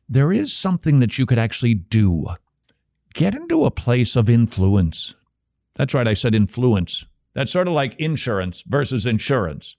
there 0.08 0.32
is 0.32 0.50
something 0.50 1.00
that 1.00 1.18
you 1.18 1.26
could 1.26 1.38
actually 1.38 1.74
do. 1.74 2.24
Get 3.12 3.34
into 3.34 3.66
a 3.66 3.70
place 3.70 4.16
of 4.16 4.30
influence. 4.30 5.14
That's 5.76 5.92
right, 5.92 6.08
I 6.08 6.14
said 6.14 6.34
influence. 6.34 7.04
That's 7.34 7.52
sort 7.52 7.68
of 7.68 7.74
like 7.74 8.00
insurance 8.00 8.64
versus 8.66 9.04
insurance. 9.04 9.76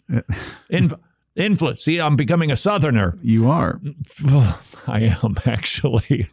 In, 0.70 0.92
influence. 1.36 1.84
See, 1.84 2.00
I'm 2.00 2.16
becoming 2.16 2.52
a 2.52 2.58
Southerner. 2.58 3.18
You 3.22 3.50
are. 3.50 3.80
I 4.88 5.18
am 5.24 5.36
actually. 5.46 6.28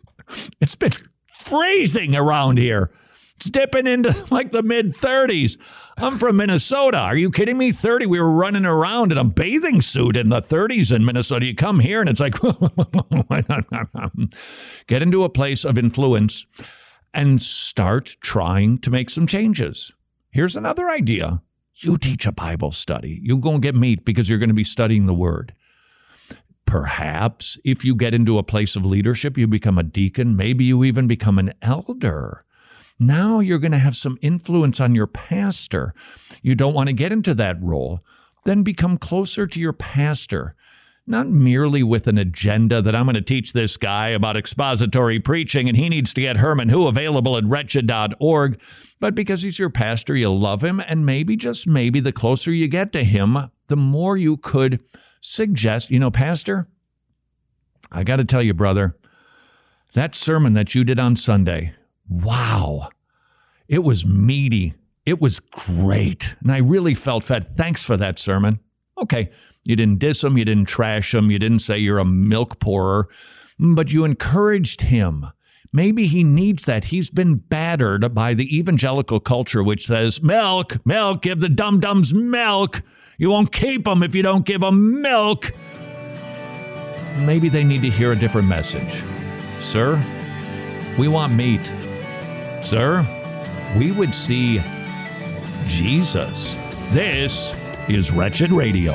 It's 0.61 0.77
been 0.77 0.93
freezing 1.39 2.17
around 2.17 2.59
here. 2.59 2.91
It's 3.37 3.51
dipping 3.51 3.89
into 3.89 4.15
like 4.31 4.53
the 4.53 4.63
mid 4.63 4.95
30s. 4.95 5.59
I'm 5.97 6.17
from 6.17 6.37
Minnesota. 6.37 6.99
Are 6.99 7.17
you 7.17 7.31
kidding 7.31 7.59
me? 7.59 7.73
30. 7.73 8.07
We 8.07 8.21
were 8.21 8.31
running 8.31 8.65
around 8.65 9.11
in 9.11 9.19
a 9.19 9.25
bathing 9.25 9.81
suit 9.81 10.17
in 10.17 10.29
the 10.29 10.41
30s 10.41 10.95
in 10.95 11.05
Minnesota. 11.05 11.47
You 11.47 11.55
come 11.55 11.81
here 11.81 12.01
and 12.01 12.09
it's 12.09 12.21
like, 12.21 12.35
get 14.87 15.03
into 15.03 15.25
a 15.25 15.29
place 15.29 15.65
of 15.65 15.77
influence 15.77 16.47
and 17.13 17.43
start 17.43 18.17
trying 18.21 18.79
to 18.79 18.91
make 18.91 19.11
some 19.11 19.27
changes. 19.27 19.93
Here's 20.31 20.57
another 20.57 20.89
idea 20.89 21.43
you 21.85 21.99
teach 21.99 22.27
a 22.27 22.33
Bible 22.33 22.73
study. 22.73 23.21
You're 23.23 23.39
going 23.39 23.61
to 23.61 23.67
get 23.67 23.75
meat 23.75 24.05
because 24.05 24.29
you're 24.29 24.39
going 24.39 24.49
to 24.49 24.55
be 24.55 24.65
studying 24.65 25.07
the 25.07 25.15
Word. 25.15 25.55
Perhaps 26.65 27.59
if 27.65 27.85
you 27.85 27.95
get 27.95 28.15
into 28.15 28.39
a 28.39 28.43
place 28.43 28.77
of 28.77 28.87
leadership, 28.87 29.37
you 29.37 29.47
become 29.47 29.79
a 29.79 29.83
deacon, 29.83 30.37
maybe 30.37 30.65
you 30.65 30.85
even 30.85 31.07
become 31.07 31.39
an 31.39 31.53
elder. 31.61 32.45
Now 32.99 33.41
you're 33.41 33.59
going 33.59 33.73
to 33.73 33.79
have 33.79 33.97
some 33.97 34.17
influence 34.23 34.81
on 34.81 34.95
your 34.95 35.07
pastor. 35.07 35.93
You 36.41 36.55
don't 36.55 36.75
want 36.75 36.87
to 36.87 36.93
get 36.95 37.13
into 37.13 37.35
that 37.35 37.61
role. 37.61 38.01
Then 38.45 38.63
become 38.63 38.97
closer 38.97 39.47
to 39.47 39.61
your 39.61 39.73
pastor. 39.73 40.55
Not 41.07 41.27
merely 41.27 41.83
with 41.83 42.07
an 42.07 42.19
agenda 42.19 42.81
that 42.81 42.95
I'm 42.95 43.07
going 43.07 43.15
to 43.15 43.21
teach 43.21 43.53
this 43.53 43.77
guy 43.77 44.09
about 44.09 44.37
expository 44.37 45.19
preaching 45.19 45.69
and 45.69 45.77
he 45.77 45.89
needs 45.89 46.15
to 46.15 46.21
get 46.21 46.37
Herman 46.37 46.69
Who 46.69 46.87
available 46.87 47.37
at 47.37 47.45
wretched.org, 47.45 48.61
but 49.01 49.15
because 49.15 49.43
he's 49.43 49.59
your 49.59 49.71
pastor, 49.71 50.15
you 50.15 50.33
love 50.33 50.63
him, 50.63 50.81
and 50.81 51.05
maybe, 51.05 51.37
just 51.37 51.67
maybe, 51.67 51.99
the 51.99 52.13
closer 52.13 52.53
you 52.53 52.69
get 52.69 52.93
to 52.93 53.03
him, 53.03 53.51
the 53.67 53.77
more 53.77 54.17
you 54.17 54.37
could 54.37 54.81
suggest, 55.21 55.91
you 55.91 55.99
know, 55.99 56.11
Pastor, 56.11 56.69
I 57.91 58.05
got 58.05 58.17
to 58.17 58.25
tell 58.25 58.43
you, 58.43 58.55
brother, 58.55 58.97
that 59.95 60.15
sermon 60.15 60.55
that 60.55 60.75
you 60.75 60.85
did 60.85 60.99
on 60.99 61.17
Sunday, 61.17 61.75
wow, 62.09 62.91
it 63.69 63.83
was 63.83 64.07
meaty. 64.07 64.75
It 65.05 65.21
was 65.21 65.41
great. 65.41 66.37
And 66.41 66.53
I 66.53 66.59
really 66.59 66.95
felt 66.95 67.25
fed. 67.25 67.57
Thanks 67.57 67.85
for 67.85 67.97
that 67.97 68.19
sermon. 68.19 68.61
Okay, 69.03 69.31
you 69.65 69.75
didn't 69.75 69.99
diss 69.99 70.23
him, 70.23 70.39
you 70.39 70.45
didn't 70.45 70.67
trash 70.69 71.13
him, 71.13 71.29
you 71.29 71.39
didn't 71.41 71.59
say 71.59 71.77
you're 71.77 71.99
a 71.99 72.05
milk 72.05 72.61
pourer, 72.61 73.09
but 73.59 73.93
you 73.93 74.05
encouraged 74.05 74.83
him. 74.83 75.27
Maybe 75.73 76.07
he 76.07 76.23
needs 76.23 76.67
that. 76.67 76.85
He's 76.85 77.11
been 77.11 77.37
battered 77.37 78.15
by 78.15 78.35
the 78.35 78.57
evangelical 78.57 79.19
culture, 79.19 79.63
which 79.63 79.87
says, 79.87 80.23
milk, 80.23 80.85
milk, 80.87 81.23
give 81.23 81.41
the 81.41 81.49
dum 81.49 81.81
dums 81.81 82.15
milk. 82.15 82.83
You 83.19 83.31
won't 83.31 83.51
keep 83.51 83.85
them 83.85 84.05
if 84.05 84.15
you 84.15 84.23
don't 84.23 84.47
give 84.47 84.61
them 84.61 85.03
milk. 85.03 85.51
Maybe 87.19 87.49
they 87.49 87.65
need 87.65 87.83
to 87.83 87.91
hear 87.91 88.13
a 88.13 88.17
different 88.17 88.47
message. 88.47 89.03
Sir, 89.59 90.01
we 90.97 91.09
want 91.09 91.33
meat. 91.33 91.73
Sir, 92.61 93.05
we 93.77 93.91
would 93.91 94.15
see 94.15 94.63
Jesus. 95.67 96.57
This 96.91 97.59
is 97.89 98.11
Wretched 98.11 98.53
Radio. 98.53 98.95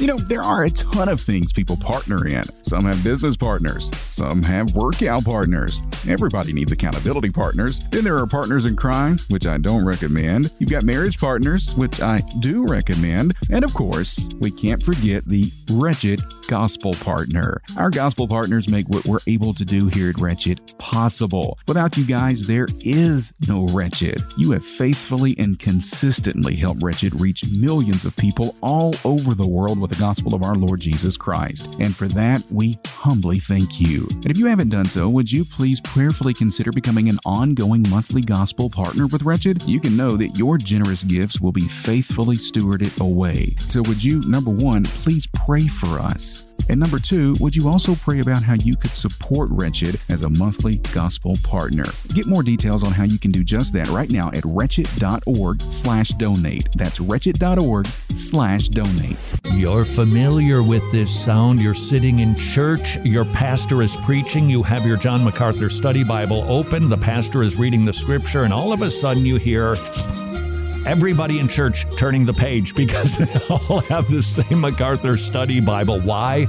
You 0.00 0.08
know, 0.08 0.16
there 0.16 0.40
are 0.40 0.64
a 0.64 0.70
ton 0.70 1.08
of 1.08 1.20
things 1.20 1.52
people 1.52 1.76
partner 1.76 2.26
in. 2.26 2.42
Some 2.64 2.84
have 2.86 3.04
business 3.04 3.36
partners, 3.36 3.92
some 4.08 4.42
have 4.42 4.74
workout 4.74 5.24
partners. 5.24 5.80
Everybody 6.08 6.52
needs 6.52 6.72
accountability 6.72 7.30
partners. 7.30 7.78
Then 7.90 8.02
there 8.02 8.18
are 8.18 8.26
partners 8.26 8.66
in 8.66 8.74
crime, 8.74 9.18
which 9.30 9.46
I 9.46 9.56
don't 9.56 9.84
recommend. 9.86 10.50
You've 10.58 10.70
got 10.70 10.82
marriage 10.82 11.18
partners, 11.18 11.76
which 11.76 12.00
I 12.00 12.20
do 12.40 12.66
recommend. 12.66 13.34
And 13.50 13.64
of 13.64 13.72
course, 13.72 14.28
we 14.40 14.50
can't 14.50 14.82
forget 14.82 15.24
the 15.26 15.44
Wretched 15.70 16.20
Gospel 16.48 16.92
Partner. 16.94 17.62
Our 17.78 17.90
gospel 17.90 18.26
partners 18.26 18.68
make 18.68 18.88
what 18.88 19.06
we're 19.06 19.18
able 19.28 19.54
to 19.54 19.64
do 19.64 19.86
here 19.86 20.10
at 20.10 20.20
Wretched 20.20 20.60
possible. 20.78 21.56
Without 21.68 21.96
you 21.96 22.04
guys, 22.04 22.48
there 22.48 22.66
is 22.84 23.32
no 23.48 23.66
Wretched. 23.68 24.20
You 24.36 24.50
have 24.52 24.66
faithfully 24.66 25.36
and 25.38 25.56
consistently 25.56 26.56
helped 26.56 26.82
Wretched 26.82 27.20
reach 27.20 27.44
millions 27.60 28.04
of 28.04 28.16
people 28.16 28.56
all 28.60 28.92
over 29.04 29.34
the 29.34 29.48
world 29.48 29.83
with 29.84 29.90
the 29.90 30.00
gospel 30.00 30.34
of 30.34 30.42
our 30.42 30.54
Lord 30.54 30.80
Jesus 30.80 31.18
Christ. 31.18 31.76
And 31.78 31.94
for 31.94 32.08
that, 32.08 32.42
we 32.50 32.78
humbly 32.86 33.38
thank 33.38 33.78
you. 33.78 34.08
And 34.10 34.30
if 34.30 34.38
you 34.38 34.46
haven't 34.46 34.70
done 34.70 34.86
so, 34.86 35.10
would 35.10 35.30
you 35.30 35.44
please 35.44 35.78
prayerfully 35.82 36.32
consider 36.32 36.72
becoming 36.72 37.10
an 37.10 37.18
ongoing 37.26 37.84
monthly 37.90 38.22
gospel 38.22 38.70
partner 38.70 39.06
with 39.08 39.24
Wretched? 39.24 39.62
You 39.64 39.80
can 39.80 39.94
know 39.94 40.12
that 40.12 40.38
your 40.38 40.56
generous 40.56 41.04
gifts 41.04 41.38
will 41.38 41.52
be 41.52 41.68
faithfully 41.68 42.36
stewarded 42.36 42.98
away. 42.98 43.48
So, 43.58 43.82
would 43.82 44.02
you, 44.02 44.26
number 44.26 44.50
one, 44.50 44.84
please 44.84 45.26
pray 45.26 45.66
for 45.66 45.98
us? 45.98 46.54
And 46.70 46.80
number 46.80 46.98
two, 46.98 47.34
would 47.40 47.54
you 47.54 47.68
also 47.68 47.94
pray 47.94 48.20
about 48.20 48.42
how 48.42 48.54
you 48.54 48.74
could 48.74 48.92
support 48.92 49.50
Wretched 49.52 50.00
as 50.08 50.22
a 50.22 50.30
monthly 50.30 50.76
gospel 50.94 51.34
partner? 51.44 51.84
Get 52.14 52.26
more 52.26 52.42
details 52.42 52.82
on 52.84 52.92
how 52.92 53.04
you 53.04 53.18
can 53.18 53.32
do 53.32 53.44
just 53.44 53.74
that 53.74 53.88
right 53.88 54.10
now 54.10 54.30
at 54.34 54.44
wretched.org 54.46 55.60
slash 55.60 56.10
donate. 56.10 56.68
That's 56.72 57.00
wretched.org 57.00 57.86
slash 57.86 58.68
donate. 58.68 59.18
You're 59.74 59.84
familiar 59.84 60.62
with 60.62 60.88
this 60.92 61.10
sound. 61.12 61.60
You're 61.60 61.74
sitting 61.74 62.20
in 62.20 62.36
church. 62.36 62.96
Your 62.98 63.24
pastor 63.24 63.82
is 63.82 63.96
preaching. 63.96 64.48
You 64.48 64.62
have 64.62 64.86
your 64.86 64.96
John 64.96 65.24
MacArthur 65.24 65.68
study 65.68 66.04
Bible 66.04 66.44
open. 66.48 66.88
The 66.88 66.96
pastor 66.96 67.42
is 67.42 67.58
reading 67.58 67.84
the 67.84 67.92
scripture, 67.92 68.44
and 68.44 68.52
all 68.52 68.72
of 68.72 68.82
a 68.82 68.90
sudden 68.90 69.26
you 69.26 69.34
hear 69.34 69.76
everybody 70.86 71.40
in 71.40 71.48
church 71.48 71.86
turning 71.96 72.24
the 72.24 72.32
page 72.32 72.76
because 72.76 73.18
they 73.18 73.40
all 73.52 73.80
have 73.80 74.08
the 74.08 74.22
same 74.22 74.60
MacArthur 74.60 75.16
study 75.16 75.60
Bible. 75.60 75.98
Why? 76.02 76.46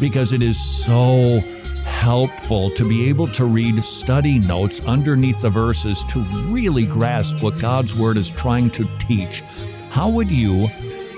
Because 0.00 0.32
it 0.32 0.40
is 0.40 0.58
so 0.58 1.40
helpful 1.84 2.70
to 2.70 2.88
be 2.88 3.06
able 3.10 3.26
to 3.26 3.44
read 3.44 3.84
study 3.84 4.38
notes 4.38 4.88
underneath 4.88 5.42
the 5.42 5.50
verses 5.50 6.02
to 6.04 6.20
really 6.46 6.86
grasp 6.86 7.42
what 7.42 7.60
God's 7.60 7.94
Word 7.94 8.16
is 8.16 8.30
trying 8.30 8.70
to 8.70 8.88
teach. 8.98 9.42
How 9.90 10.08
would 10.08 10.30
you 10.30 10.68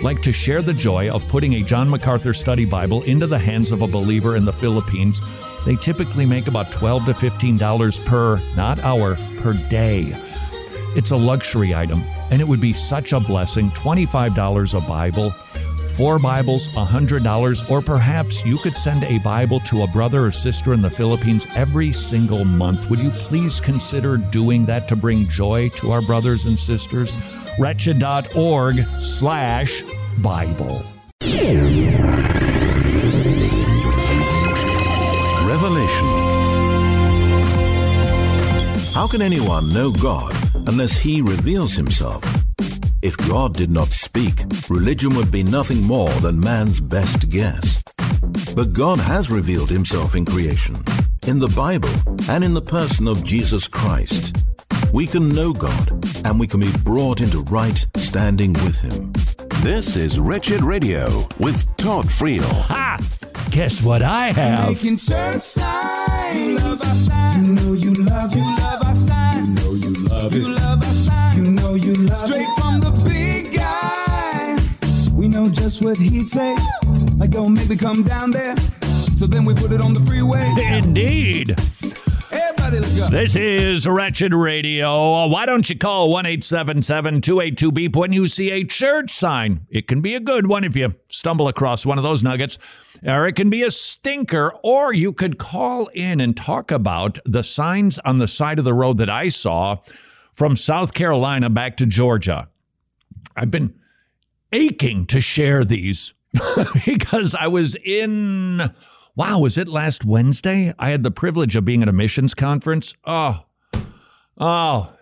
like 0.04 0.20
to 0.20 0.32
share 0.32 0.60
the 0.60 0.74
joy 0.74 1.10
of 1.10 1.26
putting 1.28 1.54
a 1.54 1.62
John 1.62 1.88
MacArthur 1.88 2.34
study 2.34 2.66
Bible 2.66 3.02
into 3.04 3.26
the 3.26 3.38
hands 3.38 3.72
of 3.72 3.80
a 3.80 3.86
believer 3.86 4.36
in 4.36 4.44
the 4.44 4.52
Philippines? 4.52 5.18
They 5.64 5.76
typically 5.76 6.26
make 6.26 6.46
about 6.46 6.70
12 6.70 7.06
to 7.06 7.12
$15 7.12 8.06
per, 8.06 8.38
not 8.54 8.78
hour, 8.84 9.16
per 9.40 9.54
day. 9.70 10.12
It's 10.94 11.10
a 11.10 11.16
luxury 11.16 11.74
item, 11.74 12.02
and 12.30 12.42
it 12.42 12.46
would 12.46 12.60
be 12.60 12.74
such 12.74 13.12
a 13.12 13.20
blessing 13.20 13.70
$25 13.70 14.76
a 14.76 14.86
Bible, 14.86 15.30
four 15.30 16.18
Bibles, 16.18 16.68
$100, 16.74 17.70
or 17.70 17.80
perhaps 17.80 18.44
you 18.44 18.58
could 18.58 18.76
send 18.76 19.04
a 19.04 19.18
Bible 19.20 19.60
to 19.60 19.84
a 19.84 19.86
brother 19.86 20.26
or 20.26 20.30
sister 20.30 20.74
in 20.74 20.82
the 20.82 20.90
Philippines 20.90 21.46
every 21.56 21.92
single 21.94 22.44
month. 22.44 22.90
Would 22.90 22.98
you 22.98 23.10
please 23.10 23.58
consider 23.58 24.18
doing 24.18 24.66
that 24.66 24.86
to 24.88 24.96
bring 24.96 25.26
joy 25.28 25.70
to 25.70 25.92
our 25.92 26.02
brothers 26.02 26.44
and 26.44 26.58
sisters? 26.58 27.14
Wretched.org 27.58 28.80
slash 29.00 29.82
Bible. 30.18 30.82
Revelation. 35.46 36.08
How 38.92 39.06
can 39.06 39.22
anyone 39.22 39.68
know 39.68 39.92
God 39.92 40.34
unless 40.66 40.96
he 40.96 41.22
reveals 41.22 41.74
himself? 41.74 42.22
If 43.02 43.16
God 43.28 43.54
did 43.54 43.70
not 43.70 43.88
speak, 43.88 44.44
religion 44.68 45.14
would 45.14 45.30
be 45.30 45.44
nothing 45.44 45.86
more 45.86 46.08
than 46.20 46.40
man's 46.40 46.80
best 46.80 47.28
guess. 47.28 47.84
But 48.56 48.72
God 48.72 48.98
has 48.98 49.30
revealed 49.30 49.70
himself 49.70 50.16
in 50.16 50.24
creation, 50.24 50.76
in 51.26 51.38
the 51.38 51.52
Bible, 51.54 51.90
and 52.28 52.42
in 52.42 52.54
the 52.54 52.62
person 52.62 53.06
of 53.06 53.22
Jesus 53.22 53.68
Christ. 53.68 54.44
We 54.94 55.08
can 55.08 55.28
know 55.30 55.52
God, 55.52 55.90
and 56.24 56.38
we 56.38 56.46
can 56.46 56.60
be 56.60 56.70
brought 56.84 57.20
into 57.20 57.40
right 57.50 57.84
standing 57.96 58.52
with 58.52 58.78
him. 58.78 59.12
This 59.64 59.96
is 59.96 60.20
Wretched 60.20 60.62
Radio 60.62 61.06
with 61.40 61.66
Todd 61.76 62.04
Friel. 62.04 62.48
Ha! 62.68 62.98
Guess 63.50 63.82
what 63.82 64.02
I 64.02 64.30
have? 64.30 64.68
Making 64.68 64.96
church 64.98 65.42
signs. 65.42 66.38
You 66.38 66.58
love 66.58 66.80
our 66.80 66.94
signs. 66.94 67.48
You 67.48 67.54
know 67.56 67.72
you 67.72 67.94
love, 68.04 68.36
you 68.36 68.56
love 68.56 68.82
our 68.84 68.94
signs. 68.94 69.48
You 69.48 69.64
know 69.64 69.74
you 69.74 70.08
love 70.08 70.32
You 70.32 70.48
love 70.50 70.84
our 70.84 70.94
signs. 70.94 71.36
You 71.38 71.54
know 71.54 71.74
you 71.74 71.94
love 71.94 72.16
Straight 72.16 72.46
from 72.56 72.78
the 72.78 72.92
big 73.04 73.52
guy. 73.52 74.56
We 75.12 75.26
know 75.26 75.48
just 75.48 75.82
what 75.82 75.96
he'd 75.96 76.28
say. 76.28 76.56
Like, 77.16 77.30
oh, 77.30 77.42
don't 77.42 77.54
make 77.54 77.68
me 77.68 77.76
come 77.76 78.04
down 78.04 78.30
there. 78.30 78.54
So 79.16 79.26
then 79.26 79.44
we 79.44 79.54
put 79.54 79.72
it 79.72 79.80
on 79.80 79.92
the 79.92 80.00
freeway. 80.00 80.54
Indeed. 80.56 81.56
This 82.64 83.36
is 83.36 83.86
Wretched 83.86 84.32
Radio. 84.32 84.88
Uh, 84.88 85.28
why 85.28 85.44
don't 85.44 85.68
you 85.68 85.76
call 85.76 86.10
1 86.10 86.24
877 86.24 87.20
282 87.20 87.72
Beep 87.72 87.94
when 87.94 88.12
you 88.14 88.26
see 88.26 88.50
a 88.50 88.64
church 88.64 89.10
sign? 89.10 89.66
It 89.68 89.86
can 89.86 90.00
be 90.00 90.14
a 90.14 90.20
good 90.20 90.46
one 90.46 90.64
if 90.64 90.74
you 90.74 90.94
stumble 91.08 91.48
across 91.48 91.84
one 91.84 91.98
of 91.98 92.04
those 92.04 92.22
nuggets, 92.22 92.56
or 93.06 93.26
it 93.26 93.34
can 93.34 93.50
be 93.50 93.62
a 93.64 93.70
stinker, 93.70 94.54
or 94.62 94.94
you 94.94 95.12
could 95.12 95.36
call 95.38 95.88
in 95.88 96.20
and 96.22 96.34
talk 96.34 96.70
about 96.70 97.18
the 97.26 97.42
signs 97.42 97.98
on 97.98 98.16
the 98.16 98.26
side 98.26 98.58
of 98.58 98.64
the 98.64 98.72
road 98.72 98.96
that 98.96 99.10
I 99.10 99.28
saw 99.28 99.76
from 100.32 100.56
South 100.56 100.94
Carolina 100.94 101.50
back 101.50 101.76
to 101.76 101.86
Georgia. 101.86 102.48
I've 103.36 103.50
been 103.50 103.74
aching 104.52 105.04
to 105.08 105.20
share 105.20 105.66
these 105.66 106.14
because 106.86 107.34
I 107.34 107.48
was 107.48 107.76
in, 107.84 108.72
wow, 109.16 109.38
was 109.38 109.58
it 109.58 109.68
last 109.68 110.04
Wednesday? 110.04 110.74
I 110.78 110.90
had 110.90 111.02
the 111.02 111.10
privilege 111.10 111.56
of 111.56 111.64
being 111.64 111.82
at 111.82 111.88
a 111.88 111.92
missions 111.92 112.34
conference. 112.34 112.94
Oh, 113.04 113.44
oh, 114.38 114.92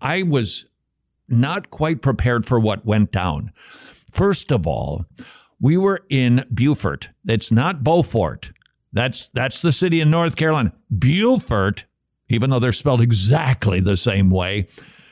I 0.00 0.22
was 0.22 0.66
not 1.28 1.70
quite 1.70 2.02
prepared 2.02 2.44
for 2.44 2.60
what 2.60 2.86
went 2.86 3.12
down. 3.12 3.52
First 4.10 4.52
of 4.52 4.66
all, 4.66 5.04
we 5.60 5.76
were 5.76 6.04
in 6.08 6.44
Beaufort. 6.52 7.10
It's 7.26 7.50
not 7.50 7.82
Beaufort. 7.82 8.52
That's 8.92 9.28
that's 9.34 9.62
the 9.62 9.72
city 9.72 10.00
in 10.00 10.10
North 10.10 10.36
Carolina. 10.36 10.72
Beaufort, 10.90 11.84
even 12.28 12.50
though 12.50 12.58
they're 12.58 12.72
spelled 12.72 13.00
exactly 13.00 13.80
the 13.80 13.96
same 13.96 14.30
way, 14.30 14.68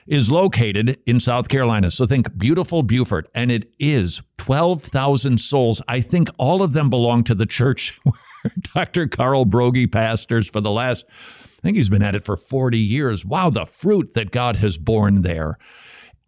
is 0.07 0.31
located 0.31 0.99
in 1.07 1.19
South 1.21 1.49
Carolina. 1.49 1.91
So 1.91 2.07
think 2.07 2.37
beautiful 2.37 2.83
Beaufort, 2.83 3.29
and 3.35 3.51
it 3.51 3.71
is 3.79 4.23
12,000 4.39 5.39
souls. 5.39 5.83
I 5.89 6.01
think 6.01 6.29
all 6.39 6.63
of 6.63 6.73
them 6.73 6.91
belong 6.91 7.25
to 7.25 7.35
the 7.35 7.47
church 7.47 7.99
Dr. 8.75 9.07
Carl 9.07 9.47
Broggi 9.47 9.91
pastors 9.91 10.49
for 10.49 10.61
the 10.61 10.71
last, 10.71 11.07
I 11.09 11.61
think 11.63 11.77
he's 11.77 11.89
been 11.89 12.03
at 12.03 12.15
it 12.15 12.25
for 12.25 12.37
40 12.37 12.79
years. 12.79 13.25
Wow, 13.25 13.51
the 13.51 13.67
fruit 13.67 14.15
that 14.15 14.31
God 14.31 14.57
has 14.57 14.79
borne 14.79 15.23
there. 15.23 15.59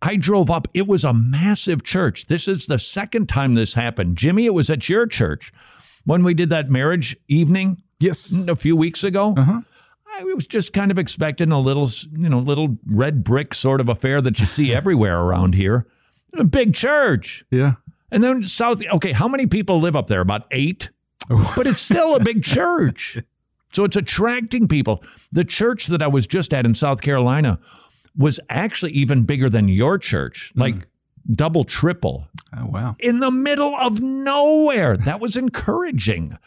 I 0.02 0.16
drove 0.16 0.50
up. 0.50 0.68
It 0.74 0.86
was 0.86 1.04
a 1.04 1.12
massive 1.12 1.82
church. 1.82 2.26
This 2.26 2.48
is 2.48 2.66
the 2.66 2.78
second 2.78 3.28
time 3.28 3.54
this 3.54 3.74
happened. 3.74 4.16
Jimmy, 4.16 4.46
it 4.46 4.54
was 4.54 4.70
at 4.70 4.88
your 4.88 5.06
church 5.06 5.52
when 6.04 6.22
we 6.22 6.34
did 6.34 6.50
that 6.50 6.70
marriage 6.70 7.16
evening. 7.28 7.82
Yes. 7.98 8.32
A 8.46 8.56
few 8.56 8.76
weeks 8.76 9.04
ago. 9.04 9.34
Uh-huh. 9.36 9.62
I 10.18 10.24
was 10.34 10.46
just 10.46 10.72
kind 10.72 10.90
of 10.90 10.98
expecting 10.98 11.50
a 11.50 11.58
little, 11.58 11.90
you 12.12 12.28
know, 12.28 12.38
little 12.38 12.76
red 12.86 13.24
brick 13.24 13.54
sort 13.54 13.80
of 13.80 13.88
affair 13.88 14.20
that 14.20 14.38
you 14.38 14.46
see 14.46 14.74
everywhere 14.74 15.18
around 15.18 15.54
here. 15.54 15.86
A 16.34 16.44
big 16.44 16.74
church. 16.74 17.44
Yeah. 17.50 17.74
And 18.10 18.22
then 18.22 18.42
South, 18.44 18.82
okay, 18.94 19.12
how 19.12 19.28
many 19.28 19.46
people 19.46 19.80
live 19.80 19.96
up 19.96 20.06
there? 20.06 20.20
About 20.20 20.46
eight? 20.50 20.90
But 21.28 21.66
it's 21.66 21.80
still 21.80 22.14
a 22.14 22.20
big 22.20 22.42
church. 22.42 23.18
So 23.72 23.84
it's 23.84 23.96
attracting 23.96 24.68
people. 24.68 25.02
The 25.32 25.44
church 25.44 25.86
that 25.88 26.02
I 26.02 26.06
was 26.06 26.26
just 26.26 26.54
at 26.54 26.64
in 26.64 26.74
South 26.74 27.00
Carolina 27.00 27.58
was 28.16 28.40
actually 28.48 28.92
even 28.92 29.24
bigger 29.24 29.50
than 29.50 29.68
your 29.68 29.98
church, 29.98 30.52
hmm. 30.54 30.60
like 30.60 30.88
double, 31.30 31.64
triple. 31.64 32.28
Oh, 32.56 32.66
wow. 32.66 32.96
In 32.98 33.20
the 33.20 33.30
middle 33.30 33.74
of 33.76 34.00
nowhere. 34.00 34.96
That 34.96 35.20
was 35.20 35.36
encouraging. 35.36 36.38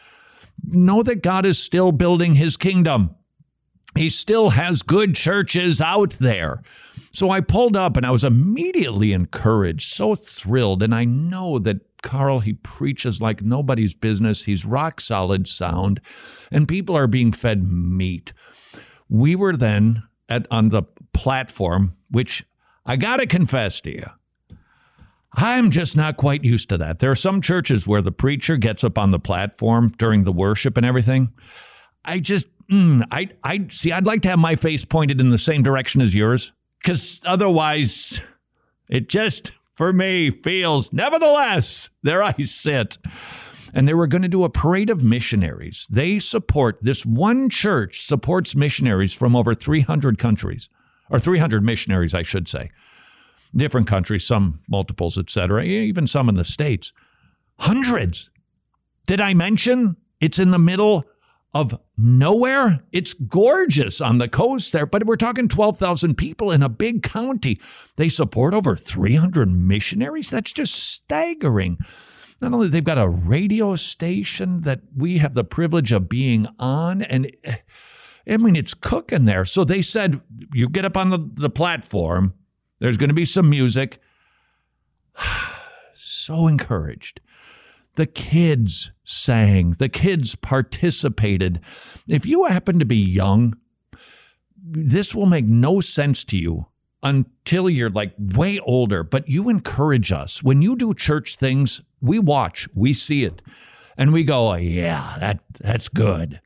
Know 0.64 1.02
that 1.02 1.22
God 1.22 1.46
is 1.46 1.58
still 1.62 1.92
building 1.92 2.34
his 2.34 2.56
kingdom 2.56 3.14
he 3.96 4.08
still 4.08 4.50
has 4.50 4.82
good 4.82 5.14
churches 5.14 5.80
out 5.80 6.10
there. 6.12 6.62
So 7.12 7.30
I 7.30 7.40
pulled 7.40 7.76
up 7.76 7.96
and 7.96 8.06
I 8.06 8.10
was 8.10 8.22
immediately 8.22 9.12
encouraged, 9.12 9.92
so 9.92 10.14
thrilled. 10.14 10.82
And 10.82 10.94
I 10.94 11.04
know 11.04 11.58
that 11.58 11.89
Carl, 12.02 12.40
he 12.40 12.54
preaches 12.54 13.20
like 13.20 13.42
nobody's 13.42 13.94
business. 13.94 14.44
He's 14.44 14.64
rock 14.64 15.00
solid 15.00 15.46
sound, 15.46 16.00
and 16.50 16.66
people 16.66 16.96
are 16.96 17.06
being 17.06 17.32
fed 17.32 17.70
meat. 17.70 18.32
We 19.08 19.36
were 19.36 19.56
then 19.56 20.02
at, 20.28 20.46
on 20.50 20.70
the 20.70 20.84
platform, 21.12 21.96
which 22.10 22.44
I 22.86 22.96
got 22.96 23.16
to 23.16 23.26
confess 23.26 23.80
to 23.82 23.90
you, 23.90 24.06
I'm 25.34 25.70
just 25.70 25.96
not 25.96 26.16
quite 26.16 26.44
used 26.44 26.68
to 26.70 26.78
that. 26.78 26.98
There 26.98 27.10
are 27.10 27.16
some 27.16 27.40
churches 27.40 27.86
where 27.86 28.02
the 28.02 28.12
preacher 28.12 28.56
gets 28.56 28.82
up 28.82 28.98
on 28.98 29.10
the 29.10 29.18
platform 29.18 29.92
during 29.98 30.24
the 30.24 30.32
worship 30.32 30.76
and 30.76 30.84
everything. 30.84 31.32
I 32.04 32.18
just, 32.18 32.48
mm, 32.68 33.04
I, 33.10 33.28
I 33.44 33.66
see. 33.68 33.92
I'd 33.92 34.06
like 34.06 34.22
to 34.22 34.28
have 34.28 34.38
my 34.38 34.56
face 34.56 34.84
pointed 34.84 35.20
in 35.20 35.30
the 35.30 35.38
same 35.38 35.62
direction 35.62 36.00
as 36.00 36.14
yours, 36.14 36.50
because 36.82 37.20
otherwise, 37.24 38.20
it 38.88 39.08
just 39.08 39.52
for 39.80 39.94
me 39.94 40.30
feels. 40.30 40.92
Nevertheless, 40.92 41.88
there 42.02 42.22
I 42.22 42.34
sit. 42.42 42.98
And 43.72 43.88
they 43.88 43.94
were 43.94 44.06
going 44.06 44.20
to 44.20 44.28
do 44.28 44.44
a 44.44 44.50
parade 44.50 44.90
of 44.90 45.02
missionaries. 45.02 45.86
They 45.88 46.18
support 46.18 46.76
this 46.82 47.06
one 47.06 47.48
church 47.48 48.02
supports 48.02 48.54
missionaries 48.54 49.14
from 49.14 49.34
over 49.34 49.54
300 49.54 50.18
countries, 50.18 50.68
or 51.08 51.18
300 51.18 51.64
missionaries, 51.64 52.12
I 52.12 52.20
should 52.20 52.46
say, 52.46 52.70
different 53.56 53.86
countries, 53.86 54.26
some 54.26 54.60
multiples, 54.68 55.16
etc. 55.16 55.64
Even 55.64 56.06
some 56.06 56.28
in 56.28 56.34
the 56.34 56.44
states, 56.44 56.92
hundreds. 57.60 58.28
Did 59.06 59.22
I 59.22 59.32
mention 59.32 59.96
it's 60.20 60.38
in 60.38 60.50
the 60.50 60.58
middle 60.58 61.06
of 61.52 61.78
nowhere. 61.96 62.80
It's 62.92 63.12
gorgeous 63.12 64.00
on 64.00 64.18
the 64.18 64.28
coast 64.28 64.72
there, 64.72 64.86
but 64.86 65.04
we're 65.04 65.16
talking 65.16 65.48
12,000 65.48 66.16
people 66.16 66.50
in 66.50 66.62
a 66.62 66.68
big 66.68 67.02
county. 67.02 67.60
They 67.96 68.08
support 68.08 68.54
over 68.54 68.76
300 68.76 69.50
missionaries. 69.50 70.30
That's 70.30 70.52
just 70.52 70.74
staggering. 70.74 71.78
Not 72.40 72.54
only 72.54 72.68
they've 72.68 72.82
got 72.82 72.98
a 72.98 73.08
radio 73.08 73.76
station 73.76 74.62
that 74.62 74.80
we 74.96 75.18
have 75.18 75.34
the 75.34 75.44
privilege 75.44 75.92
of 75.92 76.08
being 76.08 76.46
on, 76.58 77.02
and 77.02 77.30
eh, 77.44 77.56
I 78.26 78.36
mean 78.38 78.56
it's 78.56 78.72
cooking 78.72 79.26
there. 79.26 79.44
So 79.44 79.64
they 79.64 79.82
said 79.82 80.20
you 80.52 80.68
get 80.68 80.84
up 80.84 80.96
on 80.96 81.10
the, 81.10 81.18
the 81.18 81.50
platform. 81.50 82.34
There's 82.78 82.96
going 82.96 83.10
to 83.10 83.14
be 83.14 83.26
some 83.26 83.50
music. 83.50 84.00
so 85.92 86.46
encouraged. 86.46 87.20
The 87.96 88.06
kids 88.06 88.92
sang, 89.04 89.72
the 89.72 89.88
kids 89.88 90.36
participated. 90.36 91.60
If 92.08 92.24
you 92.24 92.44
happen 92.44 92.78
to 92.78 92.84
be 92.84 92.96
young, 92.96 93.54
this 94.62 95.14
will 95.14 95.26
make 95.26 95.46
no 95.46 95.80
sense 95.80 96.24
to 96.24 96.38
you 96.38 96.66
until 97.02 97.68
you're 97.68 97.90
like 97.90 98.14
way 98.18 98.58
older, 98.60 99.02
but 99.02 99.28
you 99.28 99.48
encourage 99.48 100.12
us. 100.12 100.42
When 100.42 100.62
you 100.62 100.76
do 100.76 100.94
church 100.94 101.36
things, 101.36 101.80
we 102.00 102.18
watch, 102.18 102.68
we 102.74 102.92
see 102.92 103.24
it, 103.24 103.42
and 103.96 104.12
we 104.12 104.24
go, 104.24 104.52
oh, 104.52 104.54
yeah, 104.54 105.16
that 105.18 105.40
that's 105.58 105.88
good. 105.88 106.40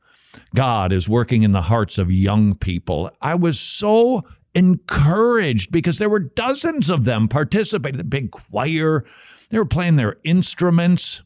God 0.53 0.91
is 0.91 1.07
working 1.09 1.43
in 1.43 1.51
the 1.51 1.61
hearts 1.61 1.97
of 1.97 2.11
young 2.11 2.55
people. 2.55 3.11
I 3.21 3.35
was 3.35 3.59
so 3.59 4.23
encouraged 4.53 5.71
because 5.71 5.99
there 5.99 6.09
were 6.09 6.19
dozens 6.19 6.89
of 6.89 7.05
them 7.05 7.27
participating, 7.27 7.97
the 7.97 8.03
big 8.03 8.31
choir. 8.31 9.05
They 9.49 9.57
were 9.57 9.65
playing 9.65 9.97
their 9.97 10.17
instruments. 10.23 11.21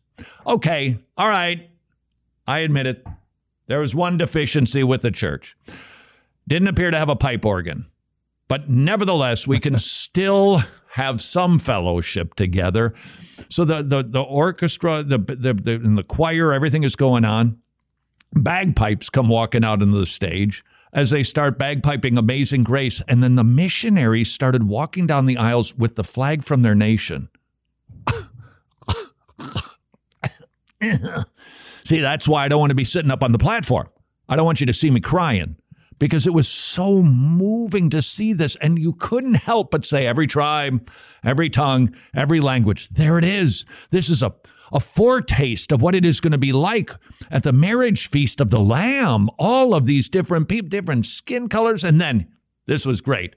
Okay, 0.46 1.00
all 1.18 1.28
right. 1.28 1.70
I 2.48 2.60
admit 2.60 2.88
it. 2.88 3.06
There 3.68 3.80
was 3.80 3.94
one 3.94 4.18
deficiency 4.18 4.84
with 4.84 5.04
the 5.04 5.12
church. 5.12 5.56
Didn't 6.48 6.68
appear 6.68 6.90
to 6.90 6.98
have 6.98 7.10
a 7.10 7.16
pipe 7.16 7.46
organ. 7.46 7.86
But 8.48 8.68
nevertheless, 8.68 9.46
we 9.46 9.60
can 9.60 9.78
still 9.80 10.64
have 10.92 11.22
some 11.22 11.60
fellowship 11.60 12.34
together. 12.34 12.94
So 13.50 13.64
the 13.64 13.84
the, 13.84 14.04
the 14.04 14.22
orchestra, 14.22 15.04
the, 15.04 15.20
the, 15.20 15.54
the 15.54 15.74
and 15.74 15.98
the 15.98 16.04
choir, 16.04 16.52
everything 16.52 16.84
is 16.84 16.96
going 16.96 17.26
on. 17.26 17.60
Bagpipes 18.34 19.10
come 19.10 19.30
walking 19.30 19.64
out 19.64 19.82
into 19.82 19.98
the 19.98 20.06
stage 20.06 20.64
as 20.92 21.12
they 21.12 21.24
start 21.24 21.60
bagpiping 21.60 22.18
Amazing 22.18 22.64
Grace, 22.64 23.02
and 23.08 23.22
then 23.22 23.36
the 23.36 23.44
missionaries 23.44 24.32
started 24.32 24.64
walking 24.64 25.06
down 25.06 25.26
the 25.26 25.38
aisles 25.38 25.76
with 25.76 25.96
the 25.96 26.04
flag 26.04 26.44
from 26.44 26.64
their 26.64 26.76
nation. 26.76 27.30
see, 31.84 32.00
that's 32.00 32.28
why 32.28 32.46
I 32.46 32.48
don't 32.48 32.60
want 32.60 32.72
to 32.72 32.76
be 32.76 32.86
sitting 32.86 33.12
up 33.12 33.24
on 33.24 33.32
the 33.32 33.40
platform. 33.40 33.90
I 34.28 34.36
don't 34.36 34.46
want 34.46 34.60
you 34.60 34.66
to 34.68 34.74
see 34.74 34.92
me 34.92 35.00
crying 35.00 35.56
because 35.98 36.26
it 36.26 36.34
was 36.34 36.48
so 36.48 37.04
moving 37.04 37.90
to 37.90 38.02
see 38.02 38.34
this. 38.34 38.56
And 38.58 38.80
you 38.80 38.94
couldn't 38.94 39.36
help 39.36 39.72
but 39.72 39.86
say, 39.86 40.08
every 40.08 40.28
tribe, 40.28 40.90
every 41.24 41.50
tongue, 41.50 41.94
every 42.16 42.40
language, 42.40 42.90
there 42.90 43.18
it 43.18 43.26
is. 43.26 43.66
This 43.90 44.10
is 44.10 44.24
a, 44.24 44.34
a 44.72 44.80
foretaste 44.80 45.72
of 45.72 45.82
what 45.82 45.96
it 45.96 46.06
is 46.06 46.22
going 46.22 46.32
to 46.32 46.38
be 46.38 46.54
like 46.54 46.92
at 47.30 47.44
the 47.44 47.52
marriage 47.52 48.10
feast 48.10 48.40
of 48.40 48.50
the 48.50 48.60
Lamb. 48.60 49.30
All 49.38 49.74
of 49.74 49.86
these 49.86 50.10
different 50.10 50.48
people, 50.48 50.70
different 50.70 51.06
skin 51.06 51.50
colors. 51.50 51.84
And 51.84 52.00
then 52.00 52.28
this 52.66 52.86
was 52.86 53.02
great 53.02 53.36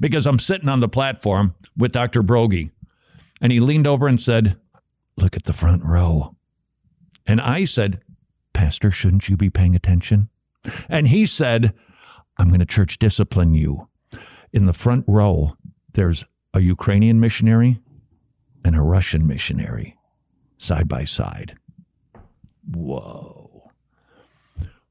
because 0.00 0.26
I'm 0.26 0.40
sitting 0.40 0.68
on 0.68 0.80
the 0.80 0.88
platform 0.88 1.54
with 1.76 1.92
Dr. 1.92 2.22
Broggi, 2.22 2.70
and 3.40 3.52
he 3.52 3.60
leaned 3.60 3.86
over 3.86 4.08
and 4.08 4.20
said, 4.20 4.56
Look 5.16 5.36
at 5.36 5.44
the 5.44 5.52
front 5.52 5.84
row. 5.84 6.34
And 7.26 7.40
I 7.40 7.64
said, 7.64 8.00
Pastor, 8.52 8.90
shouldn't 8.90 9.28
you 9.28 9.36
be 9.36 9.50
paying 9.50 9.74
attention? 9.74 10.28
And 10.88 11.08
he 11.08 11.26
said, 11.26 11.74
I'm 12.38 12.48
going 12.48 12.60
to 12.60 12.66
church 12.66 12.98
discipline 12.98 13.54
you. 13.54 13.88
In 14.52 14.66
the 14.66 14.72
front 14.72 15.04
row, 15.08 15.56
there's 15.94 16.24
a 16.54 16.60
Ukrainian 16.60 17.20
missionary 17.20 17.80
and 18.64 18.76
a 18.76 18.82
Russian 18.82 19.26
missionary 19.26 19.96
side 20.58 20.88
by 20.88 21.04
side. 21.04 21.56
Whoa. 22.70 23.70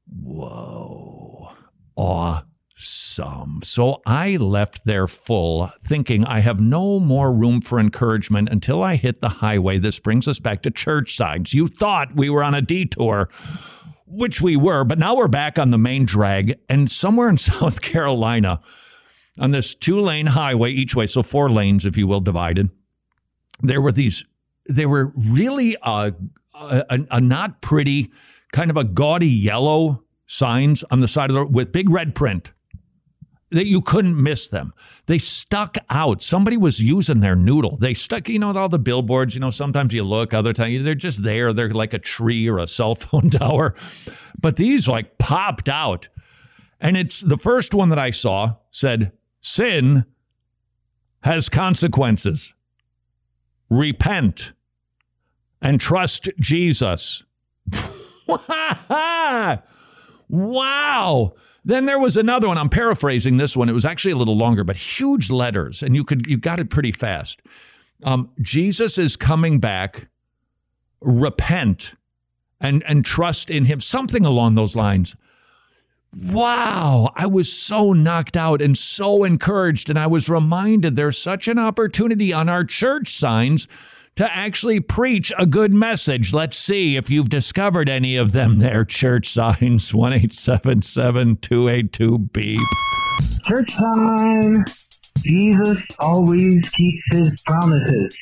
Whoa. 0.06 1.52
Awe 1.96 2.42
some. 2.76 3.60
So 3.62 4.02
I 4.06 4.36
left 4.36 4.84
there 4.84 5.06
full, 5.06 5.70
thinking 5.82 6.24
I 6.24 6.40
have 6.40 6.60
no 6.60 6.98
more 6.98 7.32
room 7.32 7.60
for 7.60 7.78
encouragement 7.78 8.48
until 8.50 8.82
I 8.82 8.96
hit 8.96 9.20
the 9.20 9.28
highway. 9.28 9.78
This 9.78 9.98
brings 9.98 10.26
us 10.28 10.38
back 10.38 10.62
to 10.62 10.70
church 10.70 11.14
signs. 11.14 11.54
You 11.54 11.68
thought 11.68 12.16
we 12.16 12.30
were 12.30 12.42
on 12.42 12.54
a 12.54 12.62
detour, 12.62 13.28
which 14.06 14.40
we 14.40 14.56
were, 14.56 14.84
but 14.84 14.98
now 14.98 15.14
we're 15.14 15.28
back 15.28 15.58
on 15.58 15.70
the 15.70 15.78
main 15.78 16.04
drag. 16.04 16.58
And 16.68 16.90
somewhere 16.90 17.28
in 17.28 17.36
South 17.38 17.80
Carolina, 17.80 18.60
on 19.38 19.50
this 19.50 19.74
two 19.74 20.00
lane 20.00 20.26
highway 20.26 20.72
each 20.72 20.94
way, 20.94 21.06
so 21.06 21.22
four 21.22 21.50
lanes, 21.50 21.86
if 21.86 21.96
you 21.96 22.06
will, 22.06 22.20
divided, 22.20 22.70
there 23.60 23.80
were 23.80 23.92
these, 23.92 24.24
they 24.68 24.86
were 24.86 25.12
really 25.16 25.76
a, 25.82 26.12
a, 26.54 27.00
a 27.10 27.20
not 27.20 27.62
pretty, 27.62 28.10
kind 28.52 28.70
of 28.70 28.76
a 28.76 28.84
gaudy 28.84 29.28
yellow 29.28 30.04
signs 30.26 30.82
on 30.84 31.00
the 31.00 31.08
side 31.08 31.30
of 31.30 31.34
the 31.34 31.46
with 31.46 31.72
big 31.72 31.90
red 31.90 32.14
print 32.14 32.52
that 33.52 33.66
you 33.66 33.80
couldn't 33.80 34.20
miss 34.20 34.48
them. 34.48 34.72
They 35.06 35.18
stuck 35.18 35.76
out. 35.90 36.22
Somebody 36.22 36.56
was 36.56 36.82
using 36.82 37.20
their 37.20 37.36
noodle. 37.36 37.76
They 37.76 37.94
stuck, 37.94 38.28
you 38.28 38.38
know, 38.38 38.56
all 38.56 38.68
the 38.68 38.78
billboards. 38.78 39.34
You 39.34 39.40
know, 39.40 39.50
sometimes 39.50 39.94
you 39.94 40.02
look, 40.02 40.34
other 40.34 40.52
times 40.52 40.84
they're 40.84 40.94
just 40.94 41.22
there. 41.22 41.52
They're 41.52 41.70
like 41.70 41.94
a 41.94 41.98
tree 41.98 42.48
or 42.48 42.58
a 42.58 42.66
cell 42.66 42.94
phone 42.94 43.30
tower. 43.30 43.74
But 44.40 44.56
these 44.56 44.88
like 44.88 45.18
popped 45.18 45.68
out. 45.68 46.08
And 46.80 46.96
it's 46.96 47.20
the 47.20 47.36
first 47.36 47.74
one 47.74 47.90
that 47.90 47.98
I 47.98 48.10
saw 48.10 48.56
said, 48.70 49.12
Sin 49.40 50.04
has 51.22 51.48
consequences. 51.48 52.54
Repent 53.68 54.52
and 55.60 55.80
trust 55.80 56.28
Jesus. 56.38 57.22
wow. 60.28 61.34
Then 61.64 61.86
there 61.86 61.98
was 61.98 62.16
another 62.16 62.48
one. 62.48 62.58
I'm 62.58 62.68
paraphrasing 62.68 63.36
this 63.36 63.56
one. 63.56 63.68
It 63.68 63.72
was 63.72 63.84
actually 63.84 64.12
a 64.12 64.16
little 64.16 64.36
longer, 64.36 64.64
but 64.64 64.76
huge 64.76 65.30
letters, 65.30 65.82
and 65.82 65.94
you 65.94 66.04
could 66.04 66.26
you 66.26 66.36
got 66.36 66.60
it 66.60 66.70
pretty 66.70 66.92
fast. 66.92 67.40
Um, 68.04 68.30
Jesus 68.40 68.98
is 68.98 69.16
coming 69.16 69.60
back. 69.60 70.08
Repent 71.00 71.94
and 72.60 72.82
and 72.84 73.04
trust 73.04 73.50
in 73.50 73.64
Him. 73.66 73.80
Something 73.80 74.24
along 74.24 74.54
those 74.54 74.74
lines. 74.74 75.16
Wow, 76.14 77.10
I 77.16 77.26
was 77.26 77.50
so 77.50 77.94
knocked 77.94 78.36
out 78.36 78.60
and 78.60 78.76
so 78.76 79.24
encouraged, 79.24 79.88
and 79.88 79.98
I 79.98 80.06
was 80.06 80.28
reminded 80.28 80.94
there's 80.94 81.16
such 81.16 81.48
an 81.48 81.58
opportunity 81.58 82.34
on 82.34 82.50
our 82.50 82.64
church 82.64 83.14
signs 83.14 83.66
to 84.16 84.30
actually 84.34 84.80
preach 84.80 85.32
a 85.38 85.46
good 85.46 85.72
message. 85.72 86.32
Let's 86.32 86.56
see 86.56 86.96
if 86.96 87.10
you've 87.10 87.30
discovered 87.30 87.88
any 87.88 88.16
of 88.16 88.32
them 88.32 88.58
there, 88.58 88.84
church 88.84 89.28
signs 89.28 89.92
1877 89.94 91.36
282 91.38 92.18
beep. 92.18 92.60
Church 93.44 93.72
sign. 93.72 94.64
Jesus 95.18 95.86
always 95.98 96.68
keeps 96.70 97.02
his 97.10 97.42
promises. 97.46 98.18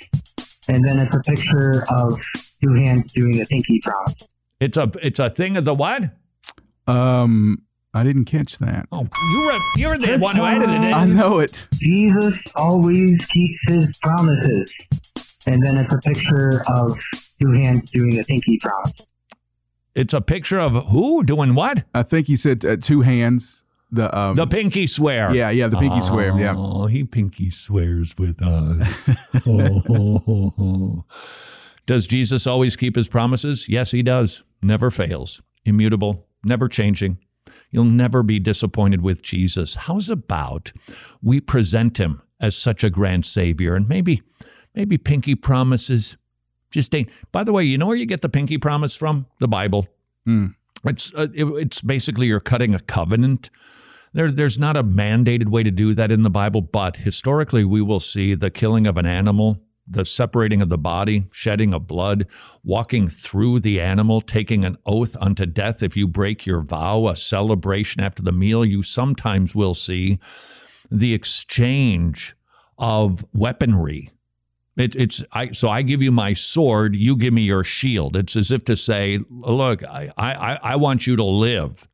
And 0.69 0.85
then 0.85 0.99
it's 0.99 1.15
a 1.15 1.21
picture 1.21 1.85
of 1.91 2.21
two 2.63 2.75
hands 2.75 3.13
doing 3.13 3.41
a 3.41 3.47
pinky 3.47 3.81
promise. 3.83 4.35
It's 4.61 4.77
a 4.77 4.91
it's 5.03 5.19
a 5.19 5.31
thing 5.31 5.57
of 5.57 5.65
the 5.65 5.75
what? 5.75 6.11
Um, 6.87 7.63
I 7.95 8.05
didn't 8.05 8.27
catch 8.27 8.59
that. 8.59 8.87
Oh, 8.93 9.09
you 9.33 9.41
were 9.41 9.59
you 9.77 9.89
were 9.89 9.99
the 9.99 10.07
Church 10.07 10.21
one 10.21 10.37
who 10.37 10.45
edited 10.45 10.83
it. 10.83 10.93
I 10.93 11.07
know 11.07 11.39
it. 11.39 11.67
Jesus 11.75 12.43
always 12.55 13.25
keeps 13.27 13.59
his 13.67 13.99
promises 14.03 14.73
and 15.47 15.63
then 15.63 15.77
it's 15.79 15.93
a 15.93 15.99
picture 15.99 16.63
of 16.69 16.99
two 17.41 17.53
hands 17.53 17.91
doing 17.91 18.19
a 18.19 18.25
pinky 18.25 18.59
promise. 18.59 19.13
It's 19.95 20.15
a 20.15 20.21
picture 20.21 20.61
of 20.61 20.87
who 20.89 21.25
doing 21.25 21.55
what? 21.55 21.85
I 21.95 22.03
think 22.03 22.27
he 22.27 22.37
said 22.37 22.65
uh, 22.65 22.77
two 22.77 23.01
hands. 23.01 23.65
The 23.93 24.17
um, 24.17 24.37
the 24.37 24.47
pinky 24.47 24.87
swear. 24.87 25.35
Yeah, 25.35 25.51
yeah, 25.51 25.67
the 25.67 25.79
pinky 25.79 25.99
oh, 26.01 26.07
swear. 26.07 26.39
Yeah. 26.39 26.55
Oh, 26.57 26.87
he 26.87 27.03
pinky 27.05 27.51
swears 27.51 28.15
with 28.17 28.41
us. 28.41 28.89
oh. 29.47 31.05
Does 31.87 32.07
Jesus 32.07 32.47
always 32.47 32.77
keep 32.77 32.95
his 32.95 33.09
promises? 33.09 33.69
Yes, 33.69 33.91
he 33.91 34.03
does. 34.03 34.45
Never 34.63 34.93
fails. 34.93 35.43
Immutable, 35.65 36.25
never 36.45 36.69
changing. 36.69 37.19
You'll 37.73 37.85
never 37.85 38.23
be 38.23 38.39
disappointed 38.39 39.03
with 39.03 39.23
Jesus. 39.23 39.75
How's 39.75 40.09
about 40.09 40.73
we 41.21 41.41
present 41.41 41.99
him 41.99 42.23
as 42.41 42.57
such 42.57 42.85
a 42.85 42.91
grand 42.91 43.27
savior 43.27 43.75
and 43.75 43.89
maybe 43.89 44.23
maybe 44.75 44.99
pinky 44.99 45.35
promises 45.35 46.17
just 46.71 46.95
ain't. 46.95 47.11
By 47.33 47.45
the 47.45 47.53
way, 47.53 47.65
you 47.65 47.79
know 47.79 47.87
where 47.87 47.97
you 47.97 48.07
get 48.07 48.21
the 48.21 48.29
pinky 48.29 48.59
promise 48.59 48.97
from? 48.97 49.27
The 49.39 49.49
Bible. 49.49 49.89
Mm. 50.27 50.55
It's 50.85 51.13
uh, 51.15 51.27
it, 51.35 51.45
it's 51.45 51.81
basically 51.81 52.27
you're 52.27 52.41
cutting 52.41 52.75
a 52.75 52.81
covenant. 52.81 53.51
There, 54.13 54.31
there's 54.31 54.59
not 54.59 54.77
a 54.77 54.83
mandated 54.83 55.49
way 55.49 55.63
to 55.63 55.71
do 55.71 55.95
that 55.95 56.11
in 56.11 56.23
the 56.23 56.31
Bible, 56.31 56.63
but 56.63 56.97
historically 56.97 57.65
we 57.65 57.81
will 57.83 58.01
see 58.01 58.35
the 58.35 58.51
killing 58.51 58.87
of 58.87 58.97
an 58.97 59.07
animal, 59.07 59.61
the 59.87 60.05
separating 60.05 60.63
of 60.63 60.69
the 60.69 60.79
body, 60.79 61.27
shedding 61.31 61.73
of 61.75 61.87
blood, 61.87 62.27
walking 62.65 63.09
through 63.09 63.61
the 63.61 63.81
animal, 63.81 64.21
taking 64.21 64.65
an 64.65 64.77
oath 64.87 65.17
unto 65.21 65.47
death 65.47 65.83
if 65.83 65.97
you 65.97 66.09
break 66.09 66.45
your 66.45 66.61
vow, 66.61 67.09
a 67.09 67.15
celebration 67.15 68.03
after 68.03 68.23
the 68.23 68.33
meal. 68.33 68.65
You 68.65 68.83
sometimes 68.83 69.55
will 69.55 69.75
see 69.75 70.19
the 70.91 71.15
exchange 71.15 72.35
of 72.79 73.25
weaponry 73.33 74.11
it, 74.77 74.97
it's 74.97 75.23
I, 75.33 75.51
so 75.53 75.69
I 75.69 75.83
give 75.83 76.03
you 76.03 76.13
my 76.13 76.33
sword, 76.33 76.95
you 76.95 77.17
give 77.17 77.35
me 77.35 77.43
your 77.43 77.65
shield. 77.65 78.17
It's 78.17 78.37
as 78.37 78.51
if 78.51 78.65
to 78.67 78.77
say, 78.77 79.21
look, 79.29 79.85
I, 79.85 80.13
I, 80.17 80.59
I 80.63 80.77
want 80.77 81.07
you 81.07 81.17
to 81.17 81.25
live. 81.25 81.87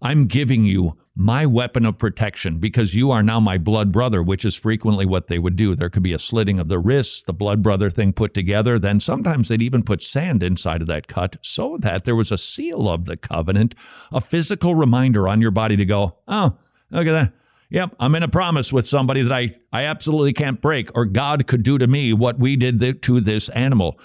I'm 0.00 0.26
giving 0.26 0.64
you 0.64 0.96
my 1.14 1.44
weapon 1.46 1.84
of 1.84 1.98
protection 1.98 2.58
because 2.58 2.94
you 2.94 3.10
are 3.10 3.22
now 3.22 3.38
my 3.38 3.58
blood 3.58 3.92
brother, 3.92 4.22
which 4.22 4.44
is 4.44 4.56
frequently 4.56 5.04
what 5.04 5.28
they 5.28 5.38
would 5.38 5.56
do. 5.56 5.74
There 5.74 5.90
could 5.90 6.02
be 6.02 6.14
a 6.14 6.18
slitting 6.18 6.58
of 6.58 6.68
the 6.68 6.78
wrists, 6.78 7.22
the 7.22 7.34
blood 7.34 7.62
brother 7.62 7.90
thing 7.90 8.12
put 8.12 8.34
together. 8.34 8.78
Then 8.78 8.98
sometimes 8.98 9.48
they'd 9.48 9.62
even 9.62 9.82
put 9.82 10.02
sand 10.02 10.42
inside 10.42 10.80
of 10.80 10.88
that 10.88 11.06
cut 11.06 11.36
so 11.42 11.76
that 11.80 12.04
there 12.04 12.16
was 12.16 12.32
a 12.32 12.38
seal 12.38 12.88
of 12.88 13.04
the 13.04 13.16
covenant, 13.16 13.74
a 14.10 14.20
physical 14.20 14.74
reminder 14.74 15.28
on 15.28 15.40
your 15.40 15.50
body 15.50 15.76
to 15.76 15.84
go, 15.84 16.16
oh, 16.26 16.56
look 16.90 17.06
at 17.06 17.12
that. 17.12 17.32
Yep, 17.72 17.96
I'm 17.98 18.14
in 18.14 18.22
a 18.22 18.28
promise 18.28 18.70
with 18.70 18.86
somebody 18.86 19.22
that 19.22 19.32
I, 19.32 19.56
I 19.72 19.84
absolutely 19.84 20.34
can't 20.34 20.60
break, 20.60 20.90
or 20.94 21.06
God 21.06 21.46
could 21.46 21.62
do 21.62 21.78
to 21.78 21.86
me 21.86 22.12
what 22.12 22.38
we 22.38 22.54
did 22.54 22.80
th- 22.80 23.00
to 23.02 23.18
this 23.18 23.48
animal. 23.48 23.98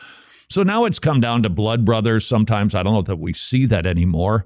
So 0.49 0.63
now 0.63 0.85
it's 0.85 0.99
come 0.99 1.19
down 1.19 1.43
to 1.43 1.49
blood 1.49 1.83
brothers. 1.83 2.25
Sometimes 2.25 2.75
I 2.75 2.83
don't 2.83 2.93
know 2.93 3.01
that 3.01 3.17
we 3.17 3.33
see 3.33 3.65
that 3.65 3.85
anymore. 3.85 4.45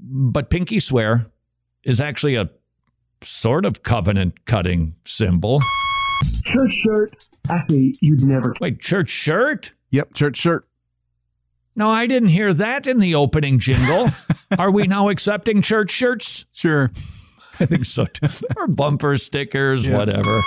But 0.00 0.50
pinky 0.50 0.80
swear 0.80 1.30
is 1.84 2.00
actually 2.00 2.34
a 2.34 2.50
sort 3.22 3.64
of 3.64 3.84
covenant 3.84 4.44
cutting 4.46 4.96
symbol. 5.04 5.62
Church 6.44 6.72
shirt. 6.72 7.24
Actually, 7.48 7.94
you'd 8.00 8.24
never. 8.24 8.56
Wait, 8.60 8.80
church 8.80 9.10
shirt? 9.10 9.72
Yep, 9.90 10.14
church 10.14 10.36
shirt. 10.36 10.66
No, 11.76 11.88
I 11.88 12.08
didn't 12.08 12.30
hear 12.30 12.52
that 12.52 12.88
in 12.88 12.98
the 12.98 13.14
opening 13.14 13.60
jingle. 13.60 14.10
Are 14.58 14.72
we 14.72 14.88
now 14.88 15.08
accepting 15.08 15.62
church 15.62 15.92
shirts? 15.92 16.46
Sure. 16.52 16.90
I 17.62 17.66
think 17.66 17.84
so 17.84 18.06
too. 18.06 18.28
or 18.56 18.68
bumper 18.68 19.18
stickers, 19.18 19.86
yeah. 19.86 19.98
whatever. 19.98 20.42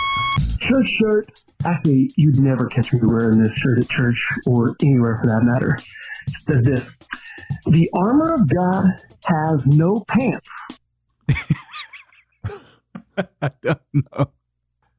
Church 0.60 0.90
shirt. 1.00 1.32
Actually, 1.66 2.10
you'd 2.18 2.40
never 2.40 2.68
catch 2.68 2.92
me 2.92 3.00
wearing 3.04 3.42
this 3.42 3.52
shirt 3.54 3.78
at 3.80 3.90
church 3.90 4.26
or 4.48 4.76
anywhere 4.82 5.20
for 5.22 5.28
that 5.28 5.44
matter. 5.44 5.78
It 6.28 6.34
says 6.42 6.66
this 6.66 6.98
The 7.68 7.90
armor 7.94 8.34
of 8.34 8.50
God 8.50 8.86
has 9.26 9.68
no 9.68 10.04
pants. 10.10 10.50
I 13.42 13.52
don't 13.62 13.80
know. 13.94 14.32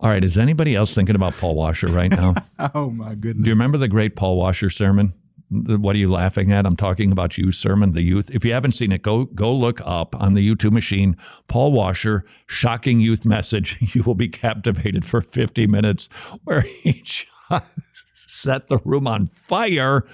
All 0.00 0.10
right. 0.10 0.22
Is 0.22 0.38
anybody 0.38 0.76
else 0.76 0.94
thinking 0.94 1.16
about 1.16 1.34
Paul 1.34 1.54
Washer 1.54 1.88
right 1.88 2.10
now? 2.10 2.34
oh, 2.74 2.90
my 2.90 3.14
goodness. 3.14 3.44
Do 3.44 3.50
you 3.50 3.54
remember 3.54 3.78
the 3.78 3.88
great 3.88 4.16
Paul 4.16 4.36
Washer 4.36 4.70
sermon? 4.70 5.14
What 5.55 5.94
are 5.94 5.98
you 5.98 6.09
laughing 6.09 6.52
at? 6.52 6.66
I'm 6.66 6.76
talking 6.76 7.12
about 7.12 7.38
youth 7.38 7.55
sermon, 7.55 7.92
the 7.92 8.02
youth. 8.02 8.30
If 8.30 8.44
you 8.44 8.52
haven't 8.52 8.72
seen 8.72 8.90
it, 8.92 9.02
go 9.02 9.26
go 9.26 9.52
look 9.52 9.80
up 9.84 10.20
on 10.20 10.34
the 10.34 10.46
YouTube 10.46 10.72
machine. 10.72 11.16
Paul 11.46 11.72
Washer, 11.72 12.24
shocking 12.46 13.00
youth 13.00 13.24
message. 13.24 13.78
You 13.94 14.02
will 14.02 14.16
be 14.16 14.28
captivated 14.28 15.05
for 15.05 15.20
50 15.20 15.68
minutes, 15.68 16.09
where 16.42 16.62
he 16.62 16.94
just 17.02 17.26
set 18.26 18.66
the 18.66 18.78
room 18.84 19.07
on 19.07 19.26
fire, 19.26 20.05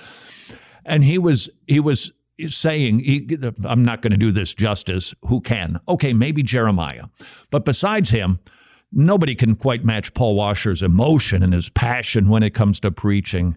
and 0.84 1.02
he 1.02 1.16
was 1.16 1.48
he 1.66 1.80
was 1.80 2.12
saying, 2.46 2.98
he, 2.98 3.26
"I'm 3.64 3.82
not 3.82 4.02
going 4.02 4.10
to 4.10 4.18
do 4.18 4.32
this 4.32 4.52
justice. 4.54 5.14
Who 5.28 5.40
can? 5.40 5.80
Okay, 5.88 6.12
maybe 6.12 6.42
Jeremiah, 6.42 7.04
but 7.50 7.64
besides 7.64 8.10
him." 8.10 8.40
Nobody 8.92 9.36
can 9.36 9.54
quite 9.54 9.84
match 9.84 10.14
Paul 10.14 10.34
Washer's 10.34 10.82
emotion 10.82 11.44
and 11.44 11.54
his 11.54 11.68
passion 11.68 12.28
when 12.28 12.42
it 12.42 12.54
comes 12.54 12.80
to 12.80 12.90
preaching 12.90 13.56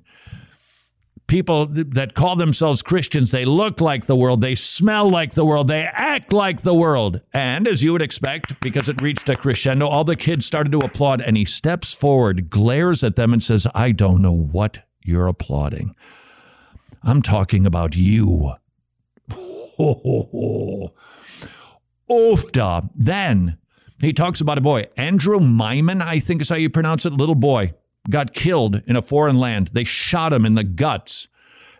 people 1.27 1.65
that 1.67 2.13
call 2.13 2.35
themselves 2.35 2.81
Christians, 2.81 3.31
they 3.31 3.45
look 3.45 3.81
like 3.81 4.05
the 4.05 4.15
world, 4.15 4.41
they 4.41 4.55
smell 4.55 5.09
like 5.09 5.33
the 5.33 5.45
world, 5.45 5.67
they 5.67 5.87
act 5.91 6.33
like 6.33 6.61
the 6.61 6.73
world. 6.73 7.21
And 7.33 7.67
as 7.67 7.83
you 7.83 7.91
would 7.93 8.01
expect, 8.01 8.59
because 8.61 8.89
it 8.89 9.01
reached 9.01 9.29
a 9.29 9.35
crescendo, 9.35 9.87
all 9.87 10.03
the 10.03 10.15
kids 10.15 10.45
started 10.45 10.71
to 10.73 10.79
applaud. 10.79 11.21
And 11.21 11.37
he 11.37 11.45
steps 11.45 11.93
forward, 11.93 12.49
glares 12.49 13.03
at 13.03 13.15
them, 13.15 13.33
and 13.33 13.43
says, 13.43 13.67
I 13.73 13.91
don't 13.91 14.21
know 14.21 14.33
what 14.35 14.79
you're 15.01 15.27
applauding. 15.27 15.95
I'm 17.03 17.21
talking 17.21 17.65
about 17.65 17.95
you. 17.95 18.53
oofda. 22.09 22.89
Then 22.95 23.57
he 23.99 24.13
talks 24.13 24.41
about 24.41 24.57
a 24.57 24.61
boy, 24.61 24.87
Andrew 24.97 25.39
Myman, 25.39 26.01
I 26.01 26.19
think 26.19 26.41
is 26.41 26.49
how 26.49 26.55
you 26.55 26.69
pronounce 26.69 27.05
it, 27.05 27.13
little 27.13 27.35
boy, 27.35 27.73
got 28.09 28.33
killed 28.33 28.81
in 28.87 28.95
a 28.95 29.01
foreign 29.01 29.37
land. 29.37 29.69
They 29.69 29.83
shot 29.83 30.33
him 30.33 30.45
in 30.45 30.55
the 30.55 30.63
guts. 30.63 31.27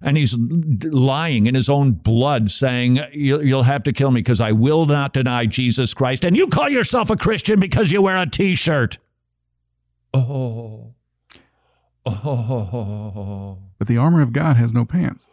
And 0.02 0.18
he's 0.18 0.38
lying 0.38 1.48
in 1.48 1.56
his 1.56 1.70
own 1.70 1.94
blood, 1.94 2.52
saying, 2.52 3.00
You'll 3.14 3.64
have 3.64 3.84
to 3.84 3.94
kill 3.94 4.12
me 4.12 4.20
because 4.20 4.42
I 4.42 4.52
will 4.52 4.86
not 4.86 5.14
deny 5.14 5.46
Jesus 5.46 5.94
Christ. 5.94 6.26
And 6.26 6.36
you 6.36 6.48
call 6.48 6.68
yourself 6.68 7.10
a 7.10 7.16
Christian 7.16 7.58
because 7.60 7.90
you 7.90 8.02
wear 8.02 8.18
a 8.18 8.26
t 8.26 8.56
shirt. 8.56 8.98
Oh. 10.14 10.94
Oh. 12.06 13.58
But 13.80 13.88
the 13.88 13.98
armor 13.98 14.22
of 14.22 14.34
God 14.34 14.58
has 14.58 14.74
no 14.74 14.84
pants. 14.84 15.30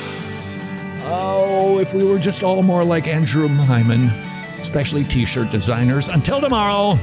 oh, 1.10 1.78
if 1.80 1.94
we 1.94 2.04
were 2.04 2.18
just 2.18 2.42
all 2.42 2.62
more 2.62 2.84
like 2.84 3.06
Andrew 3.06 3.48
Myman, 3.48 4.10
especially 4.58 5.04
t 5.04 5.24
shirt 5.24 5.50
designers. 5.50 6.08
Until 6.08 6.40
tomorrow, 6.40 6.98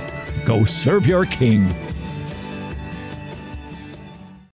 go 0.45 0.64
serve 0.64 1.06
your 1.06 1.26
king. 1.26 1.68